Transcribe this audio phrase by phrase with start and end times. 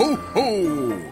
[0.00, 0.46] ho, ho!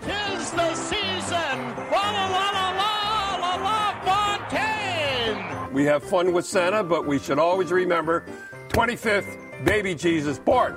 [0.01, 1.56] Tis the season!
[1.92, 5.74] La, la, la la la Fontaine!
[5.74, 8.24] We have fun with Santa, but we should always remember
[8.69, 9.31] 25th,
[9.64, 10.74] baby Jesus born.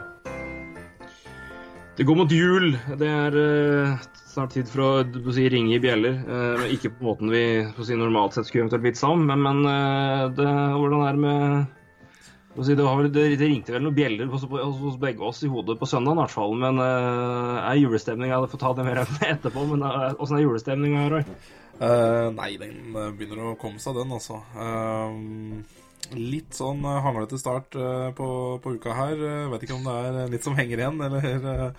[1.95, 2.77] Det går mot jul.
[2.97, 3.97] Det er uh,
[4.33, 6.15] snart tid for å si, ringe i bjeller.
[6.28, 7.43] Uh, ikke på måten vi
[7.83, 11.81] si, normalt sett skulle eventuelt blitt sammen, Men, men uh, det, hvordan er det med
[12.55, 16.19] det, vel, det, ringte vel noen bjeller hos, begge oss i hodet på søndag, i
[16.19, 16.55] hvert fall.
[16.60, 19.65] Men uh, er julestemninga Jeg får ta det mer etterpå.
[19.71, 21.24] Men åssen er julestemninga, Roy?
[21.82, 24.37] Uh, nei, den begynner å komme seg, den, altså.
[24.54, 25.64] Uh,
[26.18, 28.27] litt sånn hanglete start uh, på,
[28.61, 29.25] på, uka her.
[29.54, 31.74] vet ikke om det er litt som henger igjen, eller,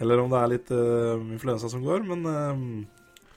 [0.00, 2.08] eller om det er litt influensa som går.
[2.08, 2.88] Men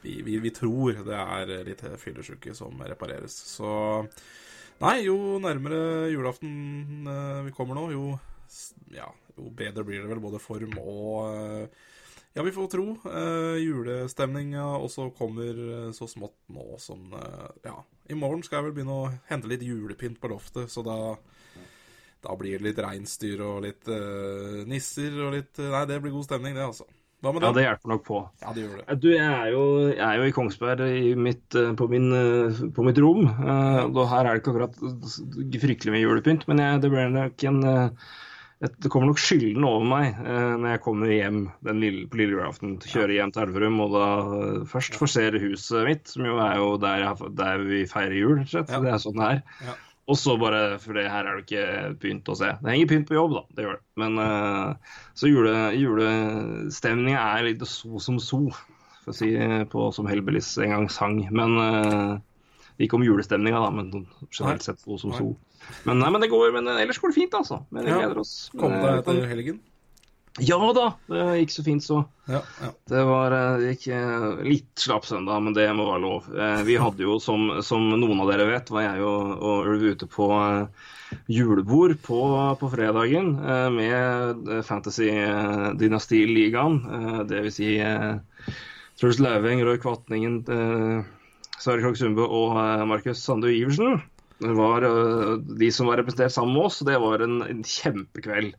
[0.02, 3.36] vi, vi, vi, tror det er litt fyllesyke som repareres.
[3.52, 3.76] Så
[4.82, 7.06] Nei, jo nærmere julaften
[7.46, 8.06] vi kommer nå, jo,
[8.90, 9.06] ja,
[9.36, 11.76] jo bedre blir det vel både form og
[12.32, 12.86] ja, vi får tro.
[13.04, 15.58] Uh, julestemninga også kommer
[15.92, 17.76] så smått nå som uh, Ja,
[18.08, 20.96] i morgen skal jeg vel begynne å hente litt julepynt på loftet, så da,
[22.24, 26.30] da blir det litt reinsdyr og litt uh, nisser og litt Nei, det blir god
[26.30, 26.88] stemning, det, altså.
[27.22, 27.48] Hva med det?
[27.48, 28.20] Ja, det hjelper nok på.
[28.42, 28.96] Ja, det gjør det.
[29.02, 31.46] Du, jeg er jo, jeg er jo i Kongsberg i mitt,
[31.78, 32.10] på, min,
[32.74, 33.28] på, mitt rom.
[33.30, 37.64] Uh, her er det ikke akkurat fryktelig mye julepynt, men jeg, det blir nok en
[38.62, 42.36] det kommer nok skylden over meg eh, når jeg kommer hjem den lille, på lille
[42.36, 42.76] julaften.
[42.78, 44.06] Kjører hjem til Elverum og da
[44.70, 48.46] først forserer huset mitt, som jo er jo der, jeg, der vi feirer jul, rett
[48.46, 48.70] og slett.
[48.70, 48.82] Ja.
[48.84, 49.42] Det er sånn det er.
[49.66, 49.74] Ja.
[50.10, 52.48] Og så bare, for det her er det ikke pynt å se.
[52.58, 53.42] Det henger pynt på jobb, da.
[53.54, 53.84] Det gjør det.
[54.02, 58.48] Men uh, så jule, julestemninga er litt so som so,
[59.04, 59.30] for å si
[59.70, 61.22] på som Hellbillies en gang sang.
[61.30, 62.16] Men uh,
[62.82, 65.30] ikke om julestemninga, da, men generelt sett so som so.
[65.86, 67.62] Men, nei, men det går, men ellers går det fint, altså.
[67.70, 68.34] Men vi gleder oss.
[68.58, 69.62] Kom deg etter helgen?
[70.40, 71.98] Ja da, det gikk så fint så.
[72.24, 72.70] Ja, ja.
[72.88, 73.82] Det var det gikk
[74.46, 76.24] litt slapp søndag, men det må være lov.
[76.64, 80.08] Vi hadde jo, som, som noen av dere vet, var jeg og, og Ulv ute
[80.08, 80.24] på
[81.28, 82.20] julebord på,
[82.56, 83.36] på fredagen
[83.76, 86.80] med Fantasy-dynastiligaen.
[87.28, 87.76] Det vil si
[88.96, 90.40] Truls Lauveng, Roy Kvatningen,
[91.60, 92.56] Sverre Krogh Sundbø og
[92.88, 94.00] Markus Sandu Iversen.
[94.40, 94.80] Det var
[95.60, 96.80] de som var representert sammen med oss.
[96.88, 98.56] Det var en, en kjempekveld.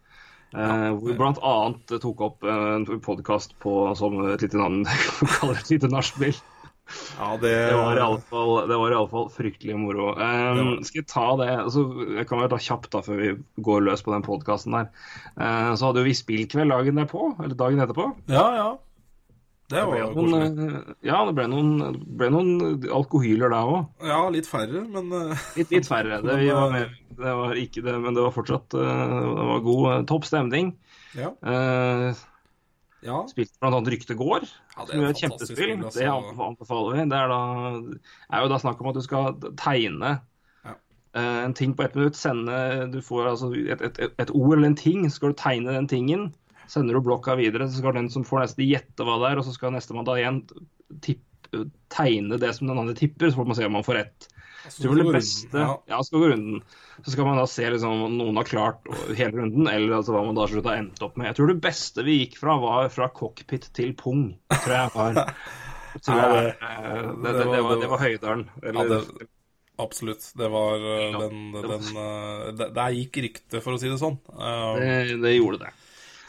[0.54, 1.54] Uh, hvor vi bl.a.
[1.98, 3.56] tok opp uh, en podkast
[3.98, 4.84] som et lite navn
[5.40, 6.36] kaller et lite nachspiel.
[7.18, 7.54] Ja, det...
[7.72, 10.12] det var iallfall fryktelig moro.
[10.20, 11.86] Um, skal jeg ta det altså,
[12.20, 13.30] Jeg kan vel ta kjapt da før vi
[13.66, 14.90] går løs på den podkasten der.
[15.40, 18.10] Uh, så hadde jo vi spillkveld dagen derpå, eller dagen etterpå.
[18.32, 18.68] Ja, ja.
[19.74, 20.74] Det var det noen,
[21.06, 24.04] Ja, det ble noen, ble noen alkohyler da òg.
[24.06, 25.10] Ja, litt færre, men
[25.58, 26.22] Litt, litt færre.
[26.26, 28.86] Det, var med, det, var ikke det, men det var fortsatt det
[29.50, 30.76] var god, topp stemning.
[31.18, 31.34] Ja.
[31.42, 32.24] Eh,
[33.04, 33.24] ja.
[33.28, 35.74] Spilte annet Rykte gård, ja, som er et kjempespill.
[35.76, 36.00] Altså.
[36.00, 36.10] Det
[36.48, 37.08] anbefaler vi.
[37.12, 40.14] Det er, da, er jo da snakk om at du skal tegne
[40.64, 40.76] ja.
[41.18, 42.20] en ting på ett minutt.
[42.20, 45.42] Sende Du får altså et, et, et, et ord eller en ting, så skal du
[45.44, 46.32] tegne den tingen.
[46.72, 49.48] Sender du blokka videre, så skal den som får neste gjette hva det er, og
[49.48, 50.44] så skal nestemann da igjen
[51.04, 54.30] tippe, tegne det som den andre tipper, så får man se om man får rett.
[54.72, 55.74] Så det beste, ja.
[55.92, 56.62] ja, skal gå runden.
[57.04, 60.24] Så skal man da se liksom, om noen har klart hele runden, eller altså, hva
[60.24, 61.28] man da slutt har endt opp med.
[61.32, 65.22] Jeg tror det beste vi gikk fra, var fra cockpit til pung, tror jeg var.
[66.02, 66.26] Så det,
[66.58, 68.48] det, det, det, var, det var høydalen.
[68.64, 69.28] Eller, ja,
[69.84, 70.32] Absolutt.
[70.38, 70.80] Det var
[71.20, 74.20] den, den, Der gikk ryktet, for å si det sånn.
[75.22, 75.72] det, gjorde det.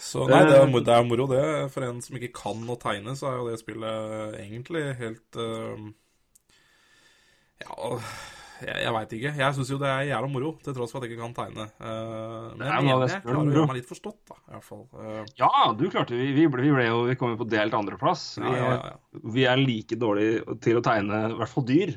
[0.05, 1.43] Så nei, det er, det er, moro, det.
[1.73, 5.87] For en som ikke kan å tegne, så er jo det spillet egentlig helt uh,
[7.63, 7.93] Ja,
[8.63, 9.33] jeg, jeg veit ikke.
[9.41, 11.67] Jeg syns jo det er jævla moro, til tross for at jeg ikke kan tegne.
[11.81, 14.85] Uh, men jeg mener jeg klarer å gjøre meg litt forstått, da, i hvert fall.
[14.93, 17.77] Uh, ja, du klarte vi, vi, ble, vi ble jo Vi kom jo på delt
[17.77, 18.27] andreplass.
[18.43, 21.97] Vi, ja, ja, ja, vi er like dårlige til å tegne i hvert fall dyr.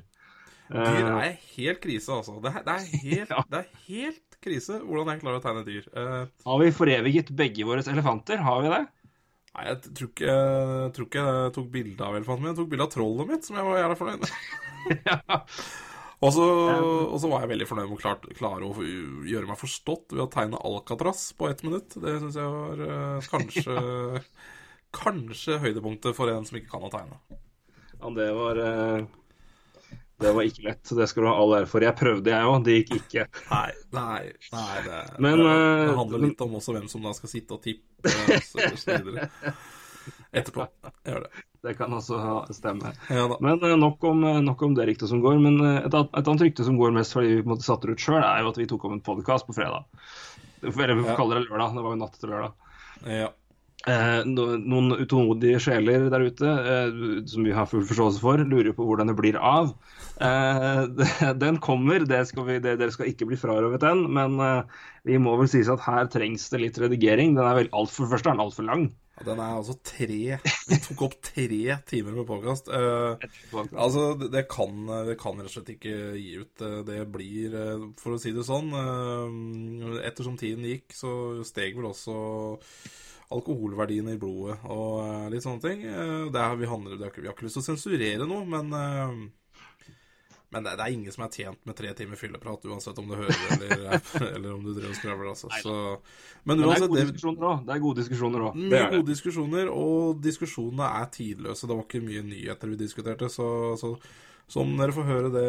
[0.67, 2.39] Dyr er helt krise, altså.
[2.43, 5.89] Det, det, er, helt, det er helt krise hvordan jeg klarer å tegne dyr.
[5.95, 8.41] Uh, har vi foreviget begge våre elefanter?
[8.45, 8.83] Har vi det?
[9.57, 12.53] Nei, jeg tror ikke, jeg tror ikke jeg tok bilde av elefanten min.
[12.53, 14.33] Jeg tok bilde av trollet mitt, som jeg var jævla fornøyd med.
[15.09, 15.37] ja.
[16.17, 16.45] Og så,
[17.13, 18.85] og så var jeg veldig fornøyd med å klare, klare å
[19.29, 21.93] gjøre meg forstått ved å tegne Alcatraz på ett minutt.
[21.93, 23.75] Det syns jeg var uh, kanskje,
[25.01, 27.21] kanskje høydepunktet for en som ikke kan å tegne.
[27.97, 29.05] Ja, det var uh,
[30.17, 30.89] Det var ikke lett.
[30.97, 31.85] Det skal du ha all ære for.
[31.85, 32.63] Jeg prøvde, jeg òg.
[32.65, 33.25] Det gikk ikke.
[33.51, 34.21] Nei, nei,
[34.53, 37.57] nei det, men, det, uh, det handler litt om også hvem som da skal sitte
[37.57, 39.27] og tippe videre.
[40.39, 40.65] Etterpå.
[41.05, 41.45] Gjør det.
[41.67, 42.17] Det kan også
[42.55, 42.95] stemme.
[43.13, 45.37] Ja, men uh, nok, om, nok, om, det ryktet som går.
[45.43, 47.99] Men et, et, annet rykte som går mest fordi vi på en måte satte det
[47.99, 49.85] ut sjøl, er jo at vi tok om en podkast på fredag.
[50.65, 51.17] Eller vi ja.
[51.19, 51.77] kalle det lørdag.
[51.77, 52.73] Det var jo natt til lørdag.
[53.05, 53.29] Ja.
[53.87, 56.97] Eh, noen utålmodige sjeler der ute, eh,
[57.31, 59.71] som vi har full forståelse for, lurer på hvordan det blir av.
[60.19, 64.03] Eh, den kommer, det skal vi, det, dere skal ikke bli frarøvet den.
[64.11, 67.37] Men eh, vi må vel sies at her trengs det litt redigering.
[67.37, 68.89] Den er vel alt for først er den altfor lang.
[69.17, 72.67] Ja, den er altså tre Vi tok opp tre timer med påkast.
[73.87, 76.67] altså, det, det, kan, det kan rett og slett ikke gi ut.
[76.91, 77.55] Det blir,
[78.03, 78.69] for å si det sånn
[80.03, 82.19] Ettersom tiden gikk, så steg vel også
[83.33, 85.83] alkoholverdiene i blodet og uh, litt sånne ting.
[85.83, 88.45] Uh, det er, vi, handler, det er, vi, har ikke lyst til å sensurere noe,
[88.47, 89.63] men, uh,
[90.55, 93.17] men det, det, er ingen som er tjent med tre timer fylleprat, uansett om du
[93.19, 93.97] hører eller,
[94.35, 95.33] eller om du driver og skravler.
[95.33, 95.51] Altså.
[95.59, 95.73] Så,
[96.43, 96.85] men, men det er.
[97.67, 98.61] Det er gode diskusjoner òg.
[98.61, 101.67] Mye gode diskusjoner, og diskusjonene er tidløse.
[101.67, 103.49] Det var ikke mye nyheter vi diskuterte, så,
[103.81, 103.97] så
[104.47, 105.47] som dere får høre det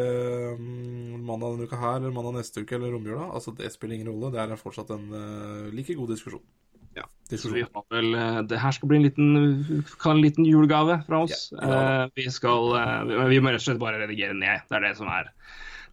[0.59, 4.11] um, mandag denne uka her, eller mandag neste uke eller romjula, altså det spiller ingen
[4.11, 4.33] rolle.
[4.35, 6.43] Det er fortsatt en uh, like god diskusjon.
[6.97, 7.05] Ja.
[7.37, 11.23] Så vi har vel, eh, det her skal bli en liten, en liten julegave fra
[11.27, 11.49] oss.
[11.53, 12.05] Ja, ja.
[12.05, 14.65] Uh, vi, skal, uh, vi må rett og slett bare redigere ned.
[14.69, 15.29] Det er det som er,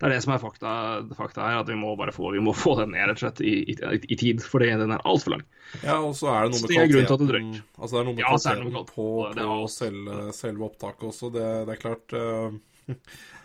[0.00, 0.72] det er, det som er fakta,
[1.18, 1.60] fakta, her.
[1.60, 3.76] At vi må bare få, vi må få den ned rett og slett i, i,
[3.76, 5.44] i tid, fordi den er altfor lang.
[5.82, 9.06] Ja, og så er det noe med kvaliteten altså det er noe med kvaliteten på,
[9.36, 11.32] på selve, selve, opptaket også.
[11.36, 12.56] Det, det er klart Uh,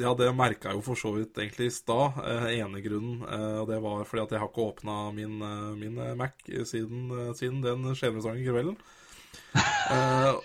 [0.00, 2.16] ja, det merka jeg jo for så vidt egentlig i stad.
[2.16, 3.22] Uh, ene grunnen.
[3.22, 5.34] Uh, og det var fordi at jeg har ikke åpna min,
[5.80, 8.76] min, Mac siden, siden den i kvelden.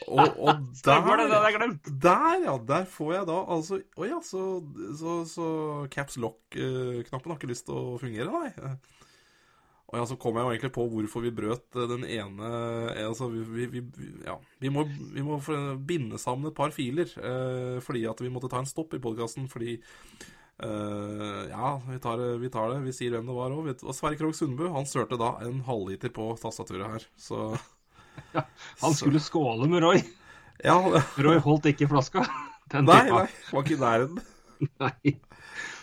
[0.07, 0.53] og, og
[0.86, 1.00] der,
[2.03, 4.42] der, ja, der får jeg da altså Å ja, så,
[5.00, 5.47] så, så
[5.94, 8.50] caps lock-knappen har ikke lyst til å fungere, nei.
[9.89, 12.50] Og ja, så kom jeg jo egentlig på hvorfor vi brøt eh, den ene
[12.91, 13.81] eh, Altså, vi, vi,
[14.25, 15.39] ja, vi må, vi må
[15.86, 17.09] binde sammen et par filer.
[17.18, 19.50] Eh, fordi at vi måtte ta en stopp i podkasten.
[19.50, 22.83] Fordi eh, Ja, vi tar, vi tar, det.
[22.86, 23.71] Vi sier hvem det var òg.
[23.81, 27.09] Og Sverre Krogh Sundbø han sørte da en halvliter på tastaturet her.
[27.18, 27.50] Så
[28.38, 28.45] ja,
[28.83, 30.06] Han skulle skåle med Roy.
[30.59, 30.75] Ja,
[31.15, 32.25] Roy holdt ikke flaska.
[32.69, 34.19] Den nei, nei, var ikke i nærheten.
[34.83, 35.13] Nei.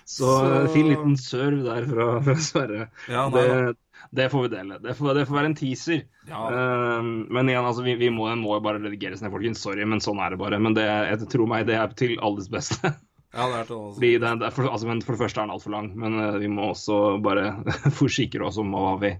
[0.06, 0.66] Så, så...
[0.70, 2.82] fin liten serve der fra, fra Sverre.
[3.10, 3.72] Ja, nei, det,
[4.10, 4.78] det får vi dele.
[4.82, 6.04] Det får, det får være en teaser.
[6.28, 6.42] Ja.
[6.50, 9.62] Uh, men igjen, altså, vi, vi må, må, bare redigeres ned, folkens.
[9.62, 10.60] Sorry, men sånn er det bare.
[10.62, 12.94] Men det, jeg tror meg, det er til alles beste.
[13.36, 15.52] Ja, det er til Fordi det, det for, altså, men for det første er den
[15.52, 17.50] altfor lang, men uh, vi må også bare
[18.00, 19.10] forsikre oss om hva vi,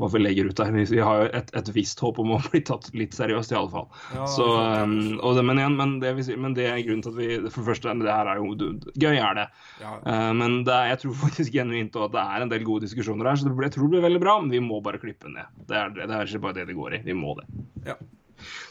[0.00, 0.72] hva vi legger ut der.
[0.74, 3.58] Vi, vi har jo et, et, visst håp om å bli tatt litt seriøst, i
[3.60, 3.86] alle fall.
[4.16, 4.46] Ja, så,
[4.82, 7.68] um, det, men igjen, men det, men det, er grunnen til at vi For det
[7.70, 9.46] første, det her er jo du, gøy, er det.
[9.82, 9.96] Ja.
[10.02, 13.38] Uh, men er, jeg tror faktisk genuint at det er en del gode diskusjoner her,
[13.38, 14.38] så jeg tror det blir veldig bra.
[14.42, 15.46] Men vi må bare klippe ned.
[15.70, 17.04] Det er, det er ikke bare det det går i.
[17.06, 17.46] Vi må det.
[17.86, 18.00] Ja.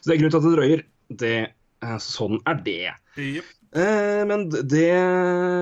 [0.01, 0.86] Så det er grunnen til at det drøyer.
[1.24, 1.38] Det,
[1.88, 2.84] uh, sånn er det.
[3.16, 3.56] Yep.
[3.69, 4.94] Eh, men det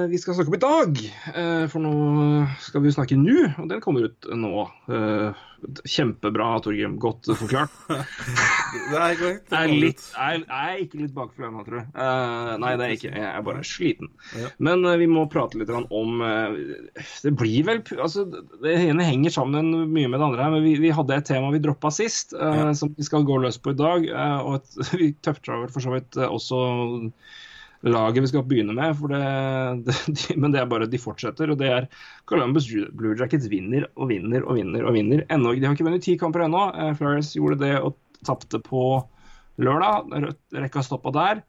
[0.07, 0.99] vi skal snakke om i dag,
[1.33, 4.63] eh, for nå skal vi snakke nå, og den kommer ut nå.
[4.87, 5.41] Eh,
[5.89, 6.95] kjempebra, Torgrim.
[7.01, 7.73] Godt forklart.
[7.89, 9.51] det er korrekt.
[9.51, 11.89] Jeg er, litt, er, er ikke litt bakfull ennå, tror jeg.
[12.61, 13.11] nei, det er ikke.
[13.11, 14.11] Jeg er bare sliten.
[14.37, 14.51] Ja.
[14.69, 18.27] Men vi må prate litt om Det blir vel altså,
[18.61, 21.49] Det ene henger sammen mye med det andre her, men vi, vi hadde et tema
[21.51, 22.69] vi droppa sist, ja.
[22.77, 24.07] som vi skal gå løs på i dag.
[24.45, 26.61] og et, vi tøfter over for så vidt også
[27.89, 29.01] laget vi skal begynne med.
[29.11, 29.21] Det,
[29.87, 31.51] det, de, men det er bare de fortsetter.
[31.51, 31.89] og det er
[32.29, 34.87] Columbus Blue Jackets vinner og vinner og vinner.
[34.87, 35.25] og vinner.
[35.33, 36.67] Ennå, de har ikke vunnet ti kamper ennå.
[36.73, 38.83] Eh, Flyers gjorde det og tapte på
[39.61, 40.33] lørdag.
[40.55, 41.45] Rekka stoppa der.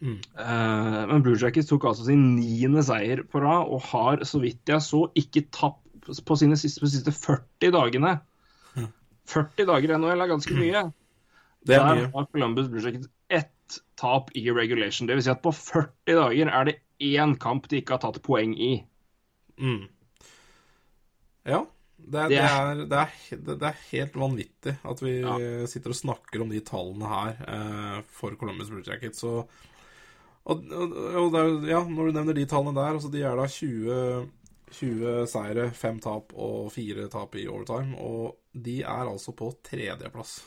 [0.00, 0.16] Mm.
[0.32, 4.70] Uh, men Blue Jackets tok altså sin niende seier på rad og har, så vidt
[4.72, 8.16] jeg så, ikke tapt på sine siste, på siste 40 dagene.
[9.30, 10.84] 40 dager i NHL er ganske mye.
[11.66, 12.06] Det er mye.
[12.06, 13.10] Der har Columbus Blue Jackets
[13.70, 15.08] ett tap i regulation.
[15.08, 15.24] Dvs.
[15.24, 18.72] Si at på 40 dager er det én kamp de ikke har tatt poeng i.
[19.60, 19.84] Mm.
[21.48, 21.64] Ja.
[22.00, 25.34] Det er, det, er, det, er, det er, helt vanvittig at vi ja.
[25.68, 29.20] sitter og snakker om de tallene her eh, for Columbus Blue Jackets.
[29.28, 29.52] Og,
[30.48, 31.36] og, og
[31.68, 34.24] ja, når du nevner de tallene der, altså de er da 20,
[34.80, 38.00] 20 seire, 5 tap og 4 tap i overtime.
[38.00, 40.40] Og de er altså på tredjeplass.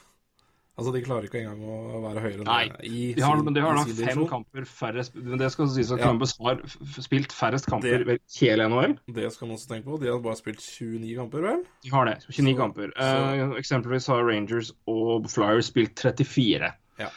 [0.73, 2.87] Altså, De klarer ikke engang å være høyere enn Nei, det.
[2.89, 6.01] I de har, men de har da fem kamper færre Men det skal sies at
[6.01, 6.07] ja.
[6.07, 6.63] Columbus har
[7.05, 8.95] spilt færrest kamper det, hele NHL.
[9.13, 9.99] Det skal man også tenke på.
[10.01, 11.59] De har bare spilt 29 kamper, vel?
[11.85, 12.15] De har det.
[12.25, 12.95] 29 så, kamper.
[12.97, 13.11] Så.
[13.11, 16.71] Uh, eksempelvis har Rangers og Flyers spilt 34.
[17.03, 17.11] Ja.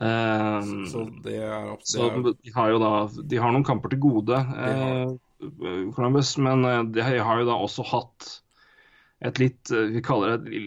[0.00, 2.92] Um, så, det er, det så de har jo da
[3.28, 5.10] De har noen kamper til gode, uh,
[5.96, 6.62] Columbus, men
[6.94, 8.30] de har jo da også hatt
[9.20, 10.60] et litt eh, Vi kaller det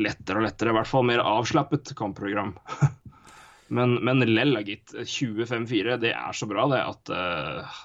[0.00, 2.54] lettere og lettere, i hvert fall mer avslappet kampprogram.
[3.76, 4.92] men, men lell, gitt.
[4.92, 7.80] 25-4, det er så bra, det, at, uh,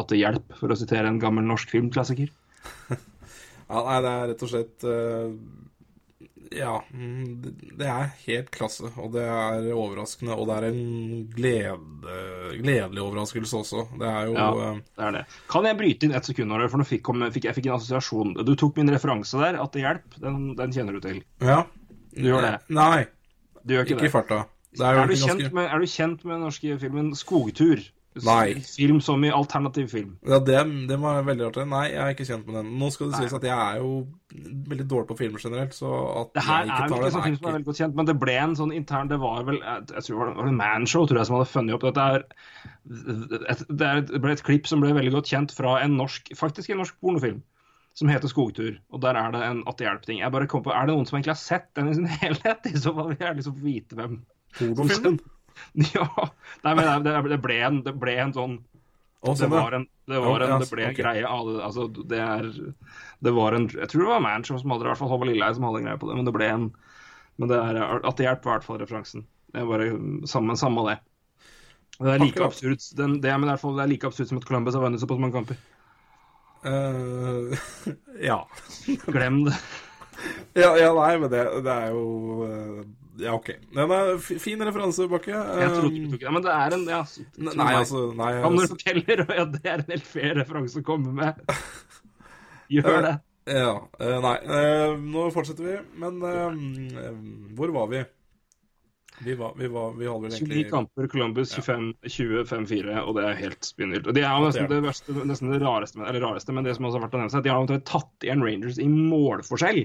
[0.00, 2.32] at det hjelper, for å sitere en gammel norsk filmklassiker.
[2.94, 5.30] ja, nei, det er rett og slett uh,
[6.52, 10.36] Ja, mm, det- det er helt klasse, og det er overraskende.
[10.36, 11.78] Og det er en glede,
[12.62, 13.86] gledelig overraskelse også.
[13.98, 14.50] Det er jo Ja.
[14.72, 15.24] eh, Det er det.
[15.48, 18.44] Kan jeg bryte inn ett sekund, for nå fikk, fikk, jeg fikk en assosiasjon.
[18.44, 20.20] Du tok min referanse der, at det hjelper.
[20.20, 21.22] Den, den kjenner du til.
[21.40, 21.64] Ja.
[22.14, 22.60] Du gjør det.
[22.70, 23.06] Nei,
[23.66, 24.44] Du gjør ikke, ikke i farta.
[24.76, 27.90] Det er Er du, ganske med, er du kjent med den norske filmen 'Skogtur'?
[28.22, 28.54] Nei.
[28.62, 30.12] Film som i alternativ film.
[30.22, 31.64] Ja, det, det var veldig artig.
[31.66, 32.68] Nei, jeg er ikke kjent med den.
[32.78, 33.88] Nå skal det sies at jeg er jo
[34.70, 35.90] veldig dårlig på filmer generelt, så
[36.20, 37.80] at Det her jeg er ikke jo tar ikke sånn film som er veldig godt
[37.82, 40.52] kjent, men det ble en sånn intern Det var vel Jeg tror det var- var
[40.60, 42.06] Manshow tror jeg, som hadde funnet opp dette.
[42.14, 42.24] Er,
[43.50, 46.30] et, det, er, det ble et klipp som ble veldig godt kjent fra en norsk
[46.38, 47.42] faktisk en norsk pornofilm
[47.94, 48.78] som heter 'Skogtur'.
[48.90, 50.18] Og der er det en At det hjelper-ting.
[50.18, 52.66] Jeg bare kom på, Er det noen som egentlig har sett den i sin helhet?
[52.66, 54.20] I så fall vil jeg liksom vite hvem.
[54.58, 55.18] pornofilmen.
[55.94, 56.06] Ja.
[56.64, 58.56] Nei, men det, det, ble en, det ble en sånn
[59.24, 61.60] det sånn, var en, det var en, det ble en greie det.
[61.64, 62.48] Altså, det er
[63.24, 65.30] Det var en Jeg tror det var Manshow som hadde det, i hvert fall Håvard
[65.30, 66.66] Lilleheie som hadde en greie på det, men det ble en
[67.40, 69.24] Men det er At det hjelper, i hvert fall referansen.
[69.54, 69.88] Det er bare
[70.28, 70.98] samme, samme det.
[71.94, 74.40] Det er like absurd den, det, men i hvert fall, det er like absurd som
[74.40, 75.60] at Columbus har vunnet såpass mange kamper.
[76.64, 77.54] Uh,
[78.30, 78.40] ja.
[79.06, 79.54] Glem det.
[80.62, 80.72] ja.
[80.80, 82.80] Ja, nei, men det, det er jo eh,
[83.20, 83.52] Ja, OK.
[83.74, 85.34] Den er fin referanse, Bakke.
[85.34, 86.32] Jeg trodde Um, du tok det.
[86.34, 87.02] Men det er en ja,
[87.36, 90.82] Nei, nei, altså nei, Kan du altså, fortelle at det er en helt fair referanse
[90.82, 91.38] å komme med?
[92.74, 93.14] Gjør det.
[93.44, 93.72] Ja.
[94.00, 95.78] eh, nei, eh, nå fortsetter vi.
[96.00, 96.60] Men eh,
[97.04, 97.24] eh,
[97.58, 98.02] hvor var vi?
[99.22, 103.36] Vi var, vi var Vi hadde vel 29 kamper, Columbus 25, 20-5-4, og det er
[103.44, 104.08] helt spinnvilt.
[104.16, 106.98] Det er jo nesten det, verste, nesten det rareste, eller rareste, men det som også
[106.98, 109.84] har vært å nevne seg, at de har omtrent tatt igjen Rangers i målforskjell.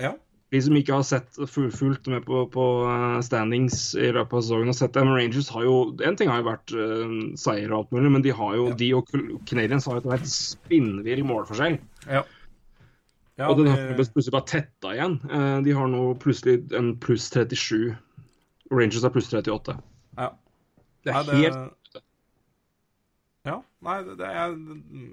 [0.00, 0.16] Ja.
[0.50, 4.72] De som ikke har sett fullfullt med på, på eh, standings i løpet av sesongen,
[4.72, 5.04] har sett det.
[5.06, 5.76] Men Rangers har jo
[6.06, 8.90] En ting har jo vært uh, seier og alt mulig, men de har jo, de
[8.98, 9.14] og
[9.46, 11.78] Canadians har jo et helt spinnvill målforskjell.
[12.08, 12.24] Ja.
[13.38, 15.20] ja og den har det- plutselig bare tetta igjen.
[15.30, 17.94] Uh, de har nå plutselig en pluss 37.
[18.74, 19.78] Rangers har pluss 38.
[20.18, 20.32] ja.
[21.00, 21.68] Det er helt Ja,
[23.86, 24.54] nei, er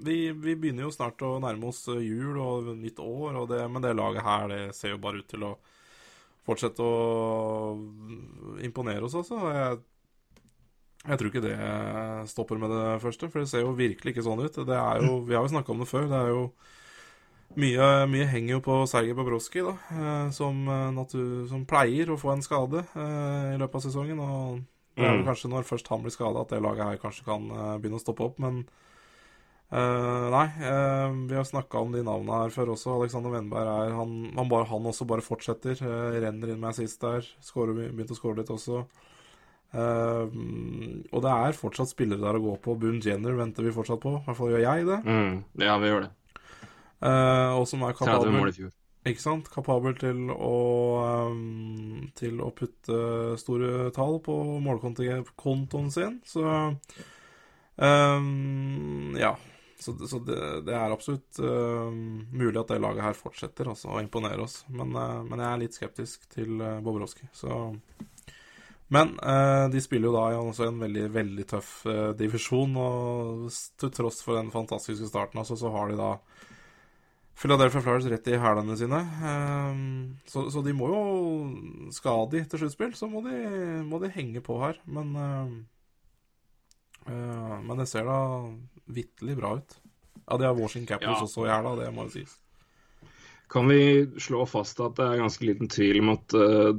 [0.03, 3.61] vi, vi begynner jo snart å nærme oss eh, jul og nytt år, og det,
[3.71, 5.53] men det laget her det ser jo bare ut til å
[6.47, 7.75] fortsette å
[8.63, 9.39] imponere oss, altså.
[9.51, 9.79] Jeg,
[11.07, 11.57] jeg tror ikke det
[12.31, 14.61] stopper med det første, for det ser jo virkelig ikke sånn ut.
[14.67, 16.07] Det er jo, vi har jo snakka om det før.
[16.11, 16.45] det er jo
[17.57, 22.19] mye, mye henger jo på Sergej Bobrovskij, da, eh, som, eh, natur, som pleier å
[22.19, 24.19] få en skade eh, i løpet av sesongen.
[24.19, 24.59] og
[24.97, 25.25] Mm.
[25.27, 28.03] kanskje når først han blir skada at det laget her kanskje kan eh, begynne å
[28.03, 28.65] stoppe opp, men
[29.67, 32.93] Uh, Nei, uh, vi har snakka om de navnene her før også.
[32.95, 35.75] Alexander Wenberg er han, han, bare, han også bare fortsetter.
[35.83, 37.27] Uh, renner inn med assist der.
[37.43, 38.85] Skårer, begynt å skåre litt også.
[39.75, 42.77] Og det er fortsatt spillere der å gå på.
[42.79, 44.13] Boone Jenner venter vi fortsatt på.
[44.15, 45.01] I hvert fall gjør jeg det.
[45.03, 46.11] mm, Ja, vi gjør det.
[47.59, 48.71] Og som er 30 mål kapabel.
[49.11, 49.49] Ikke sant?
[49.53, 50.55] Kapabel til å
[51.31, 56.19] um, Til å putte store tall på målkontoen sin.
[56.27, 56.43] Så
[57.75, 59.35] um, Ja.
[59.79, 61.91] Så, så det, det er absolutt uh,
[62.33, 64.63] mulig at det laget her fortsetter altså, å imponere oss.
[64.73, 67.59] Men, uh, men jeg er litt skeptisk til uh, Bobrovskij, så
[68.89, 73.49] Men uh, de spiller jo da i også en veldig, veldig tøff eh, divisjon, og
[73.77, 76.13] til tross for den fantastiske starten, altså, så har de da
[77.37, 78.99] Philadelphia Flyers rett i hælene sine.
[79.29, 81.01] Ehm, så, så de må jo
[81.93, 83.35] Skal de til sluttspill, så må de,
[83.85, 84.79] må de henge på her.
[84.89, 85.53] Men ehm,
[87.05, 88.17] eh, Men det ser da
[88.89, 89.77] vitterlig bra ut.
[90.27, 91.27] Ja, de har Washington Capitals Ja.
[91.29, 92.33] også i hæla, det må jo sies.
[93.47, 93.79] Kan vi
[94.19, 96.73] slå fast at det er ganske liten tvil om at uh,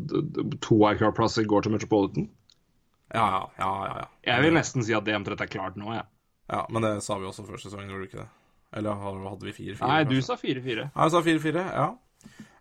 [0.60, 2.26] to wildcard-plasser går til Metropolitan?
[3.14, 3.68] Ja, ja, ja.
[3.86, 4.04] ja, ja.
[4.34, 6.04] Jeg vil nesten si at det omtrent er klart nå, jeg.
[6.52, 8.28] ja men det sa vi også før sesongen, gjorde du ikke det?
[8.76, 9.80] Eller hadde vi 4-4?
[9.88, 10.26] Nei, du kanskje?
[10.28, 10.84] sa 4-4.
[10.84, 11.88] Ja, jeg sa 4-4, ja.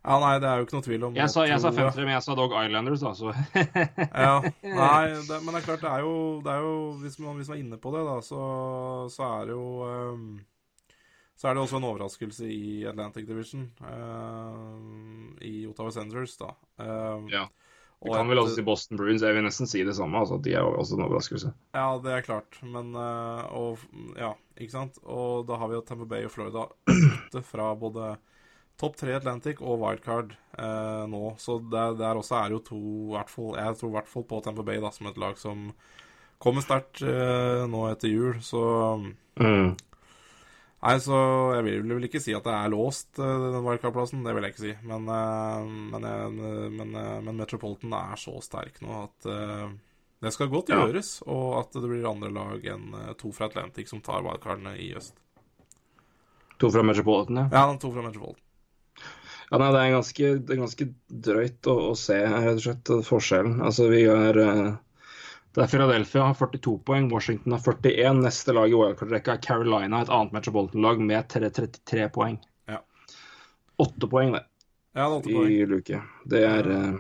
[0.08, 2.14] Ja, nei, det er jo ikke noe tvil om Jeg sa, jeg sa 5-3, men
[2.14, 3.34] jeg sa dog Islanders, da, så
[4.28, 6.14] Ja, nei, det, men det er klart, det er jo,
[6.46, 8.40] det er jo hvis, man, hvis man er inne på det, da, så,
[9.12, 10.30] så er det jo um,
[11.36, 16.54] Så er det også en overraskelse i Atlantic Division, um, i Ottawa Senators, da.
[16.80, 17.44] Um, Ja.
[18.06, 19.24] Og kan vel også si Boston Bruins.
[19.26, 20.20] Jeg vil nesten si det samme.
[20.22, 21.50] altså De er også en overraskelse.
[21.74, 23.82] Ja, det er klart, men eh, Og
[24.20, 25.00] ja, ikke sant?
[25.04, 28.12] Og da har vi jo Tampa Bay og Florida ute fra både
[28.78, 31.24] topp tre Atlantic og wildcard eh, nå.
[31.42, 34.28] Så der, der også er jo to i hvert fall, Jeg tror i hvert fall
[34.30, 35.72] på Tampa Bay da, som et lag som
[36.38, 38.38] kommer sterkt eh, nå etter jul.
[38.46, 38.62] Så
[39.38, 39.76] Mm.
[40.78, 41.18] Nei, så
[41.56, 44.22] jeg vil, vel ikke si at det er låst, eh, den wildcard-plassen.
[44.24, 44.74] Det vil jeg ikke si.
[44.86, 46.08] Men, eh, men,
[46.78, 49.30] men, eh, men Metropolitan er så sterk nå at
[50.22, 50.84] det skal godt Ja.
[50.86, 51.24] gjøres.
[51.26, 55.14] Og at det blir andre lag enn to fra Atlantic som tar wildcardene i øst.
[56.60, 57.50] To fra Metropolitan, ja.
[57.52, 58.44] Ja, to fra Metropolitan.
[59.52, 62.90] Ja, nei, det er ganske, det er ganske drøyt å, å se rett og slett
[63.08, 63.62] forskjellen.
[63.64, 64.40] Altså, vi er
[65.58, 68.22] eh, det er Philadelphia har 42 poeng, Washington har 41.
[68.22, 72.38] Neste lag i OL-rekka er Carolina, et annet Metropolitan-lag med 33 poeng.
[72.70, 72.80] Ja.
[73.82, 74.46] Åtte poeng, det,
[74.98, 75.52] Ja, det poeng.
[75.52, 76.02] i luke.
[76.26, 76.96] Det er ja.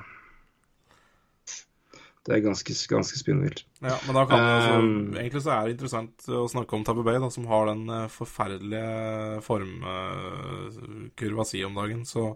[2.28, 3.62] Det er ganske, ganske spinnvilt.
[3.80, 6.84] Ja, men da kan vi altså, Um, Egentlig så er det interessant å snakke om
[6.84, 12.04] Tabu Bay, da, som har den eh, forferdelige formkurva si om dagen.
[12.06, 12.36] Så,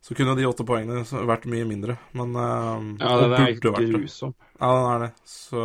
[0.00, 1.96] så kunne de åtte poengene vært mye mindre.
[2.16, 3.86] Men uh, Ja, det er det.
[3.94, 4.34] grusom.
[4.60, 5.12] Ja, den er det.
[5.28, 5.62] Så,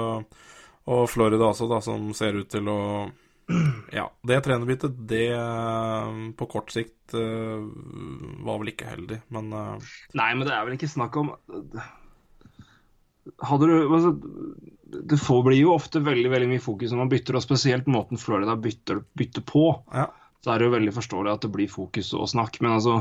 [0.89, 2.79] og Florida også, da, som ser ut til å
[3.97, 7.59] Ja, det trenerbyttet, det eh, på kort sikt uh,
[8.45, 11.33] var vel ikke heldig, men uh, Nei, men det er vel ikke snakk om
[13.43, 14.13] Hadde du altså,
[15.09, 18.21] Det får, blir jo ofte veldig veldig mye fokus når man bytter, og spesielt måten
[18.21, 19.67] Florida bytter, bytter på.
[19.93, 20.07] ja.
[20.41, 22.95] Så er det jo veldig forståelig at det blir fokus og snakk, men altså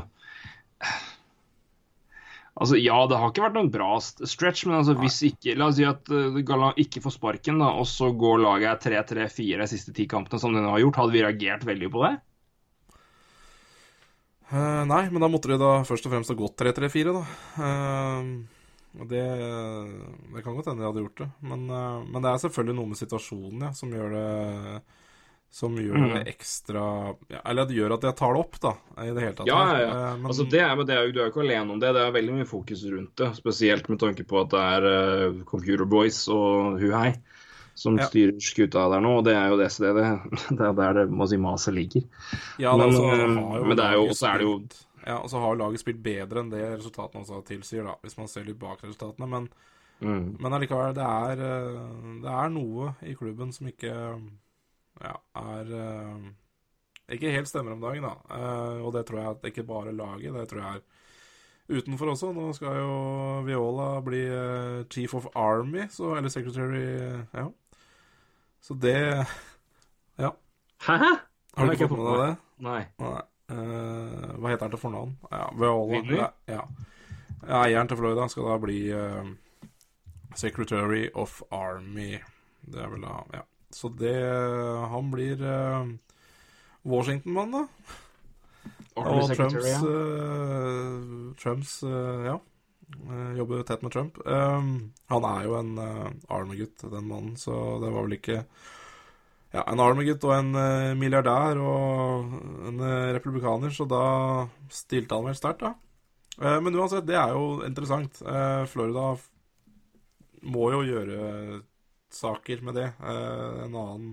[2.58, 5.78] Altså, Ja, det har ikke vært noen bra stretch, men altså, hvis ikke La oss
[5.78, 9.94] si at uh, Galan ikke får sparken, da, og så går laget 3-3-4 de siste
[9.96, 10.98] ti kampene, som de nå har gjort.
[11.00, 12.14] Hadde vi reagert veldig på det?
[14.50, 17.22] Uh, nei, men da måtte de da først og fremst ha gått 3-3-4, da.
[17.60, 19.22] Uh, det,
[20.34, 21.28] det kan godt hende de hadde gjort det.
[21.46, 24.26] Men, uh, men det er selvfølgelig noe med situasjonen ja, som gjør det
[25.52, 26.12] Som gjør Mm.
[26.14, 26.82] det ekstra
[27.28, 28.70] ja, Eller det gjør at jeg tar det opp, da,
[29.02, 29.46] i det hele tatt.
[29.50, 29.88] Ja, ja, ja.
[29.90, 31.80] Eh, men, Altså, det er, men det er jo, du er jo ikke alene om
[31.82, 31.90] det.
[31.96, 33.30] Det er veldig mye fokus rundt det.
[33.34, 34.86] Spesielt med tanke på at det er
[35.34, 37.16] uh, Computer Boys og Huhei
[37.74, 38.06] som Ja.
[38.06, 39.16] styrer skuta der nå.
[39.18, 40.06] Og det er jo det stedet.
[40.56, 42.04] Det er der det må si maset ligger.
[42.58, 45.56] ja, men, altså, men det er jo- også er det jo- Ja, og så har
[45.56, 49.26] laget spilt bedre enn det resultatene også tilsier, da, hvis man ser litt bak resultatene.
[49.28, 49.48] Men,
[50.02, 50.36] Mm.
[50.40, 51.36] men allikevel, det er,
[52.22, 54.20] det er noe i klubben som ikke
[55.00, 56.28] ja, er uh,
[57.10, 58.14] Ikke helt stemmer om dagen, da.
[58.30, 62.32] Uh, og det tror jeg at ikke bare laget, det tror jeg er utenfor også.
[62.36, 62.92] Nå skal jo
[63.46, 66.84] Viola bli uh, chief of army, så, eller secretary
[67.34, 67.48] Ja.
[68.60, 69.26] Så det
[70.18, 70.30] Ja.
[70.86, 70.96] Hæ?
[71.56, 72.36] Har du ikke fått med deg det?
[72.60, 72.80] Nei.
[73.00, 73.20] Nei.
[73.50, 75.16] Hva heter han til fornavn?
[75.32, 76.02] Ja, Viola.
[76.14, 76.60] Ja, ja.
[77.64, 78.78] Eieren til Florida skal da bli
[80.38, 82.20] Secretary of Army.
[82.62, 83.42] Det er vel da Ja.
[83.70, 84.16] Så det
[84.90, 85.86] Han blir uh,
[86.82, 87.66] Washington-mann, da.
[89.00, 92.34] Og Trumps, eh, Trumps uh, Ja.
[93.06, 94.18] eh, jobber tett med Trump.
[94.26, 98.40] Um, han er jo en uh, Army-gutt, den mannen, så det var vel ikke
[99.52, 102.34] ja, en Army-gutt og en uh, milliardær og
[102.68, 104.02] en eh, republikaner, så da
[104.70, 105.72] stilte han vel sterkt, da.
[106.40, 108.20] Eh, men uansett, det er jo interessant.
[108.22, 109.08] Eh, Florida
[110.54, 111.18] må jo gjøre
[112.16, 112.88] saker med det.
[113.00, 114.10] Eh, en annen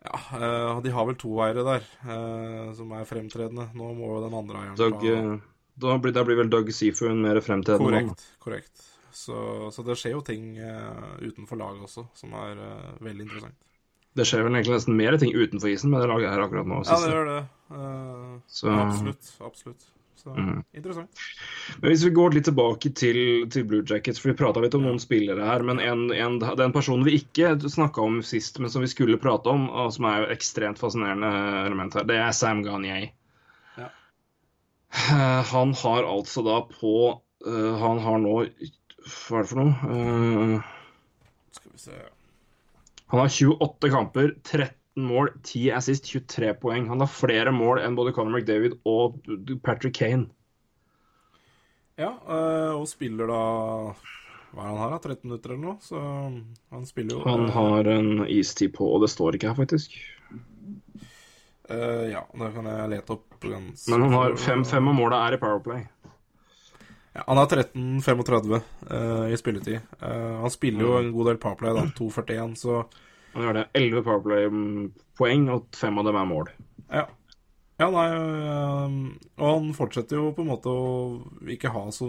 [0.00, 3.68] Ja, eh, de har vel to eiere der eh, som er fremtredende.
[3.76, 5.40] Nå må jo den andre eieren Doug, ta
[5.80, 8.24] da, blir, da blir vel Doug Seafood mer fremtredende Korrekt.
[8.38, 8.38] Korrekt.
[8.44, 8.86] korrekt.
[9.12, 9.34] Så,
[9.74, 12.60] så det skjer jo ting utenfor laget også som er
[13.02, 13.58] veldig interessant.
[14.14, 16.80] Det skjer vel egentlig nesten mer ting utenfor isen med det laget her akkurat nå.
[16.86, 17.40] Ja, det gjør det.
[17.70, 19.32] Uh, Så- Absolutt.
[19.46, 19.84] Absolutt.
[20.20, 20.64] Så mm.
[20.76, 21.20] interessant.
[21.80, 23.20] Men hvis vi går litt tilbake til,
[23.52, 26.74] til Blue Jackets, for vi prata litt om noen spillere her, men en, en, den
[26.76, 30.24] personen vi ikke snakka om sist, men som vi skulle prate om, og som er
[30.24, 31.32] jo ekstremt fascinerende
[31.64, 33.08] element her, det er Sam Gagnier.
[33.80, 33.88] Ja.
[34.92, 36.94] Eh, Han har altså da på
[37.46, 39.92] eh, Han har nå Hva er det for noe?
[39.96, 40.56] Eh,
[41.56, 42.00] Skal vi se
[43.10, 46.88] han har 28 kamper, 13 mål, 10 assist, 23 poeng.
[46.88, 49.20] Han har flere mål enn både Conor McDavid og
[49.62, 50.30] Patrick Kane.
[52.00, 53.42] Ja, eh, og spiller da
[54.54, 55.00] Hva er han her, da?
[55.04, 55.82] 13 minutter eller noe?
[55.84, 59.58] Så han spiller jo Han eh, har en istid på, og det står ikke her,
[59.58, 59.98] faktisk.
[61.70, 65.36] Uh, Ja, da kan jeg lete opp ganske Men han har 5-5, og målet er
[65.36, 65.84] i Powerplay.
[67.14, 69.86] Ja, han har 13-35 uh, i spilletid.
[70.00, 71.84] Uh, han spiller jo en god del powerplay, da.
[71.98, 72.82] 2,41, så
[73.34, 73.64] Han gjør det.
[73.78, 76.52] Elleve Powerplay-poeng, og fem av dem er mål.
[76.90, 77.06] Ja.
[77.80, 78.10] Ja, nei
[79.40, 80.88] Og han fortsetter jo på en måte å
[81.48, 82.08] ikke ha så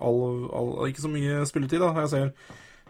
[0.00, 1.92] all, all, Ikke så mye spilletid, da.
[2.06, 2.30] Jeg ser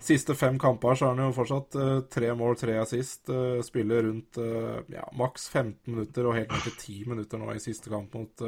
[0.00, 3.28] siste fem kamper så har han jo fortsatt øh, tre mål, tre assist.
[3.28, 7.50] øh, spiller rundt øh, ja, maks 15 minutter og helt ned til 10 minutter nå
[7.52, 8.46] i siste kamp mot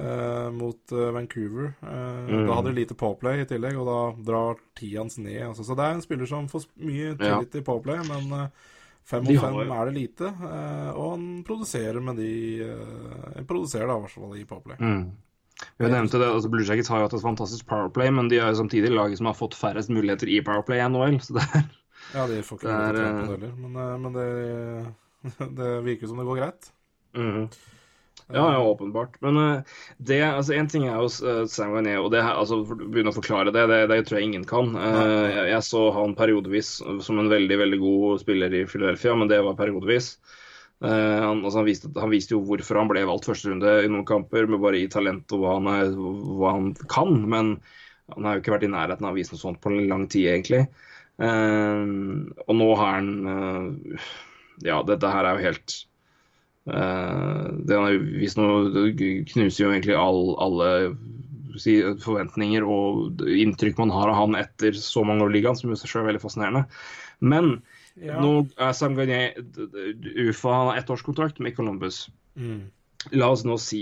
[0.00, 1.72] øh, mot øh, Vancouver.
[1.82, 2.46] Eh, Mm.
[2.46, 5.40] Da hadde de lite påplay i tillegg, og da drar tida hans ned.
[5.48, 5.64] Altså.
[5.64, 8.46] Så det er en spiller som får mye tillit i påplay, men øh,
[9.04, 13.96] Fem har fem er det lite, eh, og han produserer med de eh, Produserer da,
[13.96, 14.76] i hvert fall i Powerplay.
[14.78, 15.10] Mm.
[15.78, 18.52] Vi nevnte det, altså Blue Jackets har jo hatt et fantastisk Powerplay, men de er
[18.52, 21.18] jo samtidig laget som har fått færrest muligheter i Powerplay i NHL.
[21.22, 21.66] Så det er
[22.14, 24.94] Ja, de får ikke Det er, på det heller, men, eh, men det,
[25.58, 26.70] det virker som det går greit.
[27.18, 27.48] Mhm.
[28.32, 29.20] Ja, ja, åpenbart.
[29.20, 29.62] Men uh,
[29.96, 33.16] det, altså, en ting er jo uh, Sam Garnier, og det, altså, for begynne å
[33.16, 34.72] forklare det, det, det tror jeg ingen kan.
[34.76, 39.30] Uh, jeg, jeg, så han periodevis som en veldig veldig god spiller i Philadelphia, men
[39.32, 40.14] det var periodevis.
[40.82, 44.06] Han, altså, han, viste, han, viste, jo hvorfor han ble valgt første runde i noen
[44.08, 47.20] kamper, med bare i talent og hva han, er, hva han kan.
[47.22, 47.52] Men
[48.10, 50.08] han har jo ikke vært i nærheten av å vise noe sånt på en lang
[50.10, 50.64] tid, egentlig.
[51.22, 53.12] og nå har han
[54.66, 55.76] Ja, dette her er jo helt
[56.64, 58.48] Det han har vist nå,
[59.32, 60.68] knuser jo egentlig all, alle
[61.60, 65.72] si, forventninger og inntrykk man har av han etter så mange år i ligaen, som
[65.72, 66.64] i seg selv er veldig fascinerende.
[67.22, 67.56] Men
[67.98, 68.20] ja.
[68.22, 69.32] nå er Sam Gagné
[70.28, 72.06] UFA han har ettårskontrakt med Columbus.
[72.38, 72.70] Mm.
[73.18, 73.80] La oss nå si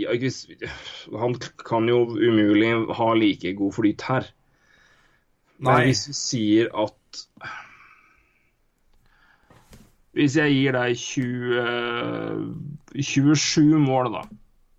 [1.12, 1.34] Han
[1.68, 4.30] kan jo umulig ha like god flyt her.
[5.60, 5.66] Nei.
[5.68, 7.24] Men hvis vi sier at
[10.16, 12.46] hvis jeg gir deg 20,
[12.98, 14.22] 27 mål, da,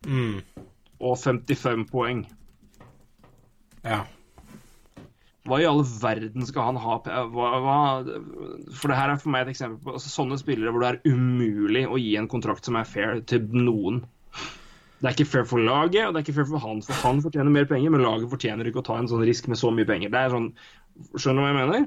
[0.07, 0.65] mm.
[0.99, 2.25] og 55 poeng
[3.85, 4.03] Ja.
[5.49, 7.77] Hva i all verden skal han ha hva, hva,
[8.77, 11.15] For det her er for meg et eksempel på altså, sånne spillere hvor det er
[11.15, 14.03] umulig å gi en kontrakt som er fair til noen.
[15.01, 16.83] Det er ikke fair for laget, og det er ikke fair for han.
[16.85, 19.57] For han fortjener mer penger, men laget fortjener ikke å ta en sånn risk med
[19.57, 20.13] så mye penger.
[20.13, 20.51] Det er sånn
[21.15, 21.85] Skjønner du hva jeg mener?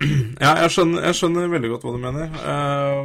[0.44, 2.34] Ja, jeg skjønner, jeg skjønner, veldig godt hva du mener.
[2.36, 3.02] Uh,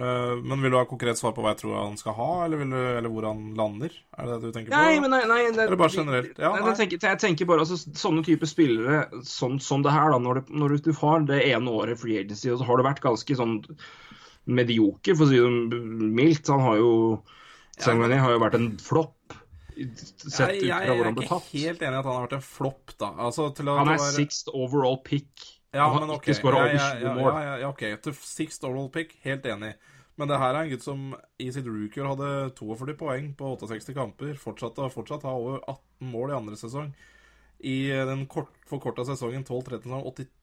[0.00, 2.64] uh, men vil du ha konkret svar på hva jeg tror han skal ha, eller,
[2.64, 3.94] du, eller hvor han lander?
[4.18, 5.04] Er det det du tenker nei, på?
[5.06, 6.34] Men nei, nei, det, eller bare generelt?
[6.34, 10.12] Ja, nei, jeg, tenker, jeg, tenker, bare altså, sånne typer spillere sånn, som det her,
[10.14, 12.88] da, når, det, når, du har det ene året free agency, og så har du
[12.90, 13.60] vært ganske sånn
[14.50, 15.84] medioker, for å si det
[16.16, 16.50] mildt.
[16.50, 16.94] Han har jo
[17.80, 19.36] Sangani har jo vært en flopp
[19.88, 21.48] sett ut fra hvor han ble tatt.
[21.52, 23.10] Jeg er ikke helt enig i at han har vært en flopp, da.
[23.26, 24.12] Altså, han er være...
[24.16, 25.46] sixth overall pick.
[25.74, 26.28] Ja, men ok.
[26.34, 27.86] Ja, ja, ja, ja, ok.
[28.04, 29.74] Til sixth overall pick, helt enig.
[30.20, 31.04] Men det her er en gutt som
[31.40, 34.34] i sitt rookie hadde 42 poeng på 68 kamper.
[34.40, 36.90] Fortsatt, fortsatt har over 18 mål i andre sesong.
[37.60, 39.88] I den kort, forkorta sesongen 12-13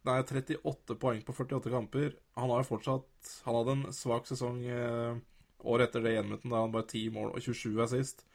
[0.06, 2.12] nei, 38 poeng på 48 kamper.
[2.38, 5.18] Han har jo fortsatt Han hadde en svak sesong eh,
[5.66, 8.26] året etter det gjenmøtet, da han bare 10 mål og 27 er sist.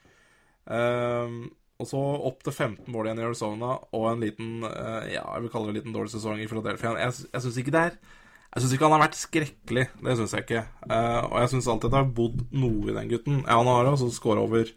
[0.63, 1.47] Um,
[1.81, 5.43] og så opp til 15 mål igjen i Arizona og en liten uh, Ja, jeg
[5.43, 6.93] vil kalle det en liten dårlig sesong i Philadelphia.
[7.01, 9.87] Jeg, jeg syns ikke det er Jeg synes ikke han har vært skrekkelig.
[10.05, 10.63] Det syns jeg ikke.
[10.85, 13.41] Uh, og jeg syns alltid det har bodd noe i den gutten.
[13.41, 14.71] Ja, han har altså skåra over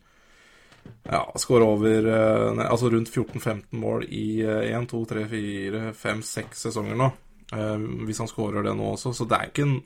[1.06, 6.66] ja, skåra over uh, Altså rundt 14-15 mål i 1, 2, 3, 4, 5, 6
[6.68, 7.12] sesonger nå.
[8.08, 9.12] hvis han skårer det nå også.
[9.14, 9.76] Så det er ikke en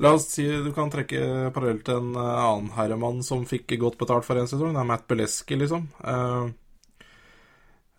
[0.00, 3.98] La oss si du kan trekke parallell til en uh, annen herremann som fikk godt
[4.00, 4.72] betalt for en sesong.
[4.72, 5.90] Det er Matt Beleski, liksom.
[6.00, 6.48] Uh,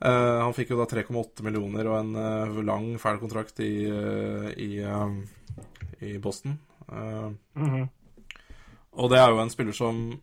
[0.02, 3.86] uh, han fikk jo da 3,8 millioner og en lang, fæl kontrakt i,
[4.58, 4.72] i,
[6.02, 6.58] i Boston.
[6.90, 7.88] Mm -hmm.
[8.92, 10.22] Og det er jo en spiller som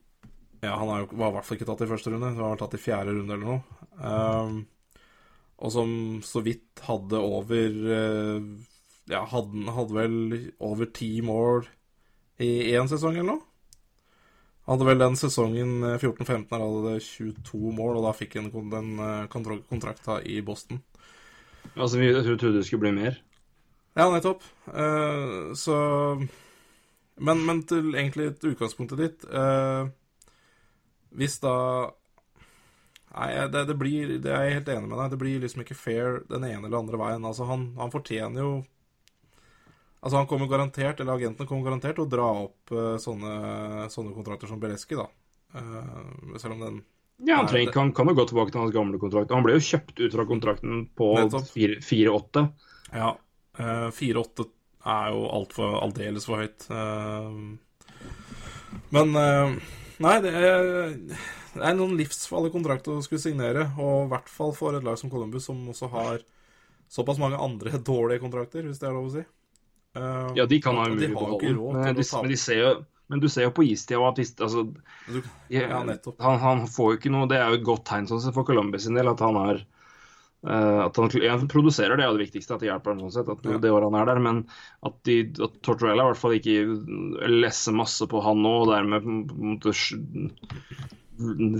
[0.61, 2.75] Ja, han jo, var i hvert fall ikke tatt i første runde, han var tatt
[2.75, 4.65] i fjerde runde eller noe.
[5.59, 7.71] og som så vidt hadde over
[9.09, 10.17] ja, hadde, hadde vel
[10.65, 11.67] over ti mål
[12.45, 13.45] i én sesong eller noe.
[14.69, 18.51] Hadde vel den sesongen 14-15 eh, her hadde det 22 mål, og da fikk han
[18.73, 20.83] den eh, kontrakta i Boston.
[21.75, 23.17] Altså, vi trodde det skulle bli mer?
[23.97, 24.45] Ja, nettopp.
[24.69, 25.75] Uh, så
[27.17, 29.89] men, men, til egentlig til utgangspunktet ditt uh,
[31.19, 31.55] Hvis da
[33.09, 35.11] Nei, det, det, blir Det er jeg helt enig med deg.
[35.11, 37.25] Det blir liksom ikke fair den ene eller andre veien.
[37.27, 38.53] Altså, han, han fortjener jo
[40.01, 44.15] Altså Han kommer garantert, eller Agentene kommer garantert til å dra opp uh, sånne, sånne,
[44.15, 45.09] kontrakter som Bereski, da.
[45.55, 46.77] Uh, selv om den
[47.27, 49.35] Ja, han, trenger, han kan jo gå tilbake til hans gamle kontrakt.
[49.35, 52.45] Han ble jo kjøpt ut fra kontrakten på 4-8.
[52.95, 53.17] Ja.
[53.59, 54.47] Uh, eh, 4-8
[54.89, 56.69] er jo altfor aldeles for høyt.
[58.95, 59.19] men
[59.99, 60.69] Nei, det er,
[61.59, 63.67] det er noen livsfarlige kontrakter å skulle signere.
[63.83, 66.23] Og i hvert fall for et lag som Columbus, som også har
[66.89, 69.25] såpass mange andre dårlige kontrakter, hvis det er lov å si.
[69.97, 72.73] Uh, ja, de kan ha umulig beholde men, de, men, de ser jo,
[73.09, 74.67] men du ser jo på istida at hvis, altså,
[75.49, 78.45] ja, han, han, får jo ikke noe Det er jo et godt tegn sånn for
[78.47, 79.63] Columbus sin del at han er
[80.45, 83.17] uh, at han, ja, produserer, det er jo det viktigste, at det hjelper ham sånn
[83.17, 83.57] sett, at ja.
[83.65, 84.23] det året han er der.
[84.29, 84.45] Men
[84.87, 89.09] at, de, at Tortorella i hvert fall ikke lesser masse på han nå, og dermed
[89.09, 89.75] måtte,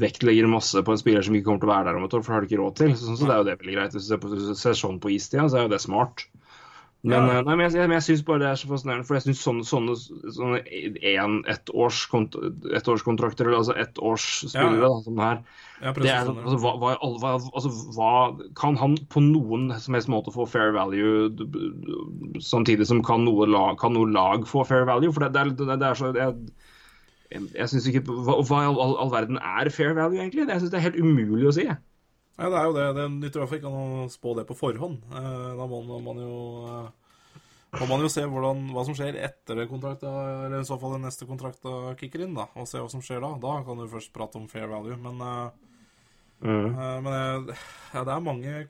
[0.05, 2.23] vektlegger masse på en spiller som ikke kommer til å være der om et år,
[2.23, 2.93] for det har de ikke råd til.
[2.95, 3.97] Så, så det er jo det veldig greit.
[3.97, 6.29] Hvis du ser, ser sånn på istida, så er jo det smart.
[7.09, 7.39] Men, ja.
[7.39, 9.41] Eh, nei, men jeg, jeg, jeg syns bare det er så fascinerende, for jeg syns
[9.47, 9.95] sånne, sånne,
[10.35, 10.59] sånne
[11.15, 15.41] en, ettårskontrakter, eller altså ettårsspillere ja, da, som her
[15.79, 18.13] ja, det er, altså, hva, hva, altså, hva,
[18.59, 21.31] Kan han på noen som helst måte få fair value,
[22.43, 25.13] samtidig som kan noe lag, kan noe lag få fair value?
[25.15, 26.35] For det, det, det, det er så jeg,
[27.31, 30.51] Jeg, synes ikke Hva, hva i all, all, verden er fair value, egentlig?
[30.51, 31.69] Jeg synes det er helt umulig å si.
[31.71, 31.79] jeg.
[32.39, 32.87] Nei, det er jo det.
[32.95, 35.01] Det nytter i hvert fall ikke å spå det på forhånd.
[35.11, 36.37] Eh, Da må man jo
[36.71, 36.91] eh,
[37.81, 40.09] må man jo se hvordan, hva som skjer etter det kontrakta,
[40.47, 42.47] eller i så fall den neste kontrakta kicker inn, da.
[42.57, 43.35] Og se hva som skjer da.
[43.43, 44.97] Da kan du først prate om fair value.
[44.97, 45.51] Men, eh,
[46.41, 47.03] Mm.
[47.03, 47.49] men
[47.93, 48.69] ja, det er mange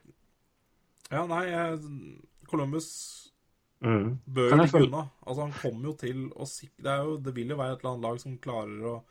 [1.10, 1.44] Ja, nei,
[2.48, 3.30] Columbus
[3.84, 4.18] Mm.
[4.26, 5.10] bør ikke ligge unna.
[5.26, 7.84] Altså, han kommer jo til å sikre det, er jo, det vil jo være et
[7.84, 9.02] eller annet lag som klarer å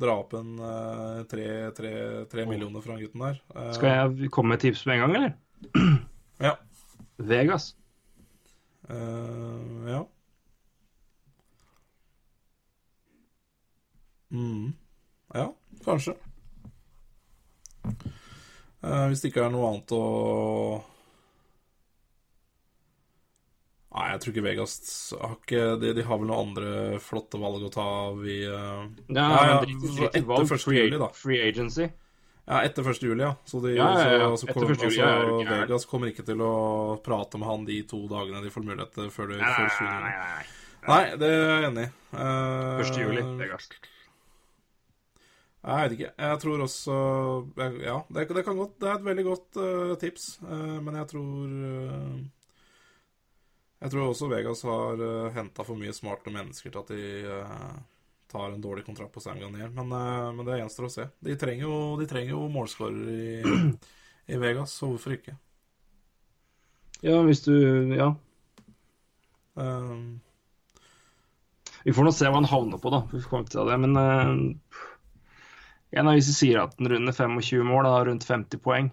[0.00, 3.40] dra opp en eh, tre, millioner fra gutten der.
[3.54, 5.36] Eh, Skal jeg komme med tips med en gang, eller?
[6.40, 6.54] Ja.
[7.20, 7.74] Vegas.
[8.88, 9.98] Uh, ja.
[14.32, 14.72] Mm.
[15.34, 15.52] Ja,
[15.84, 16.14] kanskje.
[17.84, 20.00] Uh, hvis det ikke er noe annet å
[24.00, 24.74] Nei, jeg tror ikke Vegas
[25.20, 28.86] har ikke De, de har vel noen andre flotte valg å ta av i uh,
[29.12, 30.46] Ja, Ja, etter valg.
[30.48, 30.62] 1.
[30.64, 31.10] Free, juli, da.
[31.16, 31.90] free agency.
[32.50, 33.02] Ja, etter 1.
[33.04, 33.34] juli, ja.
[33.46, 35.44] Så, de, Ja, ja, så, så Etter kom- juli, altså.
[35.52, 36.54] Vegas kommer ikke til å
[37.04, 39.84] prate med han de to dagene de får mulighet før det før nei, 7.
[39.84, 40.48] nei, nei, nei.
[40.88, 41.90] Nei, det er jeg enig i.
[42.16, 42.98] Uh, 1.
[43.04, 43.68] juli, Vegas.
[45.60, 46.10] Jeg vet ikke.
[46.24, 46.94] Jeg tror også
[47.84, 51.10] Ja, det, det kan godt Det er et veldig godt uh, tips, uh, men jeg
[51.10, 52.14] tror eh,
[53.80, 57.78] Jeg tror også Vegas har uh, henta for mye smarte mennesker til at de uh,
[58.30, 59.70] tar en dårlig kontrakt på Sam Garnier.
[59.72, 61.06] Men, uh, men det gjenstår å se.
[61.24, 63.70] De trenger jo, de trenger jo målskårere i,
[64.34, 65.36] i Vegas, så hvorfor ikke?
[67.00, 67.54] Ja, hvis du
[67.96, 68.10] Ja.
[69.54, 70.20] Um,
[71.84, 73.00] Vi får nå se hva han havner på, da.
[73.08, 73.78] Vi får komme til det.
[73.80, 74.84] Men uh,
[75.96, 78.92] en av hvis sier at den runder 25 mål, da, rundt 50 poeng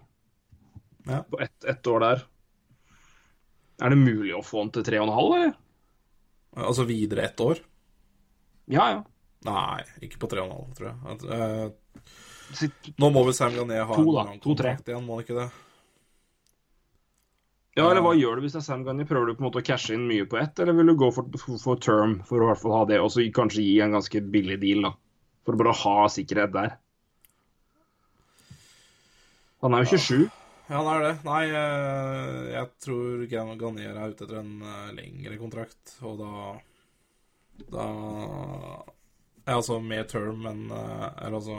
[1.08, 1.22] Ja.
[1.28, 2.24] på ett ett år der
[3.78, 5.56] Er det mulig å få den til 3,5, eller?
[6.58, 7.60] altså videre ett år?
[8.72, 9.04] Ja, ja.
[9.46, 11.18] Nei, ikke på 3,5, tror jeg.
[11.36, 15.48] Eh, nå må vel Sam Garnier ha To, en kontrakt igjen, må han ikke det?
[17.78, 19.04] ja, eller hva gjør du hvis det er Sam Gunny?
[19.06, 21.12] Prøver du på en måte å cashe inn mye på ett, eller vil du gå
[21.14, 23.76] for, for, for term for å i hvert fall ha det, og så kanskje gi
[23.84, 24.92] en ganske billig deal, da?
[25.46, 26.74] For å bare ha sikkerhet der.
[29.62, 30.26] Han er jo 27.
[30.26, 31.14] Ja, han er det.
[31.24, 36.32] Nei, eh, jeg tror Ganier er ute etter en eh, lengre kontrakt, og da
[37.72, 37.86] Da
[39.48, 41.56] Ja, altså mer term enn eh, Eller altså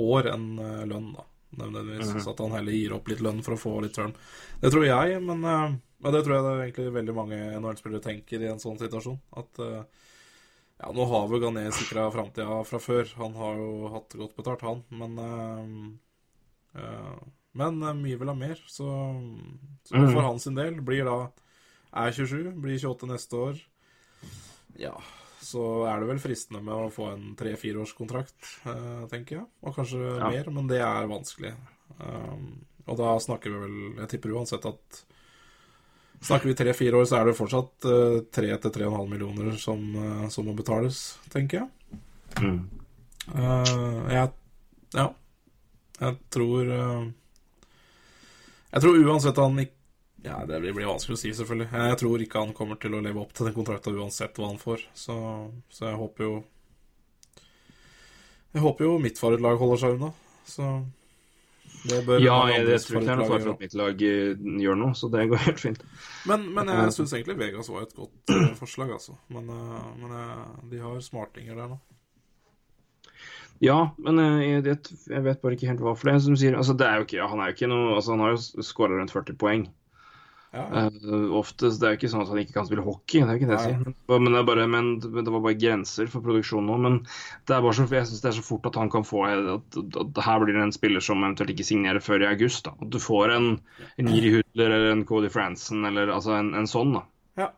[0.00, 0.48] år enn
[0.88, 1.26] lønn, da.
[1.54, 2.16] Nødvendigvis.
[2.24, 4.16] Så at han heller gir opp litt lønn for å få litt term.
[4.58, 8.42] Det tror jeg, men ja, det tror jeg det er egentlig veldig mange NHL-spillere tenker
[8.42, 9.20] i en sånn situasjon.
[9.38, 13.06] At ja, nå har vel Gané sikra framtida fra før.
[13.20, 14.82] Han har jo hatt godt betalt, han.
[14.90, 15.14] Men
[16.74, 17.22] eh,
[17.54, 18.88] Men eh, mye vil ha mer, så,
[19.86, 20.12] så Mhm.
[20.12, 21.30] for hans del blir da
[21.94, 23.58] Er 27, blir 28 neste år.
[24.76, 24.96] Ja,
[25.40, 28.34] så er det vel fristende med å få en tre-fireårskontrakt,
[28.66, 29.46] uh, tenker jeg.
[29.62, 30.30] Og kanskje Ja.
[30.32, 31.52] mer, men det er vanskelig.
[32.00, 35.04] Um, og da snakker vi vel Jeg tipper uansett at
[36.24, 40.54] Snakker vi tre-fire år, så er det fortsatt uh, 3-3,5 millioner som, eh, som må
[40.56, 42.00] betales, tenker jeg.
[42.40, 42.68] Mm.
[43.28, 44.32] Uh, jeg
[44.94, 45.08] Ja.
[46.00, 47.10] Jeg tror eh,
[48.74, 49.80] Jeg tror uansett han ikke
[50.24, 51.68] Ja, det blir vanskelig å si, selvfølgelig.
[51.90, 54.58] Jeg tror ikke han kommer til å leve opp til den kontrakta uansett hva han
[54.58, 54.82] får.
[54.96, 55.14] Så,
[55.70, 56.34] så jeg håper jo
[58.54, 60.10] Jeg håper jo mitt favorittlag holder seg unna.
[60.48, 60.68] Så
[61.84, 64.04] det bør Ja, jeg, jeg tror ikke det er noe fare for at mitt lag
[64.08, 65.82] eh, gjør noe, så det går helt fint.
[66.30, 69.18] Men, men jeg syns egentlig Vegas var et godt eh, forslag, altså.
[69.34, 71.78] Men, eh, men eh, de har smartinger der nå.
[73.62, 74.76] Ja, men eh, jeg,
[75.10, 76.18] jeg vet bare ikke helt hva for det.
[76.24, 78.34] Som sier, altså, det er jo ikke, han er jo ikke noe altså, Han har
[78.34, 79.66] jo skåra rundt 40 poeng.
[80.54, 80.64] Ja.
[80.70, 83.32] Uh, oftest, Det er jo ikke sånn at han ikke kan spille hockey, det er
[83.32, 83.94] jo ikke det jeg sier.
[84.22, 86.76] Men det, bare, men det var bare grenser for produksjonen nå.
[86.84, 86.98] Men
[87.48, 89.50] det er bare så, jeg synes det er så fort at han kan få at,
[89.56, 92.68] at, at her blir det en spiller som eventuelt ikke signerer før i august.
[92.68, 92.76] da.
[92.78, 93.50] At du får en,
[93.98, 96.94] en Iri Hudler eller en Cody Franson eller altså en, en sånn.
[97.00, 97.04] da.
[97.42, 97.50] Ja.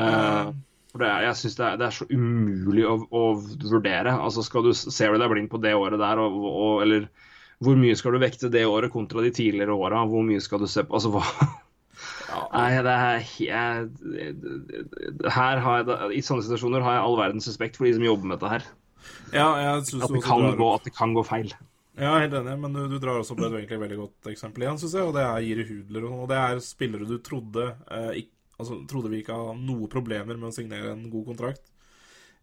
[0.00, 0.52] Eh,
[0.90, 3.24] for det er, jeg synes det er, det er så umulig å, å
[3.70, 4.14] vurdere.
[4.18, 7.06] Altså skal du, Ser du deg blind på det året der, og, og, eller
[7.60, 10.02] hvor mye skal du vekte det året kontra de tidligere åra?
[10.08, 11.24] Hvor mye skal du se på Altså hva
[12.54, 13.88] Nei, det er jeg,
[15.34, 18.30] Her har jeg, I sånne situasjoner har jeg all verdens respekt for de som jobber
[18.30, 18.68] med dette her.
[19.34, 21.52] ja, jeg synes At det gå, at det kan gå feil.
[22.00, 24.94] Ja, helt enig, men du, du drar også opp et veldig godt eksempel igjen, syns
[24.96, 25.04] jeg.
[25.10, 26.06] Og det er Jiri Hudler.
[26.08, 30.38] Og det er spillere du trodde eh, ikk- altså, trodde vi ikke hadde noe problemer
[30.38, 31.70] med å signere en god kontrakt.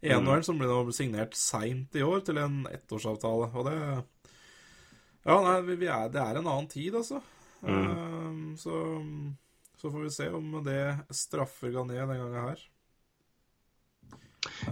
[0.00, 0.44] I Mm.
[0.46, 3.50] Som ble nå signert seint i år til en ettårsavtale.
[3.54, 3.78] Og det
[5.26, 7.18] Ja, nei, vi, vi er, det er en annen tid, altså.
[7.66, 7.90] Mm.
[7.90, 8.78] Eh, så,
[9.76, 12.62] så får vi se om det straffer Gané den gangen her.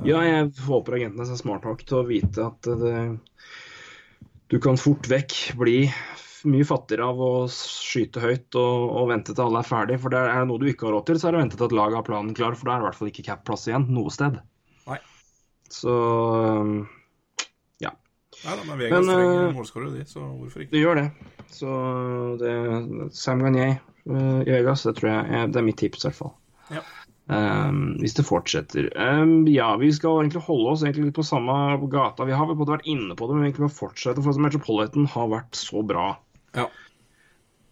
[0.06, 2.94] Ja, jeg håper agentene er smart nok til å vite at det,
[4.46, 5.78] du kan fort vekk bli
[6.48, 9.98] mye fattigere av å skyte høyt og, og vente til alle er ferdig.
[10.02, 11.68] For det er noe du ikke har råd til, så er det å vente til
[11.68, 13.88] at laget har planen klar, for da er det i hvert fall ikke cap-plass igjen
[13.96, 14.38] noe sted.
[14.90, 15.00] Nei.
[15.72, 15.94] Så
[17.82, 17.92] ja.
[18.44, 20.74] Nei da, men Vegas trenger eh, målskårere, de, så hvorfor ikke?
[20.74, 21.08] det gjør det.
[21.56, 21.80] Så
[22.42, 22.54] det
[23.16, 26.20] Sam Gagné uh, i Vegas, det tror jeg er, det er mitt tips, i hvert
[26.20, 26.36] fall.
[26.74, 26.84] Ja.
[27.26, 28.86] Um, hvis det fortsetter.
[28.94, 31.56] Um, ja, vi skal egentlig holde oss egentlig litt på samme
[31.90, 32.26] gata.
[32.28, 34.22] Vi har vel både vært inne på det, men vi egentlig bare fortsette.
[34.22, 36.12] For Metropolitan har vært så bra
[36.56, 36.66] Ja.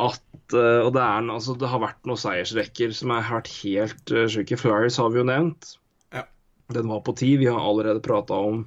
[0.04, 4.12] at uh, Og det, er, altså, det har vært noen seiersrekker som har vært helt
[4.12, 4.58] uh, sjuke.
[4.60, 5.76] Flyers har vi jo nevnt.
[6.12, 6.26] Ja.
[6.74, 7.34] Den var på ti.
[7.40, 8.64] Vi har allerede prata om,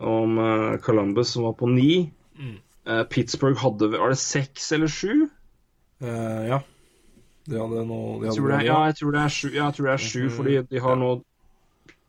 [0.00, 2.10] om uh, Columbus som var på ni.
[2.36, 2.58] Mm.
[2.84, 5.28] Uh, Pittsburgh hadde Var det seks eller sju?
[6.04, 6.58] Eh, ja.
[7.46, 9.86] De hadde noe de hadde er- ja, jeg tror det er sju, ja, jeg tror
[9.86, 11.10] det er sju fordi de har nå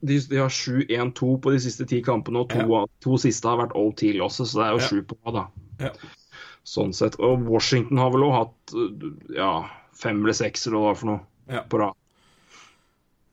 [0.06, 2.82] de, de har 7-1-2 på de siste ti kampene, og to, Ja.
[3.01, 5.15] to siste har vært OT-losses, så det er jo Ja.
[5.23, 5.45] på da.
[5.80, 5.91] Ja.
[6.65, 7.19] Sånn sett.
[7.21, 9.51] Og Washington har vel òg hatt uh, ja,
[9.95, 11.62] fem eller seks eller hva det var for noe Ja.
[11.69, 11.93] på rad.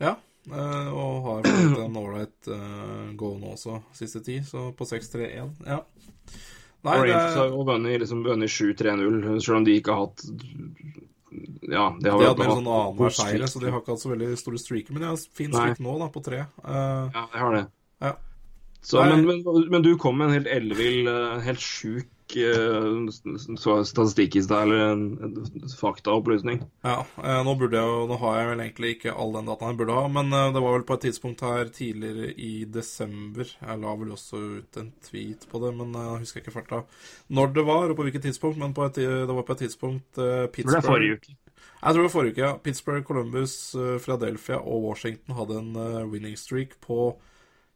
[0.02, 0.16] Ja,
[0.50, 5.52] eh, og har fått en ålreit uh, go nå også, siste ti, så på 6-3-1.
[5.64, 5.78] Ja.
[6.82, 10.24] Nei, Og Rangers har jo vunnet liksom, 7-3-0, selv om de ikke har hatt
[11.62, 14.10] Ja, de har de hadde en sånn annenhver seire, så de har ikke hatt så
[14.10, 14.92] veldig store streaker.
[14.92, 16.42] Men de har fin streak nå, da, på tre.
[16.66, 17.62] Uh, Ja, de har det.
[18.02, 18.12] Ja.
[18.82, 22.21] Så, men, men, men du kom med en helt ellevill, eh, helt sjuk eh,
[23.86, 26.62] statistikk i stad, eller en, en faktaopplysning.
[26.86, 29.74] Ja, eh, nå burde jeg jo Nå har jeg vel egentlig ikke all den dataen
[29.74, 33.46] jeg burde ha, men eh, det var vel på et tidspunkt her tidligere i desember
[33.48, 36.82] Jeg la vel også ut en tweet på det, men eh, jeg husker ikke farta
[37.32, 40.18] når det var, og på hvilket tidspunkt, men på et, det var på et tidspunkt
[40.20, 41.36] uh, Pittsburgh det er forrige uke.
[41.82, 42.56] Jeg tror det var forrige uke, ja.
[42.62, 47.18] Pittsburgh, Columbus, eh, Philadelphia og Washington hadde en eh, winning streak på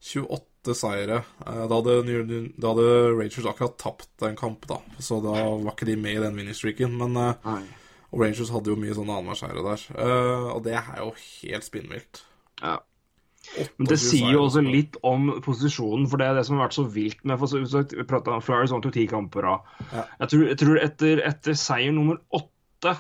[0.00, 0.38] 28
[0.74, 1.20] seire.
[1.46, 1.94] Eh, Da hadde,
[2.58, 6.24] da hadde Rangers akkurat tapt en kamp, da, så da var ikke de med i
[6.24, 6.96] den winning.
[6.98, 7.62] Men eh, Nei.
[8.10, 9.86] og Rangers hadde jo mye sånne annenhverseire der.
[9.94, 12.24] Eh, og det er jo helt spinnvilt.
[12.62, 12.78] Ja.
[13.78, 16.74] Men det sier jo også litt om posisjonen, for det er det som har vært
[16.80, 19.46] så vilt med for, om Flyers vant jo ti kamper.
[19.46, 20.02] Ja.
[20.24, 22.96] Jeg tror, jeg tror etter, etter seier nummer åtte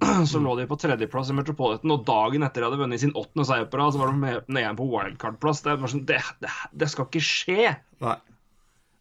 [0.30, 3.46] så lå de på tredjeplass i Metropolitan, og dagen etter de hadde vunnet sin åttende
[3.48, 5.64] seier på rad, så var de nede igjen på wildcard-plass.
[5.66, 7.72] Det, sånn, det, det, det skal ikke skje!
[8.04, 8.18] Nei.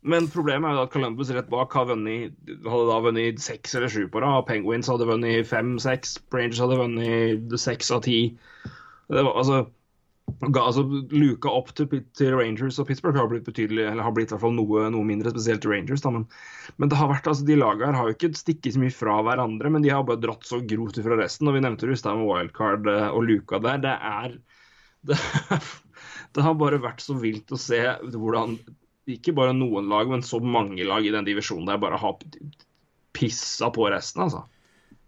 [0.02, 4.08] Men problemet er jo at Columbus rett bak vunnet, hadde da vunnet seks eller sju
[4.10, 4.48] på rad.
[4.48, 6.16] Penguins hadde vunnet fem-seks.
[6.34, 8.18] Rangers hadde vunnet seks av ti.
[9.12, 9.60] Det var, altså,
[10.40, 14.32] ga, altså, luka opp til, til Rangers og Pittsburgh har blitt betydelig, eller har blitt
[14.32, 16.04] i hvert fall noe, noe mindre, spesielt Rangers.
[16.06, 16.26] Da, men,
[16.82, 19.20] men det har vært, altså, de lagene her har jo ikke stikket så mye fra
[19.28, 21.50] hverandre, men de har bare dratt så grovt ifra resten.
[21.50, 23.82] og Vi nevnte det med wildcard eh, og luka der.
[23.84, 24.38] Det er
[25.10, 25.20] det,
[26.36, 27.82] det har bare vært så vilt å se
[28.14, 28.60] hvordan
[29.12, 32.20] ikke bare noen lag, men så mange lag i den divisjonen der bare har
[33.18, 34.46] pissa på resten, altså.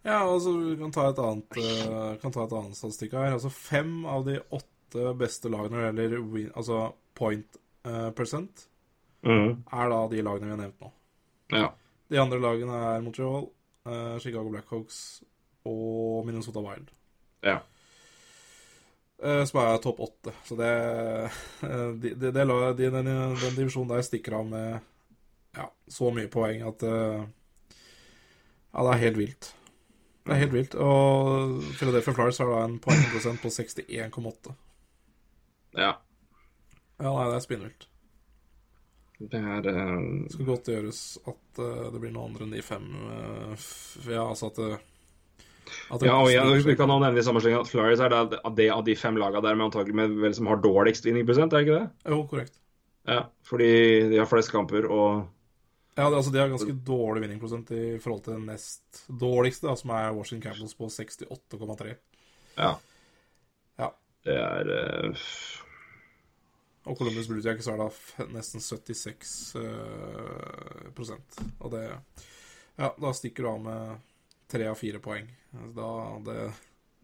[0.03, 3.38] Ja, altså, vi kan ta et annet, eh, kan ta et annet statistikk her.
[3.38, 4.72] Altså, fem av de åtte
[5.17, 6.79] beste lagene når det gjelder win, altså
[7.17, 8.67] point uh, percent,
[9.23, 10.89] er da de lagene vi har nevnt nå.
[11.53, 11.69] Ja.
[12.12, 13.45] De andre lagene er Montreal,
[13.88, 14.97] uh, Chicago Blackhawks
[15.69, 16.91] og Minnesota Wild.
[17.45, 17.62] ja.
[19.23, 20.34] Uh, som er topp åtte.
[20.43, 20.71] Så det,
[22.01, 22.43] de, de, de,
[22.82, 24.73] den, den divisjonen der stikker av med
[25.56, 29.53] ja, så mye poeng at Ja, det er helt vilt.
[30.25, 30.75] Det er helt vilt.
[30.75, 34.53] Og Philadelphia Flyers har da en poengprosent på 61,8.
[35.77, 35.95] Ja.
[37.01, 37.88] Ja, nei, det er spinnvilt.
[39.23, 42.63] Det er eh, Det skal godt gjøres at uh, det blir noe andre enn de
[42.65, 43.67] fem uh,
[44.09, 44.73] Ja, altså at uh,
[45.93, 48.39] at Ja, og jeg, vi kan nå nevne i samme sleng at Flyers er det,
[48.57, 51.63] det av de fem lagene der med antagelig med vel som har dårligst vinningprosent, er
[51.63, 52.12] det ikke det?
[52.12, 52.59] Jo, korrekt.
[53.07, 53.69] Ja, fordi
[54.12, 55.23] de har flest kamper og
[55.95, 59.77] Ja, det, altså De har ganske dårlig vinningprosent i forhold til den nest dårligste, da,
[59.79, 61.95] som er Washington Capitals på 68,3.
[62.58, 62.73] Ja.
[63.79, 63.89] Ja.
[64.25, 64.73] Det er
[66.86, 67.88] Og Columbus Blue Jackets er da
[68.34, 71.38] nesten 76 uh, prosent.
[71.63, 71.86] Og det
[72.77, 74.02] Ja, da stikker du av med
[74.52, 75.27] tre av fire poeng.
[75.54, 75.92] Altså, Da,
[76.27, 76.54] det,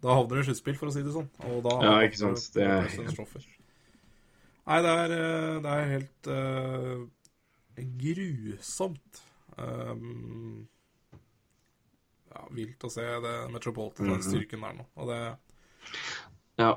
[0.03, 1.29] da havner du i sluttspill, for å si det sånn.
[1.47, 2.49] Og da Ja, ikke sant.
[2.53, 2.89] Det er-
[4.69, 7.05] Nei, det er, eh, det er helt uh,
[8.03, 9.21] grusomt.
[9.57, 10.67] Um,
[12.29, 14.85] ja, vilt å se det Metropolitan, den styrken der nå.
[14.95, 15.21] Og det
[16.59, 16.73] Ja.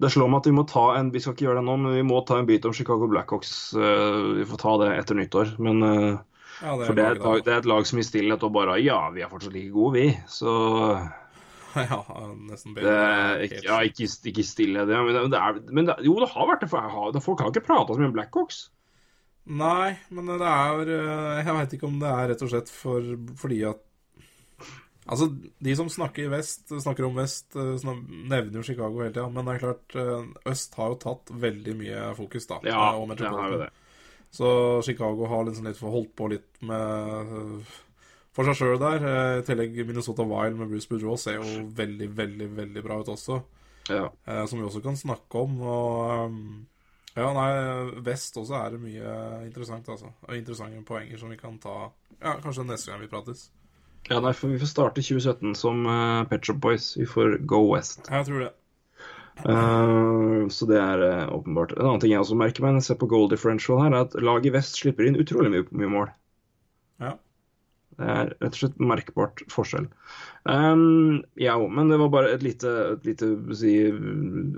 [0.00, 1.96] Det slår meg at vi må ta en Vi skal ikke gjøre det nå, men
[1.98, 3.52] vi må ta en bit om Chicago Blackhawks.
[3.76, 5.54] eh, vi får ta det etter nyttår.
[5.60, 6.18] Men eh,
[6.60, 8.54] Ja, det For det er, et lag, det er et lag som i stillhet og
[8.56, 10.06] bare Ja, vi er fortsatt like gode, vi.
[10.28, 10.50] Så
[11.76, 12.00] ja,
[12.48, 16.16] nesten Det er ja, ikke, ikke stille det, men, det, det er, men det, jo,
[16.20, 16.70] det har vært det.
[16.72, 18.64] For folk har ikke prata så mye om Blackhawks.
[19.50, 23.06] Nei, men det er eh, Jeg veit ikke om det er rett og slett for,
[23.40, 23.80] fordi at
[25.10, 25.26] Altså,
[25.58, 27.86] de som snakker i vest, snakker om vest, eh,
[28.30, 29.26] nevner jo Chicago hele tida.
[29.34, 32.60] Men det er klart, eh, øst har jo tatt veldig mye fokus, da.
[32.62, 33.70] Ja, og det har jo det.
[34.30, 34.50] Så
[34.86, 37.66] Chicago har liksom litt holdt på litt med
[38.32, 39.02] for seg sjøl der.
[39.40, 43.42] I tillegg Minnesota Wild med Bruce Boudreau ser jo veldig, veldig veldig bra ut også.
[43.90, 44.06] Ja.
[44.46, 45.60] Som vi også kan snakke om.
[45.60, 46.38] Og
[47.16, 47.50] ja, nei,
[48.06, 49.14] vest også er det mye
[49.48, 50.14] interessant, altså.
[50.28, 51.90] Og interessante poenger som vi kan ta
[52.20, 53.48] ja, kanskje neste gang vi prates.
[54.08, 56.94] Ja, nei, for vi får starte 2017 som uh, Pet Shop Boys.
[56.98, 58.08] Vi får Go West.
[58.08, 58.50] Jeg tror det.
[59.40, 61.76] Uh, så det er uh, åpenbart.
[61.76, 64.08] En annen ting jeg også merker meg når jeg ser på goal differential her, er
[64.08, 66.10] at laget i vest slipper inn utrolig mye, mye mål.
[67.00, 67.14] Ja.
[68.00, 69.86] Det er rett og slett merkbart forskjell.
[70.48, 73.74] Um, ja, men det var bare et lite, et lite si,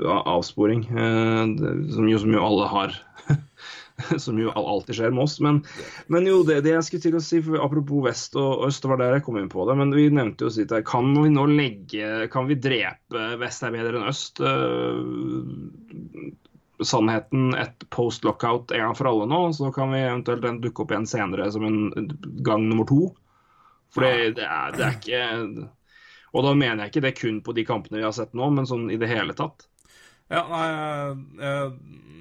[0.07, 3.01] avsporing, som jo, som jo alle har.
[4.25, 5.39] som jo alltid skjer med oss.
[5.45, 5.63] Men,
[6.13, 9.01] men jo, det, det, jeg skulle til å si, for apropos vest og øst, var
[9.01, 9.77] der jeg kom inn på det.
[9.81, 13.75] Men vi nevnte jo sitt her, kan vi nå legge Kan vi drepe vest er
[13.75, 14.43] bedre enn øst?
[14.43, 16.31] Uh,
[16.83, 20.85] sannheten et post lockout en gang for alle nå, så kan vi eventuelt den dukke
[20.85, 22.09] opp igjen senere som en
[22.43, 23.13] gang nummer to.
[23.95, 25.69] For det, det, er, det er ikke
[26.33, 28.69] Og da mener jeg ikke det kun på de kampene vi har sett nå, men
[28.69, 29.67] sånn i det hele tatt.
[30.33, 30.65] Ja, nei,
[31.37, 31.73] jeg,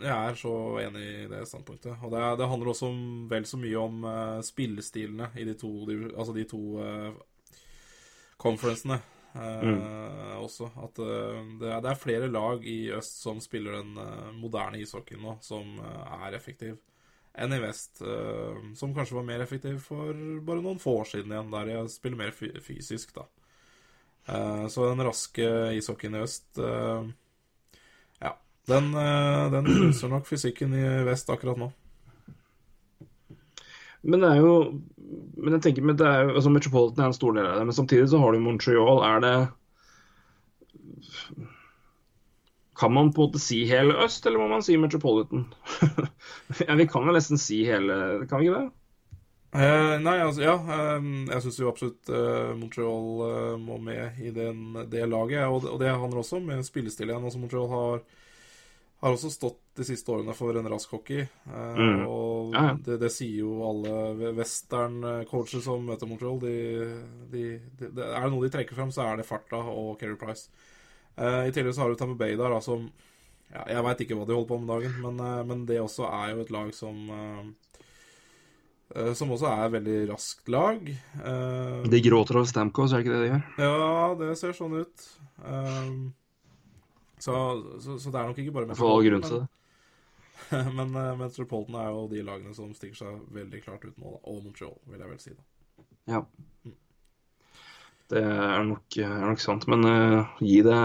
[0.01, 1.95] jeg, er så enig i det standpunktet.
[2.03, 2.99] Og det, det handler også om,
[3.31, 7.55] vel så mye om uh, spillestilene i de to, de, altså de to uh,
[8.41, 8.99] conferencene.
[9.31, 9.83] Uh, mm.
[10.43, 10.67] også.
[10.83, 13.93] At det er, det, er, flere lag i øst som spiller den
[14.41, 16.81] moderne ishockeyen nå, som er effektiv,
[17.31, 18.01] enn i vest.
[18.75, 20.11] som kanskje var mer effektiv for
[20.43, 23.23] bare noen få år siden igjen, der jeg spiller mer fysisk, da.
[24.67, 25.47] så den raske
[25.79, 26.59] ishockeyen i øst
[28.71, 31.71] den, eh, den knuser nok fysikken i vest akkurat nå.
[34.01, 34.53] Men det er jo
[35.37, 37.65] Men jeg tenker, men det er jo, altså Metropolitan er en stor del av det,
[37.69, 39.01] men samtidig så har du Montreal.
[39.05, 39.35] Er det
[42.79, 45.45] Kan man på en måte si hele øst, eller må man si Metropolitan?
[46.67, 48.69] ja, vi kan vel nesten si hele Kan vi ikke det?
[49.51, 50.55] Eh, nei, altså, ja.
[50.63, 55.43] Eh, jeg syns jo absolutt eh, Montreal eh, må med i den, det laget.
[55.49, 57.25] Og, og det handler også om spillestil igjen.
[57.27, 58.05] Altså, Montreal har
[59.01, 61.23] har også stått de siste årene for en rask hockey.
[61.25, 62.01] Eh, mm.
[62.05, 62.73] Og ja, ja.
[62.85, 66.37] Det, det, sier jo alle western-coacher som møter Montreal.
[66.43, 66.57] De,
[67.31, 67.45] de,
[67.79, 70.51] de, er det noe de trekker frem, så er det farta og Keri Price.
[71.17, 72.85] Eh, I tillegg så har du Tammy Bay der, da, som
[73.51, 75.81] ja, Jeg veit ikke hva de holder på med om dagen, men, eh, men, det
[75.81, 77.43] også er jo et lag som eh,
[79.01, 80.87] eh, som også er et veldig raskt lag.
[81.89, 83.45] De gråter over Stamkos, er det ikke det de gjør?
[83.65, 85.11] Ja, det ser sånn ut.
[85.41, 86.11] Um,
[87.21, 87.33] så,
[87.79, 89.47] så, så, det er nok ikke bare Metropolitan.
[90.49, 94.15] Men, men uh, Metropolitan er jo de lagene som stikker seg veldig klart ut nå,
[94.15, 94.21] da.
[94.31, 95.35] Og Montreal, vil jeg vel si.
[95.35, 95.85] da.
[96.15, 96.23] Ja.
[96.65, 96.77] Mm.
[98.11, 99.67] Det er nok, er nok, sant.
[99.71, 100.79] Men uh, gi det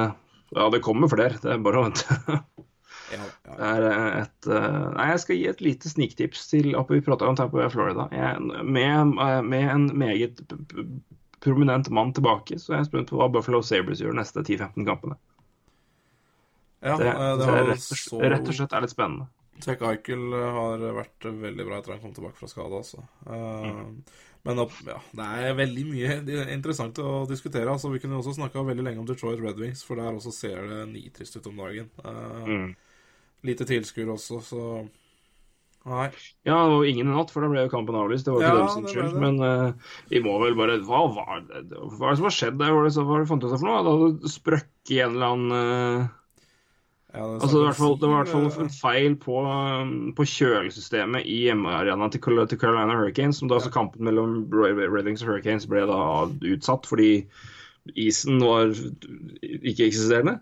[0.54, 1.40] Ja, det kommer flere.
[1.42, 2.18] Det er bare å vente.
[3.14, 3.30] ja, ja.
[3.46, 7.26] Det er eh, et uh, Nei, jeg skal gi et lite sniktips til Vi prata
[7.26, 8.06] om Tampa Florida.
[8.12, 9.16] Jeg, med,
[9.48, 10.44] med en meget
[11.42, 15.18] prominent mann tilbake, så er jeg spent på hva Buffalo Sabres gjør neste 10-15 kampene.
[16.84, 18.20] Ja, det, det, det rett, og, så...
[18.20, 19.28] rett, og slett er litt spennende.
[19.64, 22.80] Tech Eichel har vært veldig bra etter han kom tilbake fra skade.
[22.82, 23.04] Altså.
[23.24, 23.94] Uh, mm.
[24.46, 26.18] Men ja, det er veldig mye
[26.56, 27.70] interessant å diskutere.
[27.72, 30.60] Altså, vi kunne også snakka veldig lenge om Detroit Red Wings, for der også ser
[30.70, 31.90] det nitrist ut om dagen.
[32.04, 32.70] Uh, mm.
[33.46, 34.62] Lite tilskuere også, så
[35.86, 36.08] Nei.
[36.42, 38.26] Ja, og ingen i natt, for da ble jo kampen avlyst.
[38.26, 39.18] Det var ikke ja, deres skyld.
[39.22, 42.56] Men uh, vi må vel bare Hva var det Hva er det som har skjedd
[42.58, 42.72] der?
[42.74, 43.84] Hva var det, hva var det fant ut av for noe?
[43.86, 46.08] Det hadde sprøkket i en eller annen
[47.16, 47.60] ja, det, altså,
[47.96, 52.60] det, var i hvert fall en feil på, um, på kjølesystemet i hjemmearenaen til, til,
[52.60, 53.40] Carolina Hurricanes.
[53.40, 53.72] Som da ja.
[53.72, 56.00] kampen mellom Reddings og Hurricanes ble da
[56.52, 57.10] utsatt fordi
[57.96, 58.74] isen var
[59.40, 60.38] ikke-eksisterende.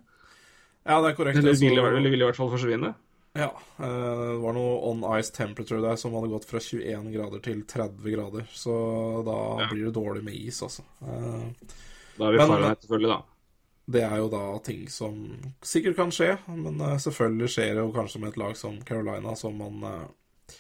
[0.85, 1.39] Ja, det er korrekt.
[1.39, 2.95] Eller ville, ville, ville i hvert fall forsvinne.
[3.39, 3.51] Ja.
[3.79, 7.63] Eh, det var noe on ice temperature der som hadde gått fra 21 grader til
[7.71, 8.51] 30 grader.
[8.51, 8.75] Så
[9.27, 9.71] da ja.
[9.73, 10.85] blir det dårlig med is, altså.
[11.03, 11.47] Eh,
[12.19, 13.23] da er vi farlige, selvfølgelig, da.
[13.85, 15.17] Det er jo da ting som
[15.65, 19.35] sikkert kan skje, men uh, selvfølgelig skjer det jo kanskje med et lag som Carolina,
[19.37, 20.55] som man uh,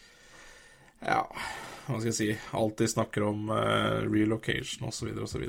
[1.04, 1.22] Ja,
[1.86, 5.08] hva skal jeg si Alltid snakker om uh, relocation osv.
[5.24, 5.46] osv.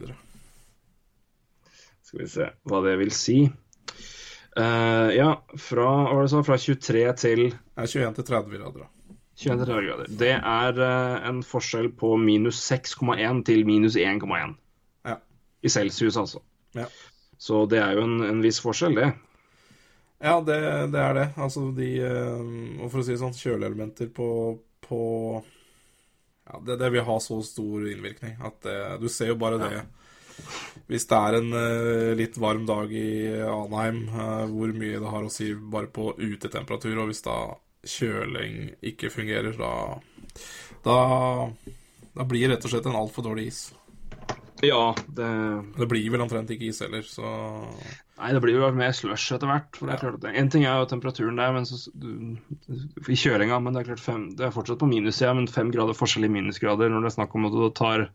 [2.05, 3.39] Skal vi se hva det vil si.
[4.55, 8.85] ja, fra, hva var det sånn, fra 23 til ja, 21 til 30 grader.
[9.41, 10.13] 21 til 30 grader.
[10.21, 10.79] Det er
[11.27, 14.55] en forskjell på minus 6,1 til minus 1,1.
[15.09, 15.17] Ja.
[15.59, 16.39] I celsius, altså.
[16.77, 16.87] Ja.
[17.37, 19.09] Så det er jo en, en viss forskjell, det.
[20.23, 20.59] Ja, det,
[20.93, 21.25] det er det.
[21.35, 22.45] Altså de eh,
[22.79, 24.29] Og for å si det sånn, kjøleelementer på,
[24.85, 25.01] på
[26.47, 29.83] Ja, det, det vil ha så stor innvirkning at det, du ser jo bare det.
[30.91, 35.25] Hvis det er en uh, litt varm dag i Anheim, uh, hvor mye det har
[35.25, 37.37] å si bare på utetemperatur, og hvis da
[37.85, 39.71] kjøling ikke fungerer, da
[40.85, 40.97] Da,
[42.13, 43.61] da blir det rett og slett en altfor dårlig is.
[44.67, 45.29] Ja, det
[45.77, 47.25] Det blir vel omtrent ikke is heller, så
[48.15, 49.75] Nei, det blir jo mer slush etter hvert.
[49.75, 52.37] For det er klart at En ting er jo temperaturen der men så, du,
[53.11, 55.97] i kjøringa, men det er klart fem, det er fortsatt på minussida, men fem grader
[55.97, 58.09] forskjell i minusgrader når det er snakk om at du tar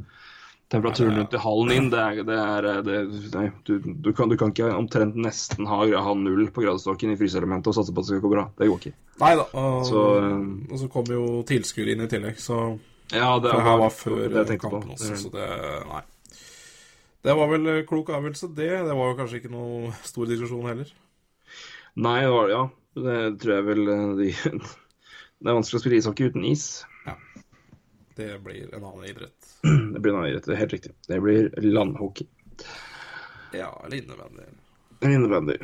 [0.70, 2.98] temperaturen rundt i hallen inn, det er, det er det,
[3.34, 7.18] Nei, du, du, kan, du kan ikke omtrent nesten ha, ha null på gradestokken i
[7.18, 8.44] fryseelementet og satse på at det skal gå bra.
[8.58, 8.94] Det går ikke.
[9.20, 9.48] Nei da.
[9.50, 12.60] Og Så, kommer og så kom jo tilskuere inn i tillegg, så
[13.10, 15.50] Ja, det, Det her var før det kampen også, så det
[15.90, 16.04] Nei.
[17.22, 18.70] Det var vel eh, klok avgjørelse, det.
[18.88, 20.92] Det var jo kanskje ikke noe stor diskusjon heller.
[22.00, 22.62] Nei, det var det, ja.
[23.00, 24.30] Det tror jeg vel eh, de
[25.40, 26.64] Det er vanskelig å spille ishockey uten is.
[27.06, 27.14] Ja.
[28.16, 29.52] Det blir en annen idrett.
[29.94, 30.92] Det blir en annen idrett, det er helt riktig.
[31.08, 32.26] Det blir landhockey.
[33.56, 34.44] Ja, eller innebandy.
[35.00, 35.56] Eller innebandy.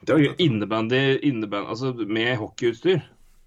[0.00, 3.00] Det var jo Innebandy, innebandy altså med hockeyutstyr.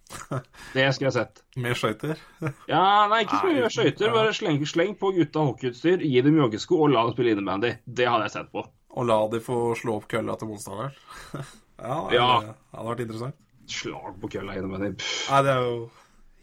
[0.76, 1.42] Det skulle jeg sett.
[1.62, 2.20] Med skøyter.
[2.72, 2.82] Ja,
[3.12, 4.14] nei, ikke så mye skøyter.
[4.16, 7.76] Bare sleng, sleng på gutta hockeyutstyr, gi dem joggesko og la dem spille innebandy.
[7.86, 8.66] Det hadde jeg sett på.
[8.98, 10.96] Og la de få slå opp kølla til motstanderen.
[11.86, 12.30] ja, det Ja.
[12.74, 13.42] Hadde vært interessant.
[13.70, 14.96] Slag på kølla innebandy.
[14.98, 15.76] Nei, det er jo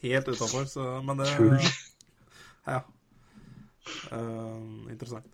[0.07, 1.57] helt utafor, så Men det Tull.
[2.67, 2.83] Ja.
[4.11, 5.27] Uh, interessant.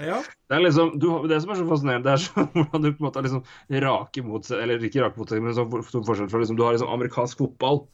[0.00, 0.16] Ja.
[0.50, 3.02] Det er liksom, du, det som er så fascinerende, det er så, hvordan du på
[3.02, 3.44] en måte har liksom
[3.84, 6.90] rake motsetninger, eller ikke rake motsetninger, men sånn stor forskjell fra liksom, du har liksom
[6.94, 7.84] amerikansk fotball,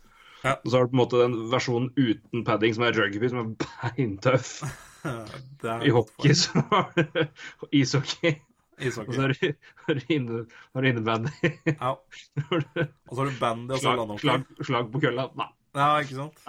[0.40, 0.54] Ja.
[0.64, 3.42] og så har du på en måte den versjonen uten padding som er rugby, som
[3.42, 3.50] er
[3.90, 4.52] beintøff.
[5.84, 7.04] I hockey så har du
[7.82, 8.34] ishockey,
[8.80, 9.52] og så har du,
[9.84, 10.40] har du, inne,
[10.72, 11.52] har du innebandy.
[11.74, 11.92] Ja.
[12.00, 14.24] Og så har du bandy og så Slag, landhockey.
[14.24, 15.28] slag, slag på kølla.
[15.36, 16.40] Nei, Ja, ikke sant?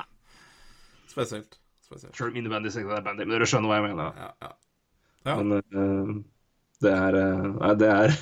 [1.11, 1.57] Spesielt.
[1.83, 2.15] Spesielt.
[2.15, 4.15] selv om innebandy sier det er bandy, men dere skjønner hva jeg mener.
[4.15, 4.53] Ja, ja.
[5.27, 5.37] Ja.
[5.37, 6.13] Men eh,
[6.81, 8.15] det er eh, Nei, det er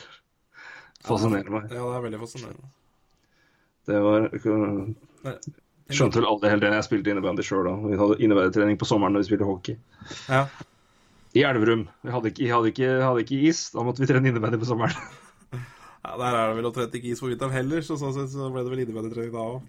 [1.08, 1.70] fascinerer meg.
[1.72, 2.72] Ja, det er veldig fascinerende.
[3.90, 5.36] Det var Nei,
[5.90, 7.72] Skjønte vel aldri helt det jeg spilte innebandy sjøl da.
[7.82, 9.80] Vi hadde innebandytrening på sommeren når vi spilte hockey.
[10.30, 10.44] Ja.
[11.34, 11.88] I Elverum.
[12.06, 14.94] Vi hadde ikke, hadde, ikke, hadde ikke is, da måtte vi trene innebandy på sommeren.
[16.06, 18.52] ja, Der er det vel omtrent ikke is på vinteren heller, så sånn sett så
[18.54, 19.66] ble det vel innebandytrening da òg.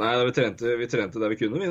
[0.00, 1.66] Nei, da vi, trente, vi trente der vi kunne, vi,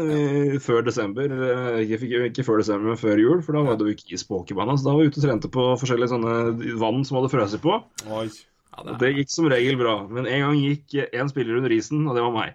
[0.51, 1.31] vi, før desember.
[1.31, 4.37] eh, Ikke, ikke, før desember, men før jul, for da hadde vi ikke is på
[4.43, 4.77] hockeybanen.
[4.77, 6.35] Så da var vi ute og trente på forskjellige sånne
[6.83, 7.79] vann som hadde frøst på.
[8.13, 8.27] Oi.
[8.71, 9.95] Ja, det, det gikk som regel bra.
[10.07, 12.53] Men en gang gikk én spiller under isen, og det var meg.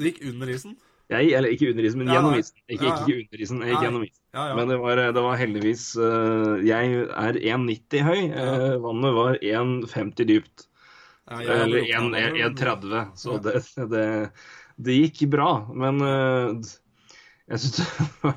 [0.00, 0.74] det gikk under isen?
[1.12, 2.56] Jeg, eller ikke under isen, men Ja, gjennom isen.
[2.66, 3.04] Ikke, Ja, ja.
[3.04, 4.22] ikke under isen, jeg gikk gjennom isen.
[4.34, 4.54] Ja, ja.
[4.58, 8.22] Men det var, det var heldigvis eh, Jeg er 1,90 høy.
[8.32, 10.66] eh, vannet var 1,50 dypt.
[11.30, 13.06] Ja Eller lukta den, men- 1,30.
[13.18, 14.06] Så det, det,
[14.76, 15.50] det gikk bra.
[15.74, 16.74] Men eh,
[17.50, 17.80] jeg syns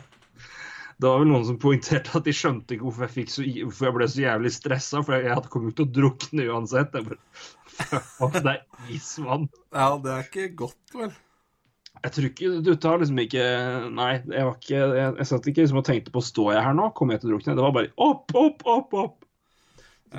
[0.99, 3.95] det var vel noen som poengterte at de skjønte ikke hvorfor jeg, så, hvorfor jeg
[3.95, 6.97] ble så jævlig stressa, for jeg, hadde kommet til å drukne uansett.
[6.97, 9.47] Jeg bare, det er isvann.
[9.71, 11.13] Ja, det er ikke godt, vel?
[11.99, 13.45] Jeg tror ikke Du tar liksom ikke
[13.91, 16.77] Nei, jeg var ikke Jeg, jeg satt ikke liksom og tenkte på Står jeg her
[16.77, 16.85] nå?
[16.95, 17.55] Kommer jeg til å drukne?
[17.57, 19.25] Det var bare opp, opp, opp, opp.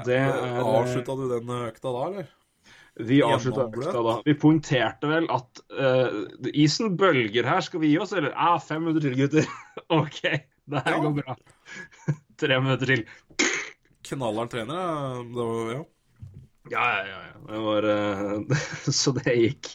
[0.04, 2.28] Det er Avslutta du den økta da, eller?
[2.98, 4.14] Vi avslutta økta da.
[4.26, 7.62] Vi poengterte vel at uh, isen bølger her.
[7.64, 8.34] Skal vi gi oss, eller?
[8.34, 9.46] Ja, fem minutter til, gutter.
[10.00, 10.20] OK,
[10.70, 11.00] det her Ja.
[11.06, 11.36] går bra.
[12.40, 13.04] Tre minutter til.
[14.10, 15.82] Knallhardt trener, det var ja.
[16.70, 17.20] Ja, ja, ja.
[17.30, 17.42] ja.
[17.50, 18.64] Det var uh,
[19.00, 19.74] Så det gikk.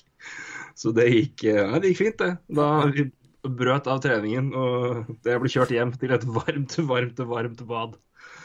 [0.76, 2.34] Så det gikk uh, det gikk fint, det.
[2.60, 3.08] Da vi
[3.46, 7.98] brøt av treningen, og jeg ble kjørt hjem til et varmt, varmt, varmt bad.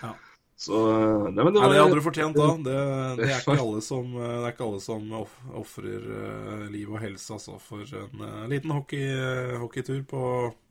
[0.03, 0.11] Ja.
[0.61, 2.49] Så eh, Nei, men det Nei, det hadde du fortjent da.
[2.61, 2.81] Det,
[3.17, 7.81] det er ikke alle som, det som off- ofrer eh, liv og helse altså, for
[7.87, 10.21] en eh, liten hockey, eh, hockeytur på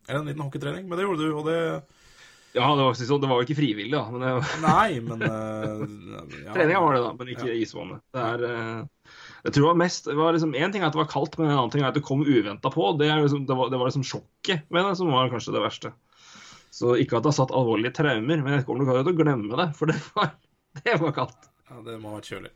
[0.06, 0.86] Eller en liten hockeytrening.
[0.86, 1.58] Men det gjorde du, og det
[2.54, 4.04] Ja, det var, sånn, det var jo ikke frivillig, da.
[4.14, 5.82] Men det var, Nei, men eh,
[6.44, 6.54] ja.
[6.54, 7.10] treninga var det, da.
[7.18, 8.04] Men ikke isvannet.
[8.14, 9.16] Det er eh,
[9.48, 11.34] Jeg tror det var mest det var liksom, En ting er at det var kaldt,
[11.40, 12.92] men en annen ting er at det kom uventa på.
[13.00, 15.92] Det, liksom, det, var, det var liksom sjokket med det som var kanskje det verste.
[16.70, 19.58] Så ikke at det har satt alvorlige traumer, men jeg kommer nok til å glemme
[19.58, 19.68] det.
[19.78, 20.32] For det var,
[20.84, 21.48] det var kaldt.
[21.70, 22.52] ja, det må ha vært kjølig.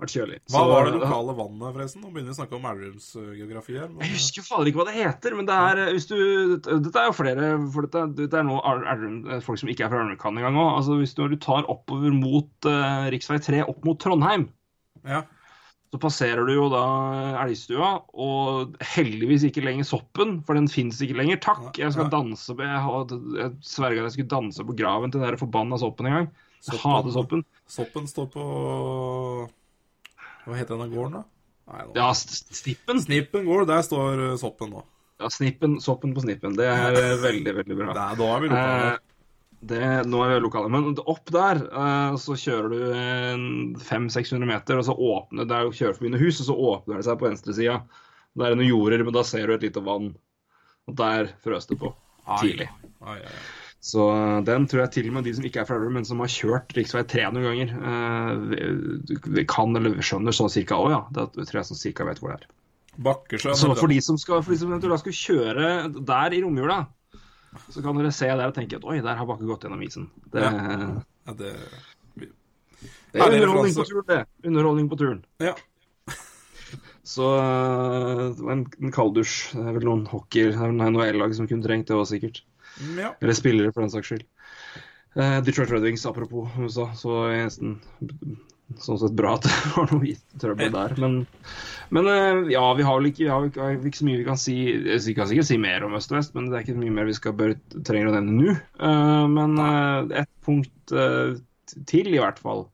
[0.00, 0.36] Var kjølig.
[0.50, 2.00] Hva Så- var det lokale vannet, forresten?
[2.02, 3.88] Nå begynner vi å snakke om Elverums eh, geografi her.
[3.92, 6.16] men- Jeg husker fader ikke hva det heter, men det er eh, hvis du
[6.56, 10.00] Dette er jo flere For dette, dette er nå eh, folk som ikke er fra
[10.02, 10.72] Elverum kan engang òg.
[10.80, 13.38] Altså, hvis du, når du tar oppover mot uh, rv.
[13.44, 14.48] 3 opp mot Trondheim,
[15.04, 15.22] Ja.
[15.94, 16.84] Så passerer du jo da
[17.44, 21.38] Elgstua, og heldigvis ikke lenger Soppen, for den fins ikke lenger.
[21.44, 21.68] Takk!
[21.78, 26.10] Jeg skal danse Jeg, jeg sverga jeg skulle danse på graven til den forbanna Soppen
[26.10, 26.26] en gang.
[26.64, 27.44] Jeg hater soppen.
[27.70, 28.48] Soppen står på
[30.48, 31.22] Hva heter denne gården, da?
[31.70, 31.86] Nei.
[31.96, 32.98] Ja, snippen.
[33.06, 34.82] Snippen gård, der står eh, soppen nå.
[35.22, 36.58] Ja, snippen, soppen på snippen.
[36.58, 37.94] Det er eh, veldig, veldig bra.
[38.18, 38.96] Da er vi lokale.
[39.64, 40.70] Eh, det, nå er vi lokale.
[40.72, 43.48] Men opp der eh, så kjører du en
[43.80, 47.00] 500-600 meter, og så åpner det er jo kjører forbi noen hus, og så åpner
[47.00, 47.80] det seg på venstresida.
[48.34, 50.14] Der er noen jorder, men da ser du et lite vann.
[50.88, 51.94] Og der frøs det på
[52.40, 52.68] tidlig.
[53.00, 53.44] Ai, ai, ai.
[53.84, 56.22] Så eh, den tror jeg til og med de som ikke er fra men som
[56.24, 57.02] har kjørt rv.
[57.12, 61.00] 3 noen ganger, eh, kan eller skjønner sånn cirka òg, ja.
[61.12, 62.52] Det tror jeg sånn cirka vet hvor det er.
[63.04, 63.58] Bakkesjøen.
[63.58, 66.84] Så for de som skal, for de som skal kjøre der i romjula,
[67.70, 70.08] så kan dere se der og tenke at oi, der har Bakke gått gjennom isen.
[70.32, 70.44] Det,
[71.24, 71.52] Ja, det
[72.18, 72.32] det
[73.14, 74.48] det er underholdning på turen, det.
[74.48, 75.20] Underholdning på turen.
[75.38, 75.52] Ja.
[77.14, 77.28] Så
[78.34, 79.36] det var en, en kalddusj.
[79.54, 82.08] Det er vel noen hockey, det er vel noen NHL-lag som kunne trengt det òg,
[82.10, 82.42] sikkert.
[82.80, 83.12] Mm, ja.
[83.22, 84.26] Eller spillere, for den saks skyld.
[85.14, 87.78] Eh, Detroit Red Wings, apropos USA, så nesten
[88.82, 90.94] sånn sett bra at det var noe trøbbel der.
[91.02, 91.16] Men,
[91.94, 94.28] men eh, ja, vi har vel ikke, vi har, ikke- har ikke så mye vi
[94.28, 94.54] kan si
[95.06, 97.10] Vi kan sikkert si mer om øst og vest, men det er ikke mye mer
[97.10, 97.54] vi skal bør,
[97.86, 98.54] trenger å nevne nå.
[98.80, 101.34] Uh, men uh, et punkt uh,
[101.86, 102.66] til, i hvert fall.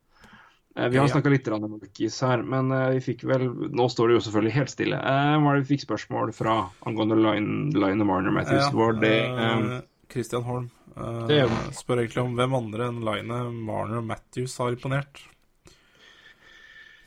[0.77, 1.13] Eh, Vi har Ja.
[1.13, 4.53] snakka litt om Rookies her, men eh, vi fikk vel Nå står det jo selvfølgelig
[4.55, 4.99] helt stille.
[5.03, 8.69] Eh, Hva var det vi fikk spørsmål fra angående Line, Line Marner Matthews?
[8.69, 9.81] Ja, var det eh, eh,
[10.13, 11.41] Christian Holm eh, Det
[11.75, 15.25] spør egentlig om hvem andre enn Line, Marner og Matthews har imponert.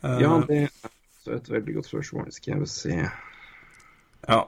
[0.03, 0.69] Eh, Ja, det er
[1.37, 2.31] et veldig godt spørsmål.
[2.35, 2.93] Skal jeg se
[4.27, 4.39] ja.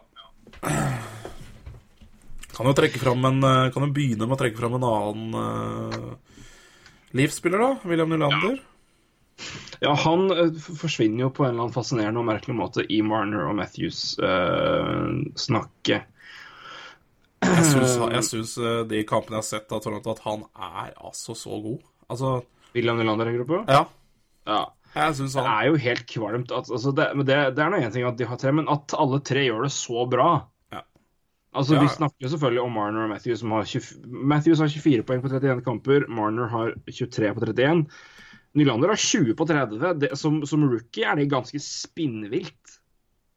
[2.55, 5.29] Kan jo trekke fram en eh, Kan jo begynne med å trekke fram en annen
[5.35, 6.11] uh,
[7.15, 7.69] livsspiller, da.
[7.87, 8.55] William Nylander.
[9.83, 13.41] Ja, han uh, forsvinner jo på en eller annen fascinerende og merkelig måte i Marner
[13.49, 16.01] og Matthews-snakket.
[17.45, 21.35] Syns, jeg syns eh, de kampene jeg har sett av Toronto, at han er altså
[21.37, 21.81] så god.
[22.09, 22.41] Altså,
[22.73, 23.59] William Nylander tenker du på?
[23.69, 23.83] ja.
[24.49, 24.63] Ja.
[24.95, 26.51] Jeg syns Det er jo helt kvalmt.
[26.55, 28.69] At, altså det, men det, det er nå én ting at de har tre, men
[28.71, 30.29] at alle tre gjør det så bra
[30.71, 30.83] Ja.
[31.51, 33.41] Altså, Ja, Vi snakker jo selvfølgelig om Marner og Matthews.
[33.43, 36.07] Som har 20, Matthews har 24 poeng på 31 kamper.
[36.07, 37.83] Marner har 23 på 31.
[38.55, 39.93] Nylander har 20 på 30.
[39.99, 42.79] Det, som, som rookie er det ganske spinnvilt.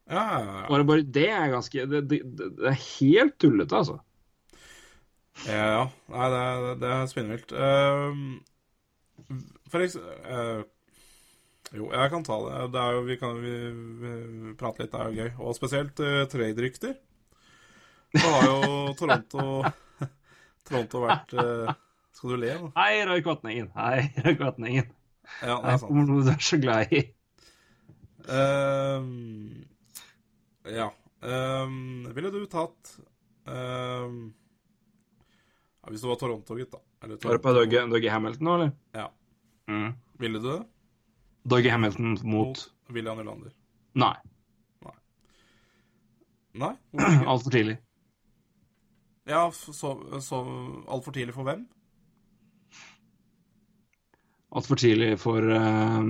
[0.08, 0.68] Ja, ja, ja.
[0.70, 3.98] Bare, bare det er ganske Det, det, det er helt tullete, altså.
[5.44, 5.82] Ja, ja.
[6.14, 7.52] Nei, det er, det spinnvilt.
[7.52, 9.34] Uh,
[9.68, 10.64] for eksempel
[11.76, 12.60] Jo, jeg kan ta det.
[12.72, 13.54] Det er jo, vi kan vi,
[14.00, 15.30] vi prate litt, det er jo gøy.
[15.44, 16.94] Og spesielt uh, trade-rykter.
[18.14, 18.60] Så har jo
[18.98, 19.42] Toronto
[20.68, 21.74] Toronto vært uh,
[22.16, 22.70] Skal du le da?
[22.78, 23.68] Hei, Roy Kvatningen.
[23.76, 24.88] Hei, Roy Kvatningen.
[25.42, 25.92] Ja, det er sant.
[25.92, 27.02] noe du er så glad i.
[28.28, 29.66] Ehm,
[30.68, 30.88] ja.
[31.24, 32.90] Ehm, ville du tatt
[33.48, 34.18] ehm,
[35.82, 36.80] ja, Hvis du var Toronto-gutt, da.
[37.04, 37.54] Eller Var det på
[37.92, 38.72] Dougie Hamilton nå, eller?
[38.96, 39.06] Ja.
[39.68, 39.92] Mm.
[40.18, 40.62] Ville du det?
[41.48, 43.52] Dougie Hamilton mot William Nylander.
[43.98, 44.14] Nei,
[46.58, 46.74] Nei?
[46.90, 47.26] Nei?
[47.26, 47.78] altfor tidlig.
[49.28, 49.72] Ja, så,
[50.20, 50.38] så
[50.88, 51.66] altfor tidlig for hvem?
[54.56, 56.00] Altfor tidlig for uh,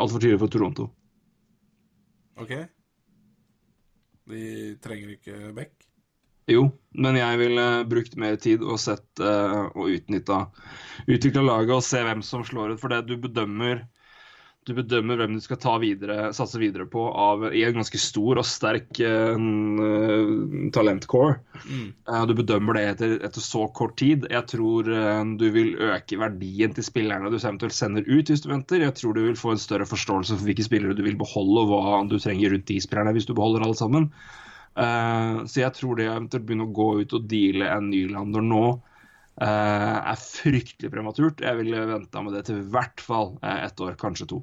[0.00, 0.88] Altfor tidlig for Toronto.
[2.40, 2.54] OK?
[4.28, 4.40] De
[4.84, 5.76] trenger ikke back?
[6.48, 6.62] Jo,
[6.96, 10.46] men jeg ville brukt mer tid og sett uh, og utnytta
[11.04, 12.80] Utvikla laget og se hvem som slår ut.
[12.80, 13.84] For det du bedømmer
[14.68, 18.40] du bedømmer hvem du skal ta videre, satse videre på av, i en ganske stor
[18.40, 19.38] og sterk uh,
[20.74, 21.38] talentcore.
[21.64, 21.86] Mm.
[22.08, 24.26] Uh, Du bedømmer det etter, etter så kort tid.
[24.28, 28.50] Jeg tror uh, du vil øke verdien til spillerne du eventuelt sender ut hvis du
[28.52, 28.84] venter.
[28.84, 31.72] Jeg tror du vil få en større forståelse for hvilke spillere du vil beholde, og
[31.72, 34.10] hva du trenger rundt de spillerne hvis du beholder alle sammen.
[34.78, 38.60] Så jeg tror det å eventuelt begynne å gå ut og deale en Nylander nå
[38.68, 38.97] eh,
[39.46, 41.42] er fryktelig prematurt.
[41.44, 44.40] Jeg ville venta med det til i hvert fall eh, ett år, kanskje to.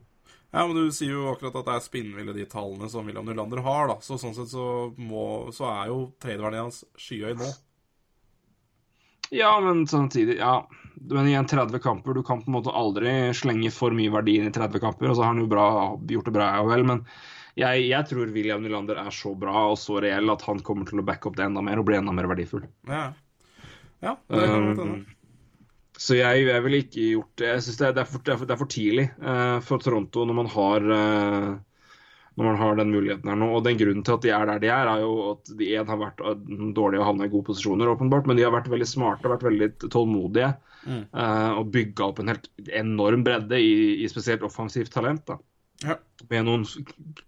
[0.56, 3.60] Ja, men du sier jo akkurat at det er spinnville de tallene som William Nylander
[3.66, 3.98] har, da.
[4.00, 7.50] Så sånn sett så, må, så er jo tredjeverdien hans skyhøy nå.
[9.36, 10.58] Ja, men samtidig Ja.
[11.12, 12.16] Men igjen 30 kamper.
[12.16, 15.10] Du kan på en måte aldri slenge for mye verdi inn i 30 kamper.
[15.12, 15.66] Og så har han jo bra,
[16.08, 16.86] gjort det bra, ja vel.
[16.88, 17.02] Men
[17.60, 21.04] jeg, jeg tror William Nylander er så bra og så reell at han kommer til
[21.04, 22.64] å backe opp det enda mer og bli enda mer verdifull.
[22.88, 23.10] Ja,
[24.04, 25.06] ja det kan godt hende.
[25.96, 27.48] Så jeg, jeg ville ikke gjort det.
[27.54, 29.60] Jeg synes det, er- det, er for, det, er for, det er for tidlig uh,
[29.64, 31.54] for Toronto når man har uh,
[32.36, 33.48] når man har den muligheten her nå.
[33.56, 35.88] Og den grunnen til at de er der de er, er jo at de en
[35.88, 36.42] har vært eh,
[36.76, 39.46] dårlige og havna i gode posisjoner, åpenbart, men de har vært veldig smarte og vært
[39.48, 40.50] veldig tålmodige.
[40.84, 41.06] Mm.
[41.16, 45.24] Uh, og bygga opp en helt enorm bredde i, i spesielt offensivt talent.
[45.32, 45.40] da.
[45.86, 45.96] Ja.
[46.30, 46.68] Med noen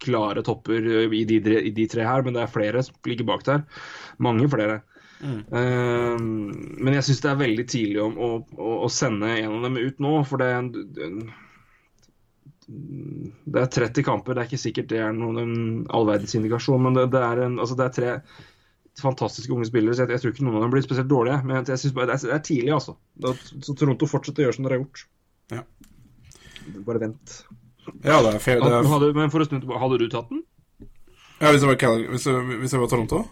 [0.04, 3.48] klare topper i de, i de tre her, men det er flere som ligger bak
[3.48, 3.64] der.
[4.20, 4.82] Mange flere.
[5.24, 9.66] Eh, men jeg syns det er veldig tidlig om å, å, å sende en av
[9.66, 10.50] dem ut nå, for det,
[12.68, 16.78] det er 30 kamper, det er ikke sikkert det er noen allverdensindikasjon.
[16.78, 18.14] indikasjon, men det, det, er en, altså det, er tre
[18.98, 21.38] fantastiske unge spillere, så jeg, jeg, tror ikke noen av dem blir spesielt dårlige.
[21.46, 22.96] Men jeg synes bare, det, er, det er tidlig, altså.
[23.24, 23.32] Da,
[23.64, 25.04] så Toronto fortsetter å gjøre som dere har gjort.
[25.54, 25.62] Ja.
[26.84, 27.36] Bare vent.
[28.04, 28.60] Ja, det er fair.
[28.60, 28.88] Det er...
[28.92, 30.42] Hadde, men for å snu tilbake, hadde du tatt den?
[31.38, 33.22] Ja, hvis det var, Cal hvis det, hvis det var Toronto?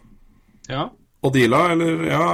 [0.71, 0.87] Ja.
[1.27, 2.27] Og deala, eller Ja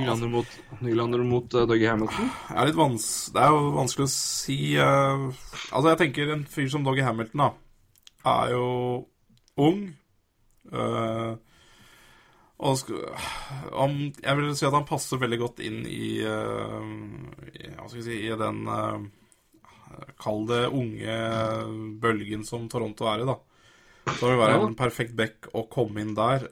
[0.00, 2.28] Nylander mot, Nylander mot uh, Dougie Hamilton?
[2.52, 5.24] Er vans det er jo vanskelig å si uh,
[5.72, 7.48] Altså, jeg tenker en fyr som Dougie Hamilton, da,
[8.30, 8.66] er jo
[9.60, 9.80] ung.
[10.70, 11.34] Uh,
[12.60, 12.92] og
[13.72, 18.04] om, jeg vil si at han passer veldig godt inn i, i Hva skal vi
[18.04, 18.58] si I den
[20.20, 21.16] Kall det unge
[22.02, 23.38] bølgen som Toronto er i, da.
[24.06, 26.46] Så det vil være en perfekt back å komme inn der.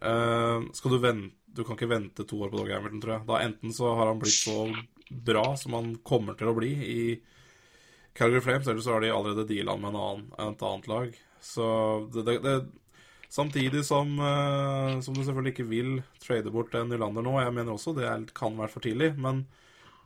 [0.77, 3.27] skal du vente du kan ikke vente to år på Dog Hamilton, tror jeg.
[3.27, 4.69] Da Enten så har han blitt så
[5.11, 7.01] bra som han kommer til å bli i
[8.19, 11.17] Calgary Flames, eller så har de allerede deala med en annen, et annet lag.
[11.43, 11.67] Så
[12.15, 12.59] det, det, det
[13.29, 15.91] Samtidig som, uh, som, du selvfølgelig ikke vil
[16.23, 17.35] trade bort en Nylander nå.
[17.43, 19.43] Jeg mener også det er, kan være for tidlig, men,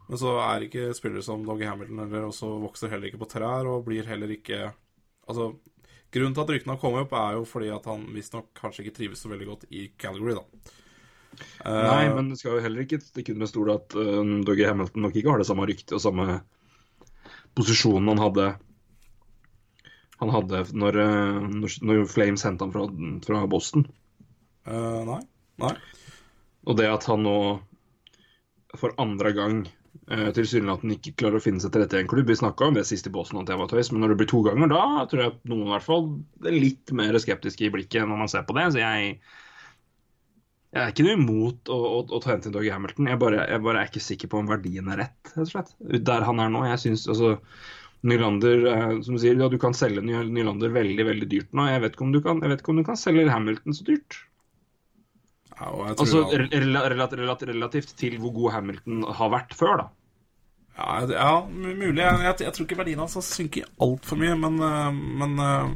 [0.09, 3.69] men, så er ikke spillere som Doggy Hamilton eller også vokser heller ikke på trær
[3.71, 4.73] og blir heller ikke
[5.31, 5.53] Altså,
[6.13, 8.97] grunnen til at ryktene har kommet opp, er jo fordi at han visstnok kanskje ikke
[9.01, 10.79] trives så veldig godt i Calgary, da.
[11.65, 15.17] Nei, men det skal jo heller ikke stikke under stol at uh, Dougie Hamilton nok
[15.17, 16.43] ikke har det samme ryktet og samme
[17.57, 18.47] posisjonen han hadde
[20.21, 20.99] han hadde når,
[21.51, 22.85] når, når Flames henta han fra,
[23.25, 23.89] fra Boston.
[24.69, 25.21] Uh, nei.
[25.65, 25.73] nei.
[26.69, 27.37] Og det at han nå
[28.79, 29.65] for andre gang
[30.09, 32.83] tilsynelatende ikke klarer å finne seg til rette i en klubb Vi snakka om det
[32.89, 35.23] sist i Boston at jeg var tøys, men når det blir to ganger, da tror
[35.23, 36.07] jeg noen i hvert fall
[36.49, 38.71] er litt mer skeptiske i blikket når man ser på det.
[38.75, 39.17] Så jeg
[40.73, 43.09] jeg er ikke noe imot å, å, å ta hente til Doggy Hamilton.
[43.11, 45.75] Jeg bare, jeg bare, er ikke sikker på om verdien er rett, rett og slett.
[46.09, 46.63] Der han er nå.
[46.65, 47.35] Jeg syns altså
[48.09, 51.69] Nylander, eh, som sier, ja, du kan selge Nylander veldig veldig dyrt nå.
[51.69, 54.17] Jeg vet ikke om du kan, ikke om du kan selge Hamilton så dyrt.
[55.59, 59.91] Ja, altså relativt, rel relativt til hvor god Hamilton har vært før, da.
[60.77, 62.01] Ja, ja mulig.
[62.01, 65.67] Jeg, jeg, jeg, tror ikke verdien hans har synket altfor mye, men, eh, men eh,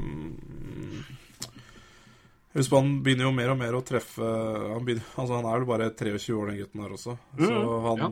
[2.56, 5.58] Husk på, Han begynner jo mer og mer å treffe Han, begynner, altså han er
[5.60, 7.16] vel bare 23 år, den gutten her også.
[7.36, 8.08] Så mm, han, ja.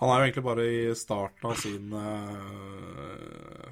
[0.00, 3.68] han er jo egentlig bare i starten av sin uh,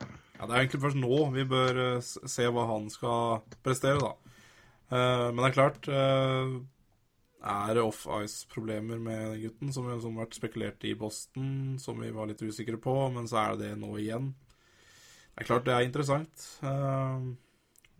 [0.00, 4.16] Ja, Det er egentlig først nå vi bør se hva han skal prestere, da.
[4.92, 10.84] Uh, men det er klart Er det off-ice-problemer med gutten, som, som har vært spekulert
[10.86, 14.30] i Boston, som vi var litt usikre på, men så er det det nå igjen?
[15.32, 16.46] Det er klart det er interessant.
[16.62, 17.32] Uh,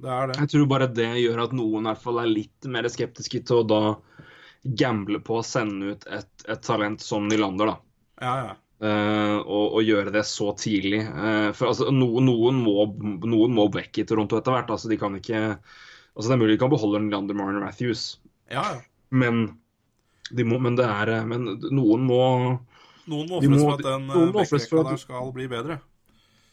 [0.03, 0.38] det er det.
[0.43, 3.62] Jeg tror bare det gjør at noen i hvert fall er litt mer skeptiske til
[3.62, 3.82] å da
[4.62, 7.78] gamble på å sende ut et, et talent som Nylander, da.
[8.22, 8.59] Ja, ja.
[8.82, 11.05] Uh, og, og, gjøre det så tidlig.
[11.07, 12.88] Uh, for altså, no, noen, må,
[13.22, 14.72] noen må vekk i Toronto etter hvert.
[14.74, 15.43] Altså, de kan ikke
[16.16, 18.18] altså, Det er mulig de kan beholde Nylander Marner Matthews,
[18.52, 18.80] ja, ja.
[19.12, 19.44] Men,
[20.32, 22.22] de må, men det er Men noen må
[23.10, 24.04] Noen må ofres for at den
[24.36, 25.80] backrekka der skal bli bedre.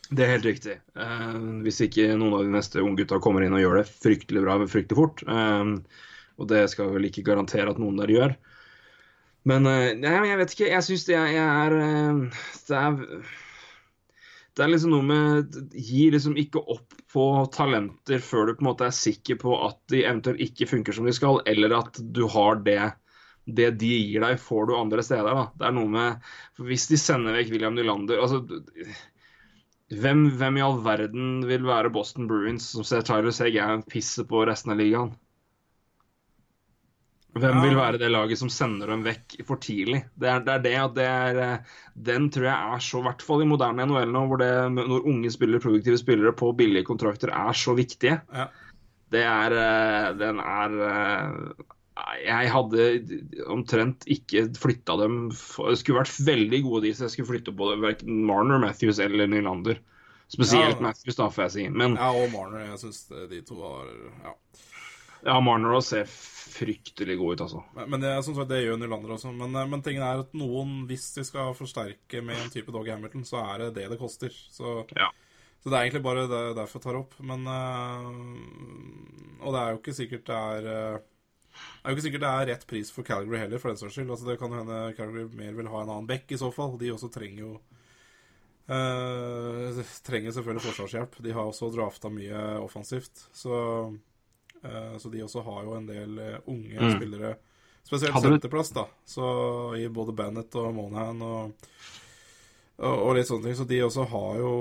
[0.09, 0.79] Det er helt riktig.
[0.97, 4.55] Uh, hvis ikke noen av de neste unggutta kommer inn og gjør det fryktelig bra
[4.63, 5.21] fryktelig fort.
[5.29, 5.77] Uh,
[6.41, 8.33] og det skal vel ikke garantere at noen der gjør.
[9.49, 10.71] Men uh, nei, jeg vet ikke.
[10.73, 11.77] Jeg syns det er, er
[12.65, 12.97] det er
[14.57, 18.69] det er liksom noe med Gi liksom ikke opp på talenter før du på en
[18.69, 22.25] måte er sikker på at de eventuelt ikke funker som de skal, eller at du
[22.29, 22.81] har det
[23.49, 25.33] det de gir deg, får du andre steder.
[25.33, 25.47] da.
[25.57, 28.43] Det er noe med Hvis de sender vekk William Nylander altså
[29.89, 34.43] hvem, hvem, i all verden vil være Boston Bruins som ser Tyler Seguin pisse på
[34.45, 35.15] resten av ligaen?
[37.39, 40.03] Hvem vil være det laget som sender dem vekk for tidlig?
[40.19, 41.73] Det er det, er det at det er eh,
[42.09, 45.07] Den tror jeg er så, i hvert fall i moderne NHL nå, hvor det, når
[45.09, 48.19] unge spillere, produktive spillere på billige kontrakter er så viktige.
[48.35, 48.47] Ja.
[49.09, 51.67] Det er eh, Den er eh,
[52.23, 52.83] jeg hadde
[53.51, 57.73] omtrent ikke flytta dem Det skulle vært veldig gode de, så jeg skulle flytte på
[57.81, 59.81] verken Marner, Matthews eller Nylander.
[60.29, 61.63] Spesielt ja, Matthews, da, får jeg si.
[61.73, 62.67] Men, ja, og Marner.
[62.69, 63.89] Jeg syns de to var
[64.23, 64.35] Ja,
[65.25, 66.11] ja Marner også ser
[66.49, 67.63] fryktelig god ut, altså.
[67.75, 69.31] Men, men det, som sagt, det gjør Nylander også.
[69.35, 72.93] Men, eh, men tingen er at noen, hvis de skal forsterke med en type Doggy
[72.93, 74.33] Hamilton, så er det det det koster.
[74.33, 75.11] Så, ja.
[75.61, 77.15] så det er egentlig bare det, derfor jeg tar opp.
[77.21, 78.09] Men øh,
[79.39, 80.99] Og det er jo ikke sikkert det er øh,
[81.59, 83.95] det er jo ikke sikkert det er rett pris for Calgary heller, for den saks
[83.97, 84.11] skyld.
[84.13, 86.77] Altså, det kan hende Calgary mer vil ha en annen back i så fall.
[86.79, 87.53] De også trenger jo
[88.69, 91.17] øh, Trenger selvfølgelig forsvarshjelp.
[91.25, 93.25] De har også drafta mye offensivt.
[93.33, 93.55] Så,
[94.99, 96.97] så, de også har jo en del uh, unge mm.
[96.97, 97.37] spillere
[97.89, 98.83] Spesielt senterplass, da.
[99.07, 99.23] Så
[99.79, 101.69] i både Bennett og Monahan og,
[102.77, 103.55] og, og litt sånne ting.
[103.57, 104.51] Så de også har jo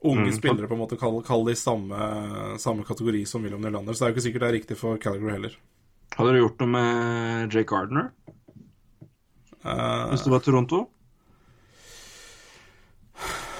[0.00, 0.34] unge Mm.
[0.34, 2.00] spillere, på en måte, kall, kall de samme,
[2.58, 3.94] samme kategori som William Nylander.
[3.94, 5.54] Så det er jo ikke sikkert det er riktig for Calgary heller.
[6.16, 8.10] Hadde du gjort noe med Jake Gardner
[9.66, 10.84] Uh, hvis det var Toronto?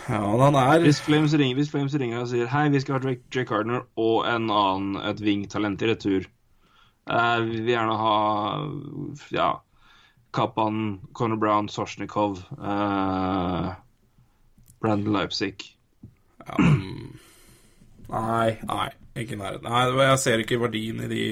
[0.08, 3.02] Ja, han er Hvis Flames ringer, hvis Flames ringer og sier hei, vi skal ha
[3.02, 6.28] Drake, Jake Gardner og en annen, et wingtalent i retur.
[7.06, 8.16] Eh, vi vil gjerne ha
[9.34, 9.48] ja,
[10.36, 13.72] Kappan, Conor Brown, Sosjnikov, eh,
[14.82, 15.72] Brandon Leipzig.
[16.46, 16.60] ja,
[18.06, 18.88] Nei, nei,
[19.18, 19.66] ikke i nærheten.
[19.66, 21.22] Nei, jeg ser ikke verdien i de,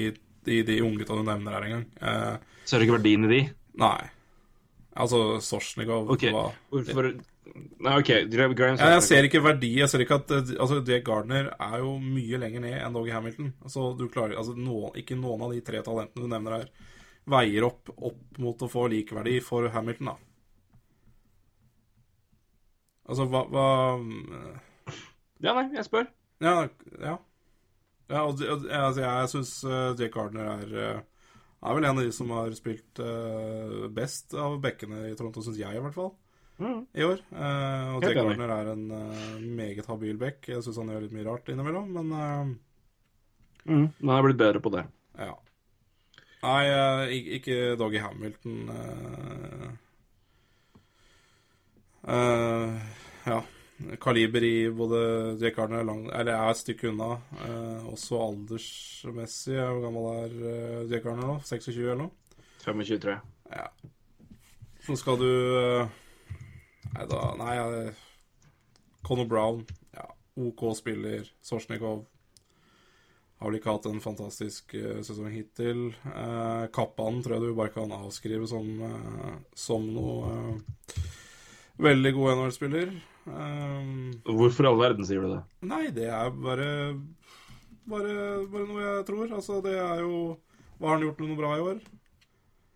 [0.47, 1.85] de, de unggutta du nevner her engang.
[2.01, 3.39] Eh, Ser du ikke verdien i de?
[3.79, 4.09] nei.
[4.95, 6.21] Altså, Sorsnikov OK.
[6.31, 7.09] var Hvorfor
[7.55, 8.09] Nei, OK.
[8.31, 9.71] Graham Graham jeg ser ikke verdi.
[9.79, 13.13] Jeg ser ikke at eh, altså, Jake Gardner er jo mye lenger ned enn Doggy
[13.15, 13.53] Hamilton.
[13.63, 16.91] Altså, du klarer, altså, noen, ikke noen av de tre talentene du nevner her,
[17.31, 20.17] veier opp, opp mot å få likeverdi for Hamilton, da.
[23.05, 23.65] Altså, hva, hva
[25.45, 26.09] Ja, nei, jeg spør.
[26.43, 26.57] Ja.
[26.99, 27.17] ja.
[28.11, 29.57] ja og, altså, jeg syns
[29.95, 31.03] Jake Gardner er uh,
[31.65, 35.57] er vel en av de som har spilt uh, best av bekkene i Toronto, syns
[35.61, 36.11] jeg i hvert fall.
[36.55, 36.85] Mm.
[36.95, 37.19] i år.
[37.35, 38.15] Uh, og Jake.
[38.15, 40.47] Gardner er en uh, meget habil back.
[40.47, 42.53] Jeg syns han gjør litt mye rart innimellom, men uh,
[43.65, 43.87] Mm.
[43.97, 44.83] Men jeg er blitt bedre på det.
[45.17, 45.31] ja.
[46.45, 48.69] Nei, uh, ikke Doggy Hamilton.
[53.25, 53.39] ja.
[53.97, 54.99] Kaliber i både
[55.41, 57.17] Jake Gardner er, lang, eller er et stykke unna.
[57.89, 59.57] også aldersmessig.
[59.57, 61.39] Hvor gammel er uh, Jake Gardner nå?
[61.41, 62.11] 26 eller noe?
[62.61, 63.01] 25.
[63.01, 63.17] tror
[63.49, 63.65] Ja.
[64.85, 65.29] Så skal du
[66.95, 67.93] Nei da Nei,
[69.05, 69.65] Conor Brown.
[69.93, 70.07] Ja,
[70.39, 71.27] OK spiller.
[71.43, 72.05] Sorsnikov
[73.35, 75.89] har vel ikke hatt en fantastisk eh, sesong hittil.
[76.07, 80.95] Uh, Kappan tror jeg du bare kan avskrive som, eh, som noe eh,
[81.83, 82.95] veldig god NHL-spiller.
[83.25, 85.41] Hvorfor i all verden sier du det?
[85.67, 86.67] Nei, det er bare,
[87.89, 88.15] bare
[88.53, 89.31] Bare noe jeg tror.
[89.33, 90.37] Altså, det er jo
[90.77, 91.79] Hva har han gjort noe bra i år?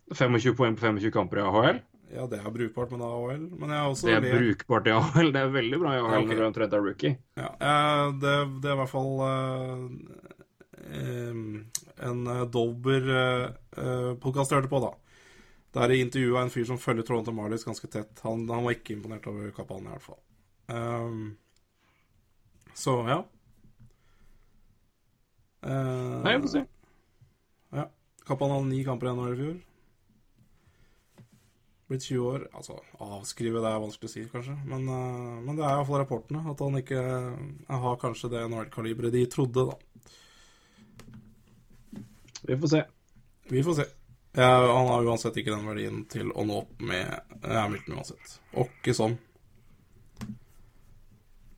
[0.09, 1.82] 25 poeng på 25 kamper i AHL?
[2.10, 4.93] Ja, det er brukbart med AHL, men jeg har også Det er lest- brukbart i
[4.95, 5.32] AHL.
[5.36, 6.28] Det er veldig bra i AHL Ja, ok.
[6.32, 7.12] når du omtrent er rookie.
[7.38, 8.34] Ja, eh, det,
[8.64, 9.78] det er i hvert fall eh,
[11.03, 11.43] em,
[12.10, 12.24] en
[12.55, 14.91] Dolber-podkast eh, jeg hørte på, da.
[15.78, 18.20] Der intervjua en fyr som følger Toronto Marlies ganske tett.
[18.26, 20.18] Han, han var ikke imponert over Kapalen, i hvert fall.
[20.70, 21.38] Um,
[22.74, 23.20] så, ja.
[25.62, 26.64] Uh, Nei, vi får se.
[27.76, 27.86] Ja.
[28.26, 29.57] Kappan hadde ni kamper i NHL i fjor.
[31.90, 32.44] Blitt 20 år.
[32.54, 34.56] Altså, avskrive det er vanskelig å si, kanskje.
[34.70, 36.44] Men, uh, men det er iallfall rapportene.
[36.52, 39.78] At han ikke eh, har kanskje det NHL-kaliberet de trodde, da.
[42.46, 42.84] Vi får se.
[43.50, 43.88] Vi får se.
[44.38, 47.10] Ja, han har uansett ikke den verdien til å nå opp med
[47.50, 48.36] Hamilton uansett.
[48.54, 49.18] Og ikke sånn.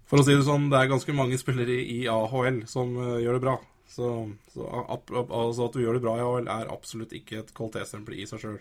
[0.08, 3.38] For å si det sånn, det er ganske mange spillere i AHL som uh, gjør
[3.38, 3.58] det bra.
[3.92, 4.08] Så,
[4.56, 7.52] så ap- ap- altså at du gjør det bra i AHL, er absolutt ikke et
[7.56, 8.58] kvalitetsstempel i seg sjøl.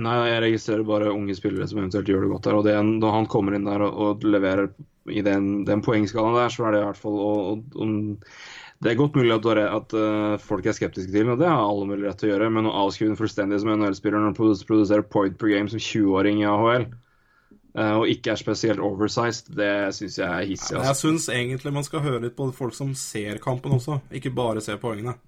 [0.00, 2.56] Nei, jeg registrerer bare unge spillere som eventuelt gjør det godt der.
[2.58, 4.70] Og det, når han kommer inn der og, og leverer
[5.10, 8.26] i den, den poengskalaen der, så er det i hvert fall og, og,
[8.80, 11.88] Det er godt mulig at, at uh, folk er skeptiske til, og det har alle
[11.88, 14.38] mulig rett til å gjøre, men å avskrive den fullstendig som NHL-spiller når han
[14.68, 16.86] produserer point per game som 20-åring i AHL,
[17.76, 20.78] eh, og ikke er spesielt oversized, det syns jeg er hissig.
[20.78, 20.86] Altså.
[20.88, 24.64] jeg syns egentlig man skal høre litt på folk som ser kampen også, ikke bare
[24.64, 25.18] ser poengene.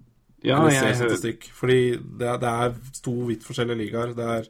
[0.43, 1.49] Ja, jeg hører.
[1.55, 4.15] Fordi det, det er to vidt forskjellige ligaer.
[4.17, 4.49] Det er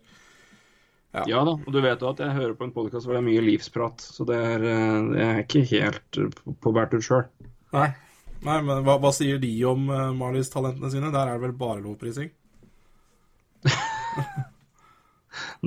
[1.14, 3.28] ja da, og du vet jo at jeg hører på en podkast hvor det er
[3.28, 4.64] mye livsprat, så det er,
[5.12, 7.28] det er ikke helt eh, på, på bærtur sjøl.
[7.76, 7.91] Nei.
[8.44, 11.12] Nei, men hva, hva sier de om uh, Marlies talentene sine?
[11.14, 12.34] Der er det vel bare lovprising?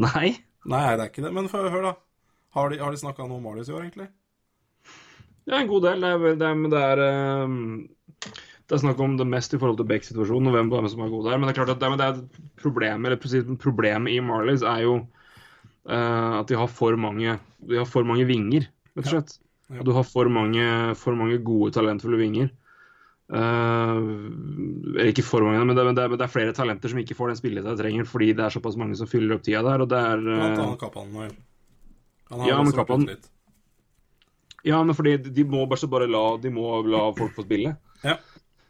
[0.06, 0.34] Nei.
[0.66, 1.32] Nei, det er ikke det.
[1.38, 1.94] Men hør, da.
[2.58, 4.10] Har de, har de snakka noe om Marlies i år, egentlig?
[5.46, 6.02] Ja, en god del.
[6.02, 7.48] Det er, det er, det er, eh,
[8.66, 11.10] det er snakk om det mest i forhold til Beck-situasjonen og hvem, hvem som er
[11.12, 11.38] god der.
[11.38, 14.94] Men det er klart at det, det er problemet, eller problemet i Marlies er jo
[15.86, 19.36] uh, at de har for mange De har for mange vinger, rett og slett.
[19.70, 19.82] Ja.
[19.86, 20.66] Du har for mange,
[20.98, 22.50] for mange gode, talentfulle vinger.
[23.26, 27.16] Uh, ikke for mange, men det, men, det, men det er flere talenter som ikke
[27.18, 29.82] får den spilletida de trenger, fordi det er såpass mange som fyller opp tida der.
[29.82, 30.22] og det er...
[30.26, 31.34] Blant eh, annet Kappan vel.
[32.30, 33.26] Han har Ja, også Kappan- litt.
[34.66, 37.76] Ja, men fordi de må bare, bare la, de må la folk få spille.
[38.02, 38.16] Ja.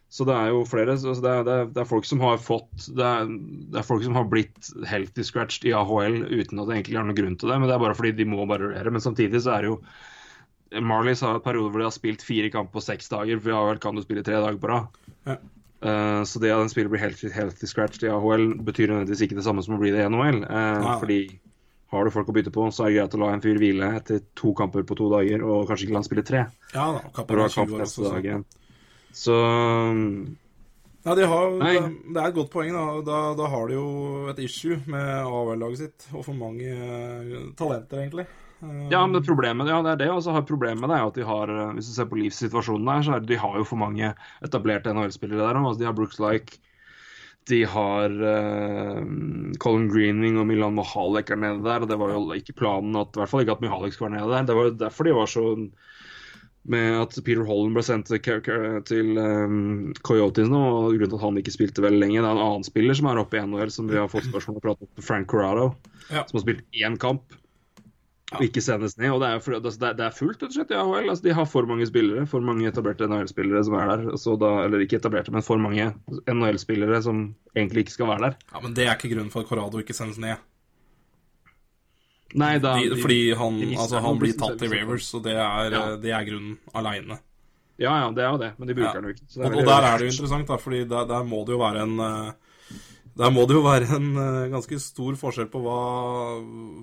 [0.08, 2.38] Så det er jo flere altså det, er, det, er, det er folk som har
[2.38, 3.30] fått det er,
[3.72, 7.08] det er folk som har blitt healthy scratched i AHL uten at det egentlig er
[7.08, 8.92] noen grunn til det, men det er bare fordi de må bare rullere.
[8.94, 9.80] Men samtidig så er det jo
[10.82, 13.56] Marlies har et periode hvor de har spilt fire kamper på seks dager, for i
[13.56, 14.98] AHL kan du spille tre dager på rad.
[15.26, 15.36] Ja.
[15.86, 19.38] Uh, så det at en spiller blir healthy, healthy scratched i AHL, betyr nødvendigvis ikke
[19.38, 20.42] det samme som å bli det i NHL.
[20.42, 20.96] Uh, ja.
[21.02, 21.20] fordi
[21.94, 23.92] har du folk å bytte på, så er det greit å la en fyr hvile
[24.00, 26.46] etter to kamper på to dager, og kanskje ikke la han spille tre.
[26.74, 28.08] Ja da, å er 20 år også.
[28.10, 28.42] Så.
[29.16, 29.36] Så
[31.06, 31.74] Nei, de har, Nei.
[31.76, 32.72] det, det er et godt poeng.
[32.74, 32.86] Da.
[33.06, 33.90] Da, da har de jo
[34.32, 38.26] et issue med AHL-laget sitt, og for mange eh, talenter, egentlig.
[38.58, 40.10] Eh, Ja, men problemet ja, det er det.
[40.10, 42.90] Og så har problemet det er at de har eh, Hvis du ser på livssituasjonen
[42.90, 44.10] der, så er det, de har jo for mange
[44.42, 45.60] etablerte NHL-spillere der.
[45.62, 46.58] Altså, de har Brooks Like,
[47.46, 49.02] de har uh,
[49.62, 51.84] Colin Greening og Milan Mohalek er nede der.
[51.84, 54.24] Og det var jo ikke planen at, i hvert fall ikke at Mohalek skulle være
[54.24, 54.48] nede der.
[54.48, 55.44] Det var jo derfor de var så
[56.68, 61.40] med at Peter Holland ble sendt til, um, Coyotes nå, og grunnen til at han
[61.40, 62.18] ikke spilte veldig lenge.
[62.20, 64.72] Det er en annen spiller som er oppe i NHL, som vi har fått spørsmål
[64.74, 65.74] om Frank Corrado,
[66.10, 66.24] Ja.
[66.26, 67.22] som har spilt én kamp
[68.34, 69.12] og ikke sendes ned.
[69.14, 71.08] og Det er, for, altså, det er, fullt, rett og slett, i AHL.
[71.10, 74.16] Altså, de har for mange spillere, for mange etablerte NHL-spillere som er der.
[74.18, 75.92] Så da, eller ikke etablerte, men for mange
[76.26, 78.36] NHL-spillere som egentlig ikke skal være der.
[78.52, 80.36] Ja, Men det er ikke grunnen for at Corrado ikke sendes ned.
[82.36, 84.68] Nei, da, De, fordi han, de altså, han blir tatt i.
[84.68, 85.84] Ravers, og det er, Ja.
[85.96, 87.18] det er grunnen aleine.
[87.78, 89.26] Ja, ja, det er jo det, men de bruker den jo ikke.
[89.44, 91.82] Og, og der er det jo interessant, da, fordi der, der må det jo være
[91.84, 92.32] en eh,
[93.16, 95.76] Der må det jo være en eh, ganske stor forskjell på hva,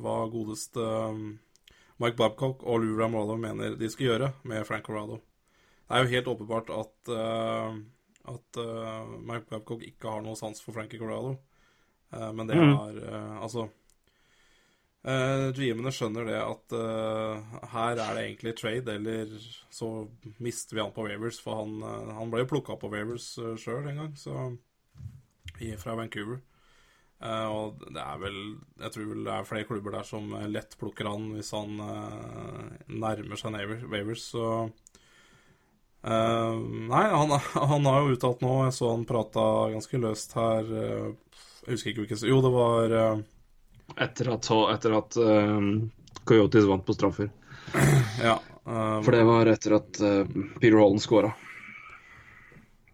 [0.01, 0.81] hva godeste
[2.01, 5.19] Mike Babcock og Lou Ramolo mener de skal gjøre med Frank Corrado.
[5.87, 7.75] Det er jo helt åpenbart at, uh,
[8.33, 11.35] at uh, Mike Babcock ikke har noe sans for Frankie Corrado.
[12.13, 12.73] Uh, men det Mm.
[12.77, 13.67] er eh, Altså
[15.03, 19.33] Uh, GM-ene skjønner det at uh, her er det egentlig trade, eller
[19.73, 19.89] så
[20.39, 23.53] mister vi han på Wavers, for han, uh, han ble jo plukka på Wavers uh,
[23.59, 24.47] sjøl en gang, så
[25.79, 26.39] fra Vancouver.
[27.23, 28.39] Eh, og det er vel
[28.81, 31.77] Jeg tror vel det er flere klubber der som eh, lett plukker han hvis han
[31.79, 33.55] eh, nærmer seg
[33.91, 34.47] Wavers, så
[36.03, 36.57] eh,
[36.89, 37.31] Nei, han,
[37.71, 41.93] han har jo uttalt nå Jeg så han prata ganske løst her eh, Jeg husker
[41.93, 43.23] ikke hvilken Jo, det var eh,
[43.97, 45.61] Etter at, etter at uh,
[46.25, 47.29] Coyotes vant på straffer.
[48.23, 48.39] Ja.
[48.65, 50.23] Uh, For det var etter at uh,
[50.59, 51.33] Peter Holland scora.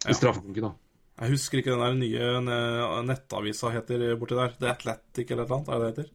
[0.06, 0.14] I Ja.
[0.16, 0.74] straffekonken, da.
[1.20, 4.54] Jeg husker ikke den der nye nettavisa heter borti der.
[4.60, 6.12] The Athletic eller noe, er det det heter?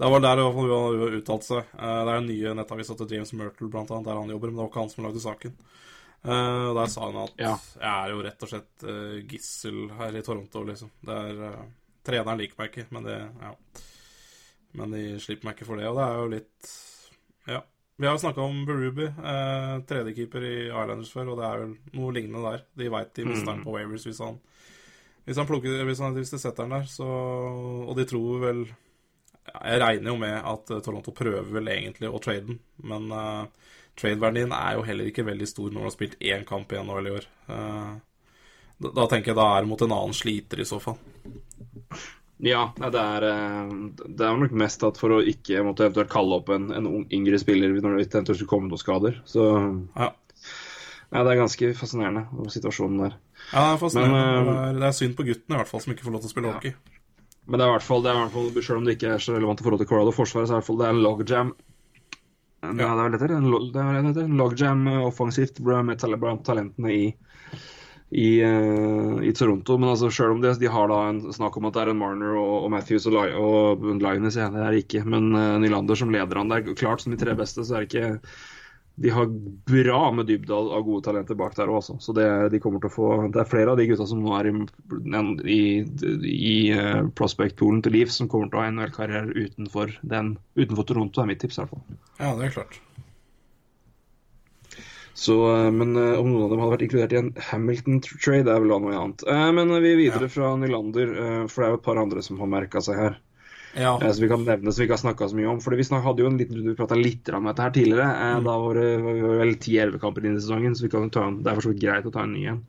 [0.00, 1.66] Det var der i hvert fall hun har uttalt seg.
[1.76, 4.56] Eh, Det er den nye nettavisa til James Myrtle, blant annet, der han jobber, men
[4.56, 5.52] det var ikke han som lagde saken.
[6.24, 7.52] Eh, Og Der sa han at Ja.
[7.78, 10.90] jeg er jo rett og slett gissel her i Toronto, liksom.
[11.04, 11.56] Det er
[12.04, 13.54] Treneren liker meg ikke, men det Ja.
[14.74, 16.72] Men de slipper meg ikke for det, og det er jo litt
[17.46, 17.60] Ja.
[17.96, 21.76] Vi har jo snakka om Berubi, eh, tredjekeeper i Islanders før, og det er vel
[21.94, 22.64] noe lignende der.
[22.76, 24.40] De veit de mister han på Wavers hvis han
[25.24, 28.64] hvis han plukker hvis, han, hvis de setter han der, så Og de tror vel
[28.66, 33.44] Jeg regner jo med at eh, Toronto prøver vel egentlig å trade den, men uh,
[34.00, 37.10] tradeverdien er jo heller ikke veldig stor når du har spilt én kamp i NHL
[37.10, 37.26] i år.
[37.52, 37.90] Eh,
[38.80, 40.96] da, da tenker jeg da er det mot en annen sliter, i så fall.
[42.44, 46.40] Ja, det er, eh, det er nok mest at for å ikke måtte eventuelt kalle
[46.40, 49.20] opp en, en ung, yngre spiller når det eventuelt skulle komme noen skader.
[49.28, 49.44] Så
[49.96, 50.10] Ja.
[50.10, 53.14] ja, det er ganske fascinerende, situasjonen der.
[53.52, 54.24] Ja, det er fascinerende.
[54.24, 56.16] Men, eh, det, er, det er synd på guttene, i hvert fall, som ikke får
[56.16, 56.74] lov til å spille hockey.
[57.44, 59.14] Men det er i hvert fall, det er i hvert fall selv om det ikke
[59.14, 60.86] er så relevant i forhold til Colorado Forsvaret, så er det i hvert fall det
[60.88, 61.54] er en logjam.
[62.64, 63.36] Ja, det er vel dette.
[63.36, 64.22] En, det er.
[64.24, 67.02] En logjam eh, offensivt blant talentene i,
[68.10, 69.78] i, eh, i Toronto.
[69.78, 72.00] Men altså, selv om de, de har da en snakk om at det er en
[72.00, 75.04] Marner og, og Matthews og, og Linus, ja, det er ikke.
[75.08, 77.90] Men uh, Nylander som leder han der, klart som de tre beste, så er det
[77.92, 78.34] ikke
[78.94, 79.26] de har
[79.66, 81.82] bra med dybde av, gode talenter bak der òg.
[81.82, 84.30] Så det, de kommer til å få Det er flere av de gutta som nå
[84.38, 84.54] er i,
[85.50, 85.62] i,
[86.30, 91.24] i uh, prospect-poolen til Leeds, som kommer til å ha en NHL-karriere utenfor, utenfor Toronto,
[91.24, 92.02] er mitt tips i hvert fall.
[92.20, 92.78] Ja, det er klart.
[95.24, 98.64] Så, eh, men eh, om noen av dem hadde vært inkludert i en Hamilton-trade, er
[98.64, 99.24] vel noe annet.
[99.30, 101.14] Eh, Men vi er videre fra Nylander,
[101.48, 103.16] for det er jo et par andre som har merka seg her.
[103.74, 103.96] Ja.
[103.98, 105.60] Som vi kan nevne som vi ikke har snakka så mye om.
[105.62, 108.06] Fordi Vi snak, hadde jo en liten runde, vi prata litt om dette her tidligere.
[108.06, 108.44] Mm.
[108.46, 111.24] Da var det var det vel 10-11 kamper inn i sesongen, så vi kan ta
[111.26, 112.60] en, det er for så vidt greit å ta en ny en.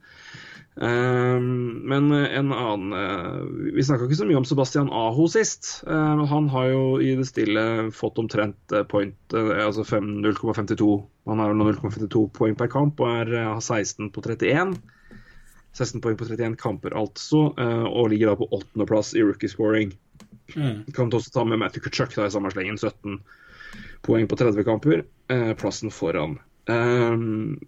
[0.80, 5.70] Eh, men en annen eh, Vi snakka ikke så mye om Sebastian Aho sist.
[5.88, 7.62] Eh, han har jo i det stille
[7.96, 10.90] fått omtrent eh, point, altså 0,52
[11.30, 14.76] Han har vel nå 0,52 poeng per kamp og er, eh, har 16 på 31.
[15.76, 19.90] 16 poeng på 31 kamper, altså, og ligger da på åttendeplass i rookie scoring.
[20.54, 20.86] Mm.
[20.96, 22.78] Kan også ta med Matthew Kutchuk da, i samme slengen.
[22.80, 23.18] 17
[24.08, 25.02] poeng på 30 kamper.
[25.60, 26.38] Plassen foran.
[26.72, 27.60] Um,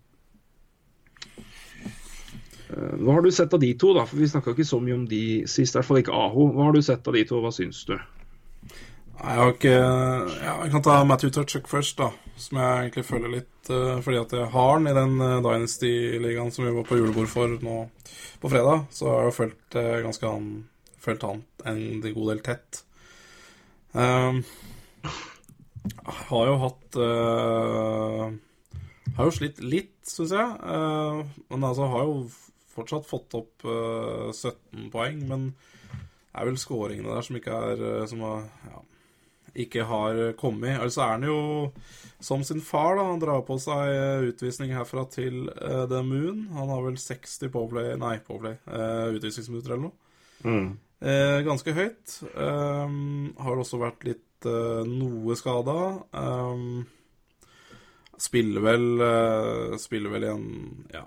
[2.69, 4.05] hva har du sett av de to, da?
[4.09, 5.75] For Vi snakka ikke så mye om de sist.
[5.75, 6.51] I hvert fall ikke Aho.
[6.53, 7.97] Hva har du sett av de to, og hva syns du?
[9.19, 12.13] Jeg har ikke ja, Jeg kan ta Matthew Tutchuk først, da.
[12.39, 16.53] Som jeg egentlig føler litt uh, fordi at jeg har han i den uh, Dynasty-ligaen
[16.55, 17.79] som vi var på julebord for nå
[18.39, 18.85] på fredag.
[18.95, 20.51] Så har jeg jo følt uh, ganske han
[20.99, 22.81] Følt han en god del tett.
[23.95, 24.43] Um,
[26.29, 26.99] har jo hatt
[29.17, 30.49] Har jo slitt litt, syns jeg.
[31.49, 32.27] men altså har jo
[32.79, 35.25] fortsatt fått opp 17 poeng.
[35.29, 38.83] Men det er vel skåringene der som ikke er Som har ja,
[39.67, 40.79] ikke har kommet.
[40.79, 41.39] Altså er han jo
[42.21, 43.07] som sin far, da.
[43.11, 46.49] Han drar på seg utvisning herfra til uh, The Moon.
[46.57, 48.59] Han har vel 60 påplay Nei, påplay.
[48.67, 49.97] Uh, utvisningsminutter eller noe.
[50.43, 50.71] Mm.
[50.99, 52.21] Uh, ganske høyt.
[52.35, 55.79] Um, har også vært litt uh, noe skada.
[56.11, 56.87] Um,
[58.19, 58.87] spiller vel
[59.79, 60.49] Spiller vel i en
[60.91, 61.07] Ja.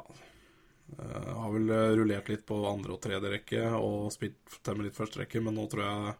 [1.00, 5.42] Har vel rullert litt på andre og tredje rekke og spilt temmelig litt første rekke,
[5.44, 6.16] men nå tror jeg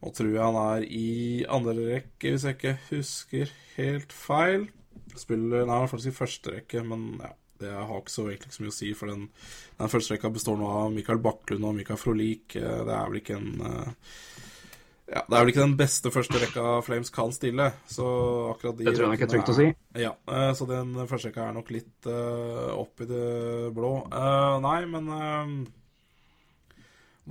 [0.00, 1.08] nå tror jeg han er i
[1.52, 4.70] andre rekke, hvis jeg ikke husker helt feil.
[5.18, 8.72] Spiller Nei, faktisk i første rekke, men ja, det har ikke så egentlig så mye
[8.72, 8.88] å si.
[8.96, 9.26] For den,
[9.76, 12.56] den første rekka består nå av Mikael Bakklund og Mikael Frolik.
[12.56, 13.50] Det er vel ikke en
[15.10, 17.66] ja, Det er vel ikke den beste første rekka Flames kan stille.
[17.90, 18.06] Så
[18.52, 19.66] akkurat de Det tror jeg nok er trygt å si.
[19.98, 20.12] Ja,
[20.54, 23.26] så den første rekka er nok litt uh, opp i det
[23.74, 23.92] blå.
[24.06, 25.50] Uh, nei, men uh,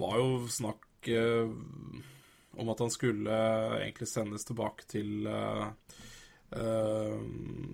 [0.03, 0.85] var jo snakk
[2.59, 3.35] om at han skulle
[3.79, 5.71] egentlig sendes tilbake til uh,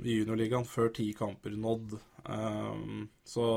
[0.05, 1.97] juniorligaen før ti kamper nådd.
[3.25, 3.47] Så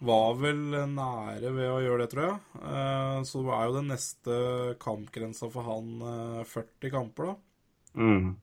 [0.00, 0.60] var vel
[0.94, 2.36] nære ved å gjøre det, tror jeg.
[2.56, 4.36] Uh, så er jo den neste
[4.80, 7.36] kampgrensa for han 40 kamper, da.
[8.00, 8.36] Mm.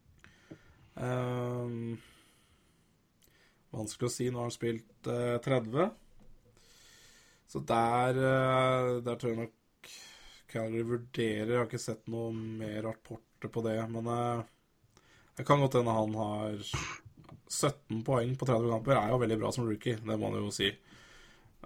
[3.72, 4.28] vanskelig å si.
[4.30, 5.08] Nå har han spilt
[5.45, 5.88] 30.
[7.47, 8.20] Så der,
[9.05, 9.58] der tror jeg nok
[10.51, 14.43] Calgary vurderer Jeg har ikke sett noe mer rapporter på det, men uh,
[15.38, 18.97] det kan godt hende han har 17 poeng på 30 kamper.
[18.97, 20.72] Er jo veldig bra som rookie, det må man jo si.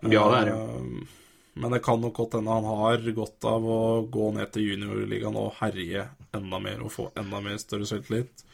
[0.01, 0.55] Ja, det er det.
[0.57, 1.17] Uh,
[1.61, 5.35] men det kan nok godt hende han har godt av å gå ned til juniorligaen
[5.35, 8.45] og herje enda mer og få enda mer større selvtillit.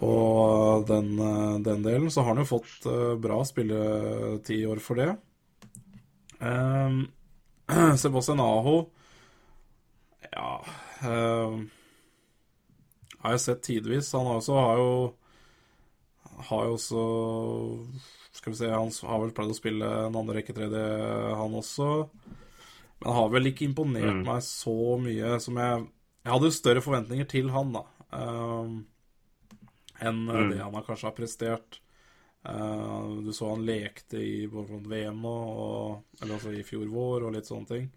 [0.00, 2.86] Og den, eh, den, delen så har han jo fått
[3.20, 5.10] bra spilletid i år for det.
[6.40, 7.04] Um,
[8.00, 8.86] Sebastian Aho
[10.32, 10.64] ja
[11.04, 11.60] uh,
[13.22, 14.12] Har jeg sett tidvis.
[14.16, 14.94] Han også har jo
[16.48, 17.02] Har jo også
[18.32, 20.84] Skal vi se Han har vel pleid å spille en andre rekke tredje,
[21.38, 21.88] han også.
[23.02, 24.24] Men han har vel ikke imponert mm.
[24.28, 25.86] meg så mye som jeg
[26.22, 27.86] Jeg hadde jo større forventninger til han, da.
[28.12, 28.74] Um,
[29.98, 30.52] enn mm.
[30.52, 31.80] det han har kanskje har prestert.
[32.46, 37.34] Uh, du så han lekte i VM nå, og, eller altså i fjor vår, og
[37.34, 37.90] litt sånne ting.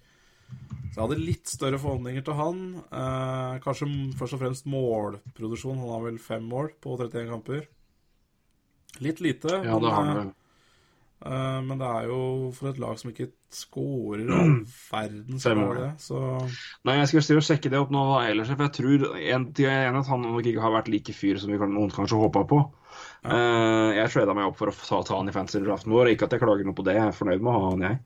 [0.46, 2.60] Så jeg hadde litt større forhåndninger til han.
[2.90, 5.82] Uh, kanskje først og fremst målproduksjon.
[5.82, 7.66] Han har vel fem mål på 31 kamper.
[9.04, 9.62] Litt lite.
[9.66, 10.34] Ja, det har han.
[11.26, 12.18] Uh, men det er jo
[12.54, 14.58] for et lag som ikke scorer all
[14.92, 16.20] verden som er det, så
[16.86, 20.26] Nei, jeg skal sjekke det opp nå ellers, for jeg tror en, en at han
[20.28, 22.60] nok ikke har vært like fyr som vi noen kanskje håpa på.
[23.26, 23.32] Ja.
[23.32, 26.12] Uh, jeg trada meg opp for å ta, ta han i fancy-draften vår.
[26.14, 28.00] Ikke at jeg klager noe på det, jeg er fornøyd med å ha han, jeg.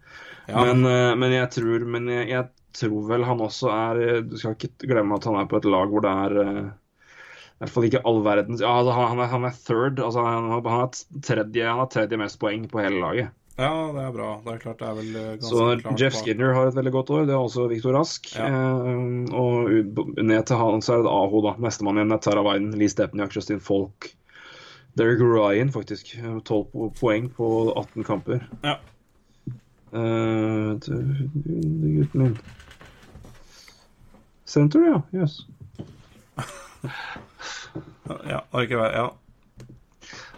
[0.54, 0.64] Ja.
[0.70, 2.48] Men, uh, men, jeg tror Men jeg, jeg,
[2.80, 5.92] tror vel han også er Du skal ikke glemme at han er på et lag
[5.92, 6.54] hvor det er i
[7.60, 10.00] hvert fall ikke all verdens Ja, altså, han, han, er, third.
[10.00, 13.36] Altså, han, har tredje, han har tredje mest poeng på hele laget.
[13.60, 14.28] Ja, det er bra.
[14.46, 17.10] Det er klart det er vel ganske Så klart Jeff Skinner har et veldig godt
[17.12, 17.26] år.
[17.28, 18.30] Det er også Viktor Rask.
[18.38, 18.48] Ja.
[18.48, 19.68] Eh, og
[20.24, 21.58] ned til han så er det Aho, da.
[21.60, 24.14] Nestemann igjen er Tara Wyden, Lee Stepniak, Justin Folk.
[24.96, 26.16] Derek Ryan, faktisk.
[26.48, 28.48] 12 poeng på 18 kamper.
[28.64, 28.80] Ja.
[29.92, 32.40] Uh, gutten min.
[34.48, 35.04] Center, ja.
[35.20, 35.44] Jøss.
[36.40, 36.48] Yes.
[38.30, 39.10] Ja, arkivet, Ja.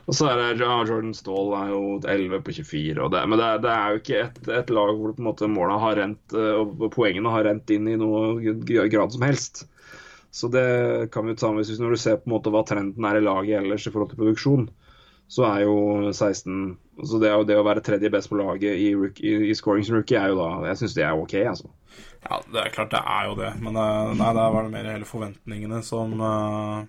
[0.09, 3.05] Og så er det Jordan Stahl er jo 11 på 24.
[3.13, 5.47] Det, men det er, det er, jo ikke et, et, lag hvor på en måte
[5.47, 8.55] målene har rent eh, og poengene har rent inn i noe
[8.91, 9.61] grad som helst.
[10.35, 13.19] Så det kan vi ta med Når du ser på en måte hva trenden er
[13.19, 14.69] i laget ellers i forhold til produksjon,
[15.31, 15.77] så er jo
[16.11, 16.77] 16
[17.07, 20.19] så det, det å være tredje best på laget i, i, i scoring som rookie,
[20.19, 21.72] er jo da Jeg syns det er OK, altså.
[22.22, 23.52] Ja, det er klart det er jo det.
[23.61, 23.85] Men det
[24.19, 26.81] nei, det var mer hele forventningene som uh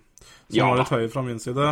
[0.53, 0.69] som ja.
[0.69, 1.69] var litt høye fra min side.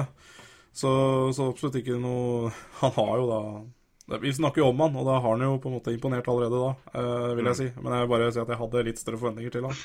[0.73, 0.91] Så,
[1.37, 5.17] så, absolutt ikke noe Han har jo da Vi snakker jo om han, og da
[5.19, 7.59] har han jo på en måte imponert allerede da, uh, vil jeg mm.
[7.61, 7.67] si.
[7.79, 9.83] Men jeg vil bare si at jeg hadde litt større forventninger til han.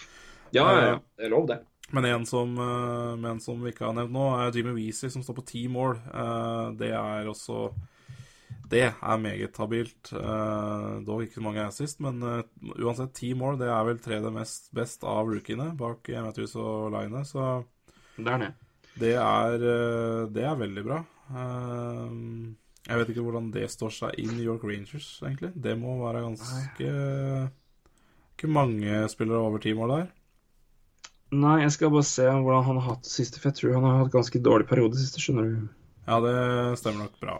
[0.53, 0.99] Ja, ja, ja.
[1.18, 1.60] Det er lov, det.
[1.93, 5.22] Men en som, men en som vi ikke har nevnt nå, er Jimmy Weezy, som
[5.22, 5.99] står på ti mål.
[6.80, 7.68] Det er også
[8.69, 10.11] Det er meget habilt.
[10.13, 12.41] Uh, dog ikke så mange assist, men uh,
[12.79, 17.21] uansett, ti mål det er vel tredje mest best av rookiene bak Matthews og Line,
[17.27, 17.63] så
[18.17, 18.51] Det er det.
[18.95, 21.03] Det er, uh, det er veldig bra.
[22.85, 25.53] jeg vet ikke hvordan det står seg i New York Rangers, egentlig.
[25.55, 26.91] Det må være ganske
[28.35, 30.13] Ikke mange spillere over ti mål der.
[31.35, 33.87] Nei, jeg skal bare se hvordan han har hatt det siste, for jeg tror han
[33.89, 35.67] har hatt ganske dårlig periode siste, skjønner du.
[36.05, 37.39] Ja, det stemmer nok bra.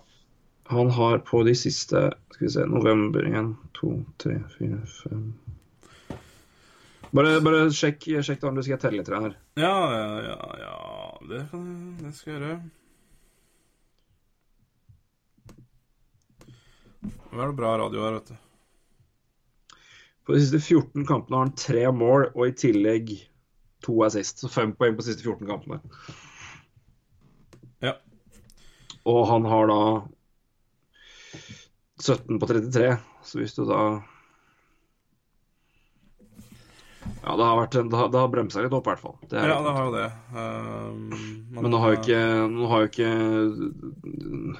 [0.68, 2.00] Han har på de siste
[2.34, 3.92] Skal vi se November 1, 2,
[4.24, 5.34] 3, 4, 5
[7.16, 9.36] Bare, bare sjekk, sjekk det andre, så skal jeg telle litt her.
[9.62, 9.76] Ja,
[10.26, 10.74] ja, ja.
[11.30, 11.44] Det,
[12.02, 12.58] det skal jeg gjøre.
[17.06, 19.78] Nå er det bra radio her, vet du.
[20.26, 23.14] På de siste 14 kampene har han tre mål og i tillegg
[23.86, 24.42] to assist.
[24.42, 25.80] Så fem poeng på de siste 14 kampene.
[27.86, 27.96] Ja.
[29.06, 29.82] Og han har da
[32.02, 33.80] 17 på 33, så hvis du da
[37.26, 39.16] Ja, det har, vært, det har, det har bremsa litt opp, i hvert fall.
[39.30, 40.08] Det ja, det har jo det.
[40.34, 43.12] Um, men, nå har jo ikke Nå har jo ikke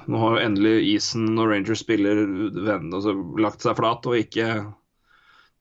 [0.06, 2.22] Nå har jo endelig isen når Rangers spiller
[2.56, 4.48] venn, altså, lagt seg flat, og ikke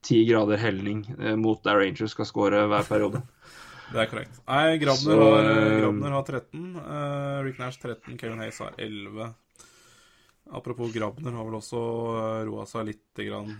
[0.06, 3.24] ti grader helning eh, mot der Rangers skal skåre hver periode.
[3.86, 4.38] Det er korrekt.
[4.50, 5.50] Nei, Grabner, så, har,
[5.82, 6.62] Grabner har 13.
[6.78, 8.18] Uh, Rick Nash 13.
[8.18, 9.28] Kevin Hayes har 11.
[10.54, 13.56] Apropos Grabner har vel også uh, roa seg lite grann.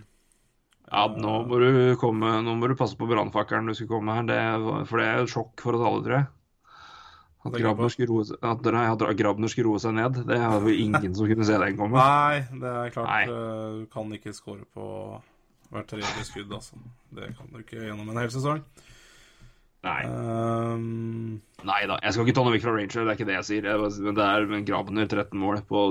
[0.86, 4.28] Ja, nå må du komme Nå må du passe på brannfakkelen du skal komme her,
[4.30, 4.42] det,
[4.86, 6.28] for det er et sjokk for oss alle, tror jeg.
[7.46, 10.86] At Grabner, skulle roe, at, nei, at Grabner skulle roe seg ned, det hadde jo
[10.86, 12.02] ingen som kunne se den komme.
[12.02, 13.10] Nei, det er klart.
[13.12, 13.26] Nei.
[13.30, 14.88] Uh, du kan ikke score på
[15.74, 16.80] hvert tredje skudd, altså.
[17.14, 18.64] Det kan du ikke gjennom en hel sesong.
[19.86, 20.00] Nei.
[20.10, 22.00] Um, Nei da.
[22.02, 23.70] Jeg skal ikke ta noe vekk fra Ranger, det er ikke det jeg sier.
[24.08, 25.86] Men det er Grabner 13 mål på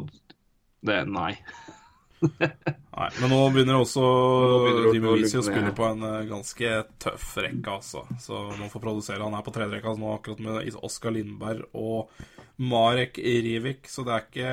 [0.85, 1.33] det er Nei.
[2.25, 4.05] Nei, Men nå begynner også
[4.95, 6.71] Dimivisi å spille på en uh, ganske
[7.03, 8.05] tøff rekke, altså.
[8.23, 9.23] Så man får produsere.
[9.25, 12.15] Han er på tredjerekka nå akkurat med Oskar Lindberg og
[12.57, 14.51] Marek Rivik, så det er ikke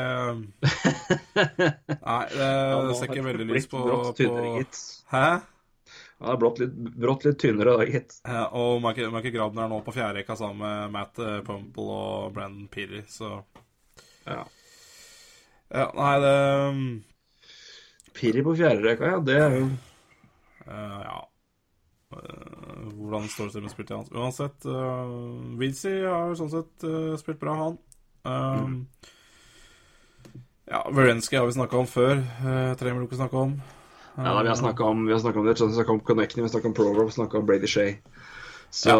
[2.09, 3.83] Nei, det, ser ikke veldig lyst på,
[4.17, 4.63] på...
[5.13, 5.25] Hæ?
[6.21, 8.17] Han er brått litt, brått litt tynnere da, gitt.
[8.25, 12.33] Ja, og Michael Grabner er nå på fjerde rekka sammen med Matt eh, Pumple og
[12.35, 13.39] Brandon Peary, så
[14.25, 14.43] Ja.
[15.71, 16.35] Ja, nei, det
[16.67, 16.85] um,
[18.17, 19.19] Pirri på fjerde rekka, ja.
[19.23, 19.67] Det er jo
[20.67, 21.19] uh, Ja.
[22.11, 24.11] Uh, hvordan står det til med spillet hans?
[24.11, 27.77] Uansett, uh, Vinci har sånn sett uh, spilt bra, han.
[28.27, 28.81] Um, mm.
[30.71, 32.19] Ja, Verensky har vi snakka om før.
[32.43, 33.55] Uh, trenger vi ikke snakke om.
[34.17, 35.55] Ja, vi har snakka om, vi har om det.
[35.61, 37.95] Vi snakka om Connecting, vi har snakka om Program, vi snakka om Brady Shay.
[38.69, 38.95] Så ja.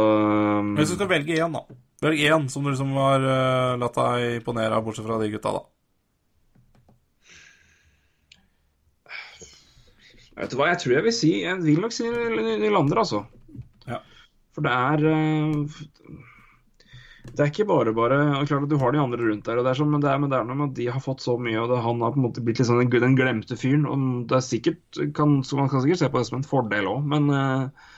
[0.59, 1.65] um, Hvis du skal velge én, da.
[2.01, 5.51] Velg én som du liksom har uh, latt deg imponere av, bortsett fra de gutta,
[5.59, 5.63] da.
[10.39, 13.25] Vet du hva, jeg tror jeg vil si Jeg vil nok si Nylander, altså.
[13.89, 13.99] Ja.
[14.55, 15.79] For det er uh,
[17.31, 19.73] Det er ikke bare bare Klart at du har de andre rundt der, og det
[19.73, 21.35] er sånn, men det er, men det er noe med at de har fått så
[21.39, 23.87] mye, og det, han har på en måte blitt liksom den, den glemte fyren.
[23.89, 27.03] og det er sikkert, kan, Man kan sikkert se på det som en fordel òg,
[27.11, 27.91] men uh,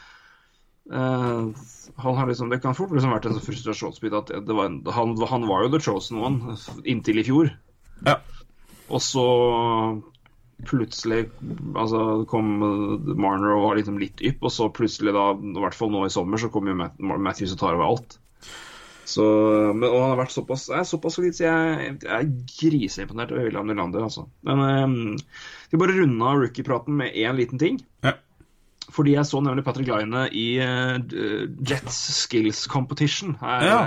[0.93, 1.69] uh,
[2.03, 5.47] han har liksom, Det kan fort liksom vært en sånn frustrasjonsbit at var, han, han,
[5.49, 6.57] var jo the chosen one
[6.89, 7.53] inntil i fjor.
[8.07, 8.18] Ja.
[8.89, 9.27] Og så
[10.68, 11.26] plutselig
[11.76, 12.52] altså, kom
[13.14, 16.14] Marner og var liksom litt ypp, og så plutselig, da, i hvert fall nå i
[16.14, 18.19] sommer, så kom jo Matthews og tar over alt.
[19.03, 19.23] Så,
[19.76, 23.48] men, og han har vært såpass, er såpass solid, så jeg, jeg er griseimponert over
[23.48, 24.06] William Nylander.
[24.07, 24.27] Altså.
[24.48, 25.18] Men um,
[25.72, 27.81] vi bare runde av rookie-praten med én liten ting.
[28.06, 28.15] Ja.
[28.94, 30.98] Fordi jeg så nemlig Patrick Line i uh,
[31.68, 33.80] Jets Skills Competition her ja.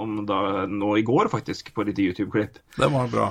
[0.00, 2.60] om da, nå i går, faktisk, på et lite YouTube-klipp.
[2.76, 3.30] Det var bra.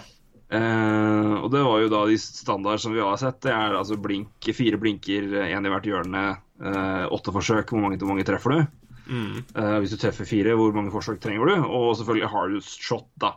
[0.50, 3.38] Uh, og det var jo da de standard som vi har sett.
[3.46, 6.24] Det er altså blink, fire blinker, én i hvert hjørne,
[6.66, 7.70] uh, åtte forsøk.
[7.70, 8.64] Hvor mange, hvor mange treffer du?
[9.10, 9.36] Mm.
[9.54, 11.68] Uh, hvis du treffer fire, hvor mange forsøk trenger du?
[11.68, 13.36] Og selvfølgelig hardest shot, da.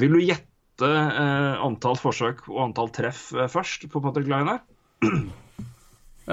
[0.00, 0.90] vil du gjette
[1.62, 4.62] antall forsøk og antall treff først på Patrick Line her?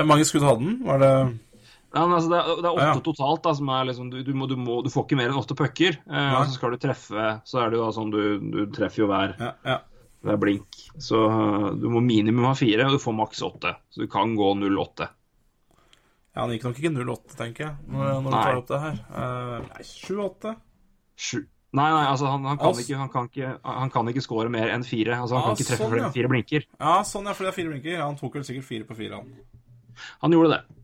[0.07, 0.77] Mange skudd hadde han?
[0.87, 1.13] Var det
[1.91, 3.03] ja, altså det, er, det, er, åtte ja.
[3.03, 3.43] totalt.
[3.43, 5.57] da, som er liksom, du, du, må, du, må, du får ikke mer enn åtte
[5.59, 5.97] pucker.
[6.07, 9.03] Eh, og så skal du treffe Så er det jo da sånn du, du treffer
[9.03, 9.35] jo hver,
[9.67, 9.77] ja,
[10.23, 10.79] hver blink.
[11.01, 13.75] Så uh, du må minimum ha fire, og du får maks åtte.
[13.91, 15.09] Så du kan gå 0-8.
[16.31, 19.01] Ja, han gikk nok ikke 0-8, tenker jeg, når, når du tar opp det her.
[19.11, 20.53] Uh, nei, 7-8?
[21.71, 24.71] Nei, nei, altså han, han, kan ikke, han, kan ikke, han kan ikke score mer
[24.71, 25.19] enn fire.
[25.23, 26.67] Altså Han ah, kan ikke treffe sånn, flere fire blinker.
[26.79, 27.93] Ja, sånn ja, for det er fire blinker.
[27.95, 30.07] Ja, han tok vel sikkert fire på fire, han.
[30.23, 30.80] Han gjorde det.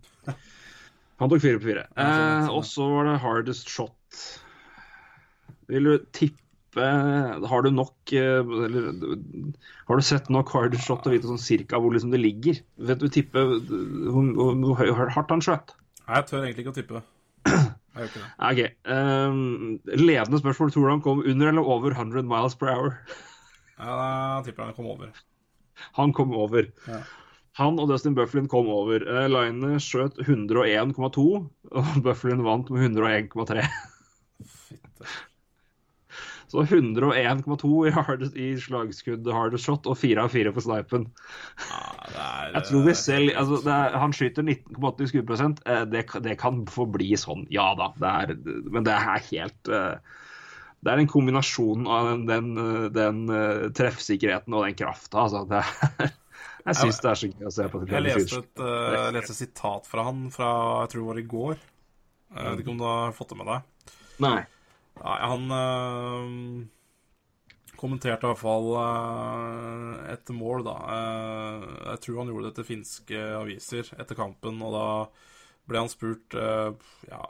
[1.22, 1.86] Han tok fire på fire.
[1.98, 4.22] Eh, og så var det hardest shot.
[5.72, 6.44] Vil du tippe
[6.78, 8.92] Har du nok eh, eller,
[9.90, 12.62] Har du sett nok hardest shot til å vite sånn cirka hvor liksom det ligger?
[12.78, 15.74] Vet du tippe hvor, hvor, hvor hardt han skjøt?
[16.06, 17.04] Nei, jeg tør egentlig ikke å tippe.
[17.48, 18.30] Jeg gjør ikke det.
[18.48, 18.62] OK.
[18.94, 20.72] Um, ledende spørsmål.
[20.72, 23.00] Tror du han kom under eller over 100 miles per hour?
[23.78, 23.96] Ja,
[24.38, 25.10] jeg tipper han kom over.
[25.98, 26.70] Han kom over.
[26.88, 27.02] Ja.
[27.58, 29.04] Han og Dustin Bufflin kom over.
[29.08, 31.28] Uh, Line skjøt 101,2,
[31.74, 33.66] og Bufflin vant med 101,3.
[34.68, 35.08] Fitte.
[36.48, 37.92] Så 101,2 i,
[38.40, 41.10] i slagskudd hardest shot og 4 av 4 på snipen.
[41.76, 45.60] Ah, det Jeg tror vi selv, altså er, Han skyter 19,8 i skuddprosent.
[45.68, 47.90] eh, Det, det kan få bli sånn, ja da.
[48.00, 48.32] Det er,
[48.72, 50.16] men det er helt eh,
[50.80, 55.26] Det er en kombinasjon av den, den, eh, den eh, treffsikkerheten og den krafta.
[55.28, 55.44] Altså.
[55.52, 56.16] Det er,
[56.68, 57.82] jeg syns det er så gøy å se på.
[57.88, 60.52] Jeg leste et uh, jeg leste et sitat fra han fra
[60.84, 61.66] jeg tror det var i går.
[62.28, 63.94] Jeg vet ikke om du har fått det med deg?
[64.24, 64.40] Nei.
[64.98, 66.28] Nei, han øh,
[67.78, 70.78] kommenterte i hvert fall øh, et mål, da.
[70.96, 74.88] Eh, jeg tror han gjorde det til finske aviser etter kampen, og da
[75.70, 76.74] ble han spurt øh,
[77.12, 77.22] Ja,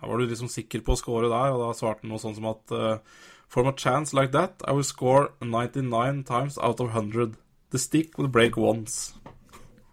[0.00, 1.52] var du liksom sikker på å score der?
[1.52, 4.72] Og da svarte han noe sånn som at uh, For a chance like that, I
[4.72, 7.34] will score 99 times out of 100.
[7.70, 9.14] The stick will break once.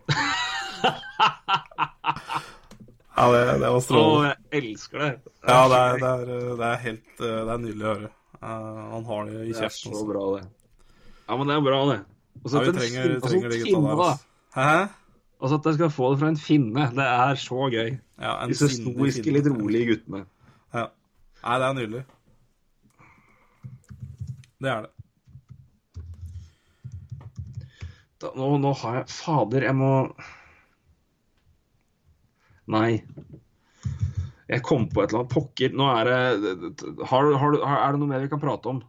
[3.18, 4.36] ja, det, det var Å, strålende.
[4.52, 5.10] jeg elsker det.
[5.48, 6.22] Ja, det er, det er,
[6.60, 8.12] det er helt eh, Det er nydelig å høre.
[8.38, 10.06] Uh, han har det i Det er så også.
[10.12, 10.44] bra, det.
[11.28, 12.00] Ja, men det er bra, det.
[12.44, 13.88] Og så Ja, at en trenger, de gutta der.
[13.94, 14.12] Altså.
[14.58, 14.76] Hæ?
[15.38, 16.84] Altså at jeg skal få det fra en finne.
[16.98, 17.90] Det er så gøy.
[18.18, 20.24] Ja, en Disse stoiske, litt rolige guttene.
[20.74, 20.86] Ja.
[21.44, 22.04] Nei, det er nydelig.
[24.66, 24.94] Det er det.
[28.22, 29.92] Da, nå, nå har jeg Fader, jeg må
[32.68, 33.00] Nei.
[34.48, 35.74] Jeg kom på et eller annet pokker.
[35.76, 38.82] Nå er det har, har, Er det noe mer vi kan prate om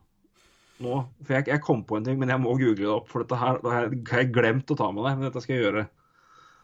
[0.83, 0.99] nå?
[1.27, 3.09] For jeg, jeg kom på en ting, men jeg må google det opp.
[3.11, 5.19] For dette her det har jeg, jeg glemt å ta med deg.
[5.19, 5.87] Men dette skal jeg gjøre.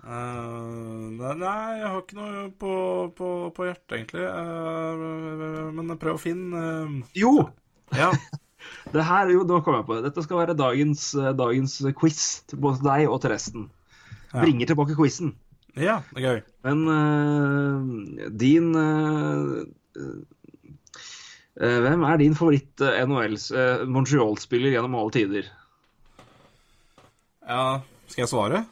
[0.05, 2.73] Uh, nei, nei, jeg har ikke noe på,
[3.16, 4.27] på, på hjertet, egentlig.
[4.28, 6.99] Uh, men prøv å finne uh...
[7.16, 7.36] Jo!
[7.97, 8.11] Ja.
[8.93, 10.05] Det her, jo, nå kom jeg på det.
[10.09, 12.20] Dette skal være dagens, eh, dagens quiz
[12.51, 13.66] til både deg og til resten.
[14.35, 14.43] Ja.
[14.43, 15.35] Bringer tilbake quizen.
[15.78, 16.41] ja, det er gøy.
[16.66, 19.65] Men uh, din uh,
[19.99, 20.23] uh,
[21.55, 25.51] Hvem er din favoritt uh, NHLs eh, Montreal-spiller gjennom alle tider?
[27.47, 28.65] Ja, skal jeg svare?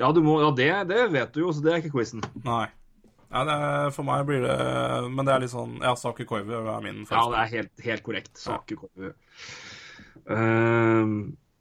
[0.00, 2.20] Ja, du må, ja det, det vet du jo, så det er ikke quizen.
[2.44, 2.66] Nei.
[3.30, 4.54] Ja, er, for meg blir det
[5.14, 8.02] Men det er litt sånn Ja, Saku Koivu er min Ja, det er helt, helt
[8.06, 8.32] korrekt.
[8.40, 9.12] Saker Koivu.
[10.26, 11.12] Um,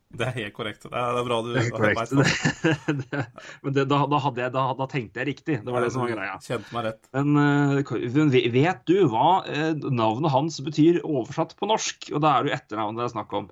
[0.10, 0.88] Det er helt korrekt.
[0.88, 2.14] Det er, det er bra du korrekt.
[3.00, 3.20] Det,
[3.62, 5.60] men det, da, da, jeg, da, da tenkte jeg riktig.
[5.66, 6.40] Det var det som var greia.
[6.42, 7.10] Kjente meg rett.
[7.14, 12.10] Men, eh, men vet du hva eh, navnet hans betyr oversatt på norsk?
[12.16, 13.52] Og da er det jo etternavnet det er snakk om.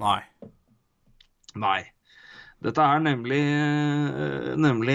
[0.00, 0.20] Nei.
[1.60, 1.82] Nei.
[2.64, 4.94] Dette er nemlig eh, Nemlig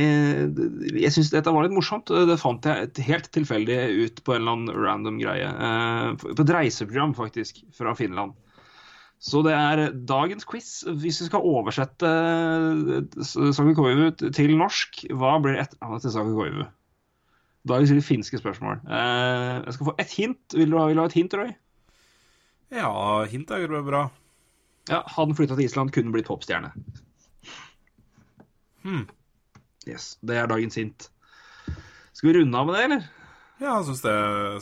[0.98, 2.10] Jeg syns dette var litt morsomt.
[2.10, 5.46] Det fant jeg et helt tilfeldig ut på en eller annen random greie.
[5.50, 8.34] Eh, På et reiseprogram, faktisk, fra Finland.
[9.22, 10.72] Så det er dagens quiz.
[10.90, 16.66] Hvis vi skal oversette eh, Koivu til norsk, hva blir etternavnet til Saku Koivu?
[17.70, 18.80] Dagens litt finske spørsmål.
[18.90, 20.56] Jeg skal få ett hint.
[20.58, 21.52] Vil du ha, vil du ha et hint, Roy?
[22.74, 22.90] Ja,
[23.30, 24.08] hint er jo bra.
[24.90, 26.72] Ja, Hadde han flytta til Island, kunne blitt popstjerne.
[28.84, 29.08] Hmm.
[29.88, 31.10] Yes, Det er dagens hint.
[32.14, 33.10] Skal vi runde av med det, eller?
[33.62, 34.14] Ja, jeg syns det,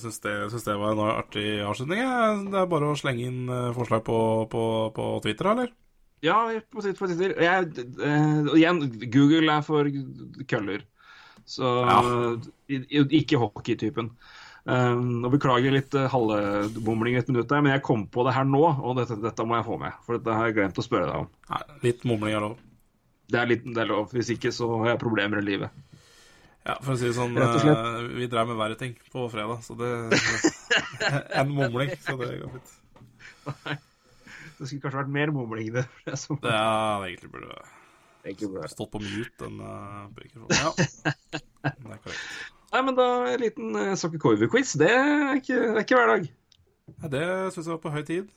[0.04, 2.02] syns det, syns det var en artig avslutning.
[2.52, 4.18] Det er bare å slenge inn eh, forslag på,
[4.52, 4.64] på,
[4.96, 5.72] på Twitter, eller?
[6.26, 6.41] Ja,
[6.72, 7.32] på Twitter.
[7.40, 7.70] Jeg,
[8.04, 8.82] eh, igjen,
[9.12, 9.88] Google er for
[10.52, 10.84] køller.
[11.50, 12.02] Så Ja.
[12.70, 14.12] ikke hockeytypen.
[14.70, 18.46] Um, nå Beklager litt uh, halvbomling et minutt der, men jeg kom på det her
[18.46, 19.96] nå, og dette, dette må jeg få med.
[20.06, 21.30] For dette har jeg glemt å spørre deg om.
[21.50, 22.58] Nei, litt mumling er lov.
[23.30, 24.08] Det er, litt, det er lov.
[24.16, 25.70] Hvis ikke så har jeg problemer i livet.
[26.66, 27.78] Ja, for å si det sånn, Rett og slett.
[27.78, 29.90] eh, vi drev med verre ting på fredag, så det
[31.40, 32.74] En mumling, så det går fint.
[34.60, 35.70] Det skulle kanskje vært mer mumling.
[35.78, 36.18] Det, det er
[36.52, 40.58] Ja, Det er egentlig burde stått på mute, den uh, mikrofonen.
[40.60, 40.74] Ja,
[41.32, 42.26] det er korrekt.
[42.74, 44.76] Nei, men da en liten uh, Sokke Koivu-quiz.
[44.78, 46.28] Det, er ikke- det er ikke hver dag.
[47.00, 47.24] Ja, det
[47.56, 48.28] syns jeg var på høy tid.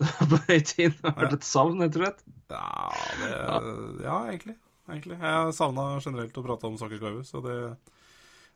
[0.30, 0.94] På høy tid.
[0.94, 2.22] Det har vært et savn, rett og slett.
[2.56, 4.56] Ja, det, ja egentlig.
[4.90, 5.18] egentlig.
[5.22, 7.58] Jeg savna generelt å prate om Saker Koivu, så det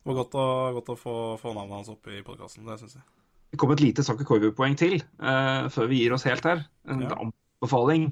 [0.05, 0.47] var godt å,
[0.79, 2.65] godt å få, få navnet hans opp i podkasten.
[2.67, 3.05] Det syns jeg.
[3.53, 6.65] Det kom et lite Sakke Koivu-poeng til uh, før vi gir oss helt her.
[6.91, 7.15] En Ja.
[7.15, 8.11] anbefaling.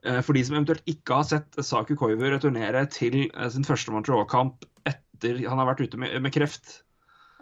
[0.00, 3.92] Eh, for de som eventuelt ikke har sett Saku Koivu returnere til eh, sin første
[3.92, 6.78] Montreal-kamp etter han har vært ute med, med kreft.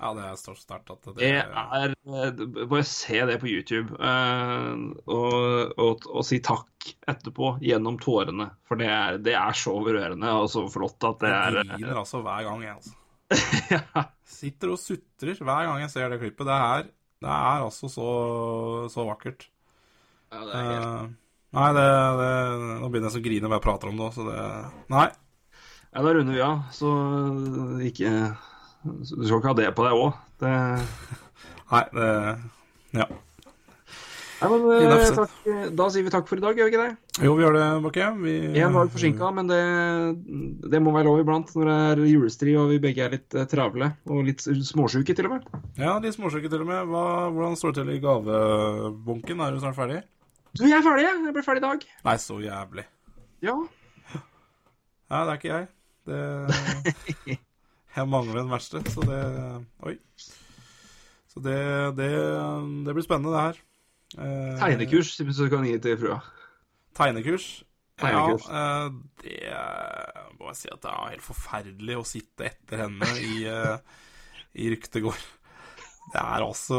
[0.01, 4.85] Ja, det står så sterkt at det, er eh, Bare se det på YouTube, eh,
[5.11, 8.47] og, og, og si takk etterpå gjennom tårene.
[8.69, 12.03] For det er, det er så rørende og så flott at det er Jeg griner
[12.05, 12.95] altså hver gang, jeg, altså.
[13.75, 14.05] ja.
[14.39, 16.47] Sitter og sutrer hver gang jeg ser det klippet.
[16.47, 16.91] Det er,
[17.25, 18.11] det er altså så,
[18.93, 19.49] så vakkert.
[20.31, 20.85] Ja, det er helt...
[20.85, 21.17] Eh,
[21.59, 21.89] nei, det,
[22.21, 22.33] det
[22.83, 24.43] Nå begynner jeg så å grine når jeg prater om det òg, så det
[24.93, 25.09] Nei.
[25.91, 26.93] ja, da runder vi av, så
[27.89, 28.13] ikke
[28.85, 30.21] så Du skal ikke ha det på deg òg.
[30.43, 30.53] Det
[31.73, 32.13] Nei, det
[32.99, 33.09] Ja.
[34.39, 35.33] Nei, men eh, takk,
[35.75, 37.23] Da sier vi takk for i dag, gjør vi ikke det?
[37.27, 38.11] Jo, vi gjør det, Bakke.
[38.23, 39.59] Vi Én dag forsinka, men det,
[40.71, 43.49] det må være lov iblant når det er julestri og vi begge er litt eh,
[43.51, 45.49] travle og litt småsjuke, til og med.
[45.81, 46.87] Ja, litt småsjuke til og med.
[46.93, 47.03] Hva,
[47.35, 49.43] hvordan står det til i gavebunken?
[49.43, 50.05] Er du snart ferdig?
[50.55, 51.19] Du, jeg er ferdig, jeg.
[51.27, 51.91] Jeg ble ferdig i dag.
[52.07, 52.87] Nei, så jævlig.
[53.45, 53.59] Ja.
[54.15, 55.69] Nei, det er ikke jeg.
[56.09, 57.39] Det
[57.99, 59.23] Jeg mangler en verksted, så det
[59.89, 59.97] Oi.
[61.29, 61.59] Så det,
[61.99, 62.11] det,
[62.87, 63.65] det blir spennende, det her.
[64.17, 66.19] Eh, Tegnekurs, hvis du kan gi til frua.
[66.97, 67.49] Tegnekurs?
[67.99, 68.47] Tegnekurs.
[68.49, 68.93] Ja, eh,
[69.25, 73.99] det må jeg si at det er helt forferdelig å sitte etter henne i, eh,
[74.63, 75.27] i ryktegård.
[76.09, 76.79] Det er altså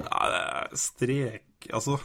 [0.00, 1.98] Ja, det er strek Altså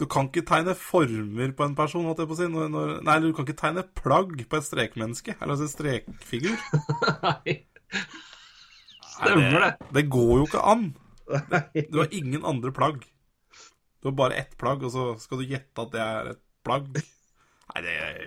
[0.00, 2.48] Du kan ikke tegne former på en person, holdt jeg på å si.
[2.50, 5.36] Når, når, nei, du kan ikke tegne plagg på et strekmenneske.
[5.38, 6.58] Eller altså en strekfigur.
[7.28, 7.56] Nei.
[9.14, 9.72] Stemmer det.
[9.94, 10.88] Det går jo ikke an.
[11.92, 13.04] Du har ingen andre plagg.
[14.02, 16.98] Du har bare ett plagg, og så skal du gjette at det er et plagg.
[17.70, 18.18] Nei, det er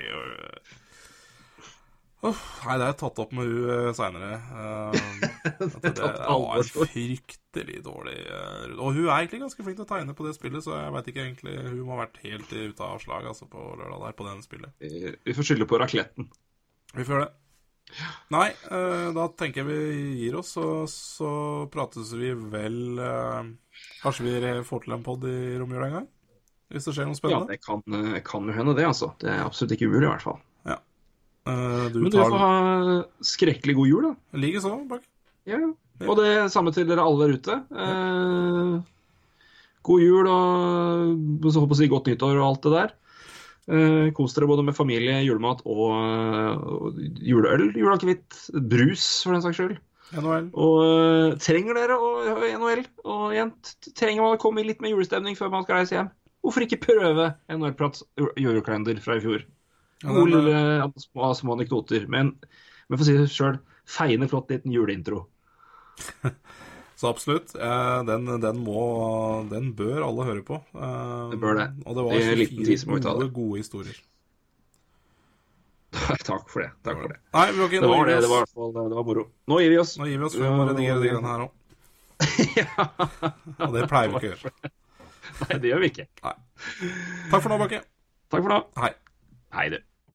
[2.27, 4.37] Uff, Nei, det har jeg tatt opp med hun seinere.
[4.51, 4.91] Uh,
[5.83, 8.17] det, det var fryktelig dårlig.
[8.27, 10.93] uh, Og hun er egentlig ganske flink til å tegne på det spillet, så jeg
[10.95, 14.17] veit ikke egentlig Hun må ha vært helt ute av slag altså, på lørdag der
[14.17, 14.87] på det spillet.
[15.27, 16.31] Vi får skylde på rakletten.
[16.93, 17.35] Vi får gjøre det.
[18.35, 21.31] Nei, uh, da tenker jeg vi gir oss, og så
[21.71, 23.47] prates vi vel eh,
[24.01, 26.09] Kanskje vi får til en pod i romjula en gang?
[26.73, 27.47] Hvis det skjer noe spennende?
[27.47, 29.13] Ja, det kan, eh, kan jo hende, det, altså.
[29.21, 30.41] Det er absolutt ikke umulig, i hvert fall.
[31.47, 32.53] Eh, du Men du får ha
[33.23, 34.39] skrekkelig god jul, da.
[34.43, 35.03] Likeså, Bak.
[35.47, 35.61] Ja.
[36.05, 37.57] Og det samme til dere alle der ute.
[37.71, 38.77] Eh,
[39.87, 42.95] god jul og så håper jeg å si godt nyttår og alt det der.
[43.67, 48.37] Eh, kos dere både med familie, julemat og, og juleøl, juleakevitt,
[48.71, 49.77] brus for den saks skyld.
[50.15, 50.45] NHL.
[50.55, 53.51] Og eh, trenger dere å høre NHL, og igjen,
[53.91, 56.13] trenger man å komme i litt med julestemning før man skal reise hjem,
[56.45, 58.05] hvorfor ikke prøve NHL-prats
[58.39, 59.43] julekalender fra i fjor?
[60.05, 62.05] Gode lille ja, små, små anekdoter.
[62.11, 62.35] Men,
[62.87, 63.57] men for å si det sjøl,
[63.89, 65.23] feiende flott liten juleintro.
[66.97, 67.53] Så absolutt.
[67.55, 68.83] eh, den, den må
[69.51, 70.57] Den bør alle høre på.
[70.73, 71.67] Eh, Det bør det.
[71.85, 73.97] Og det var I en liten tid så må vi ta gode, gode historier.
[76.29, 76.71] Takk for det.
[76.85, 77.19] Takk for det.
[77.33, 78.17] Nei, ikke Det var det.
[78.25, 79.27] Det var, det var moro.
[79.49, 79.93] Nå gir vi oss.
[80.01, 81.53] Nå gir vi oss, for vi må redigere de greiene her òg.
[83.67, 84.71] Og det pleier vi ikke å gjøre.
[85.37, 86.07] Nei, det gjør vi ikke.
[86.25, 87.83] Takk for nå, Bakke.
[88.33, 88.59] Takk for nå.
[88.81, 88.91] Hei.
[89.51, 89.83] Hei, du.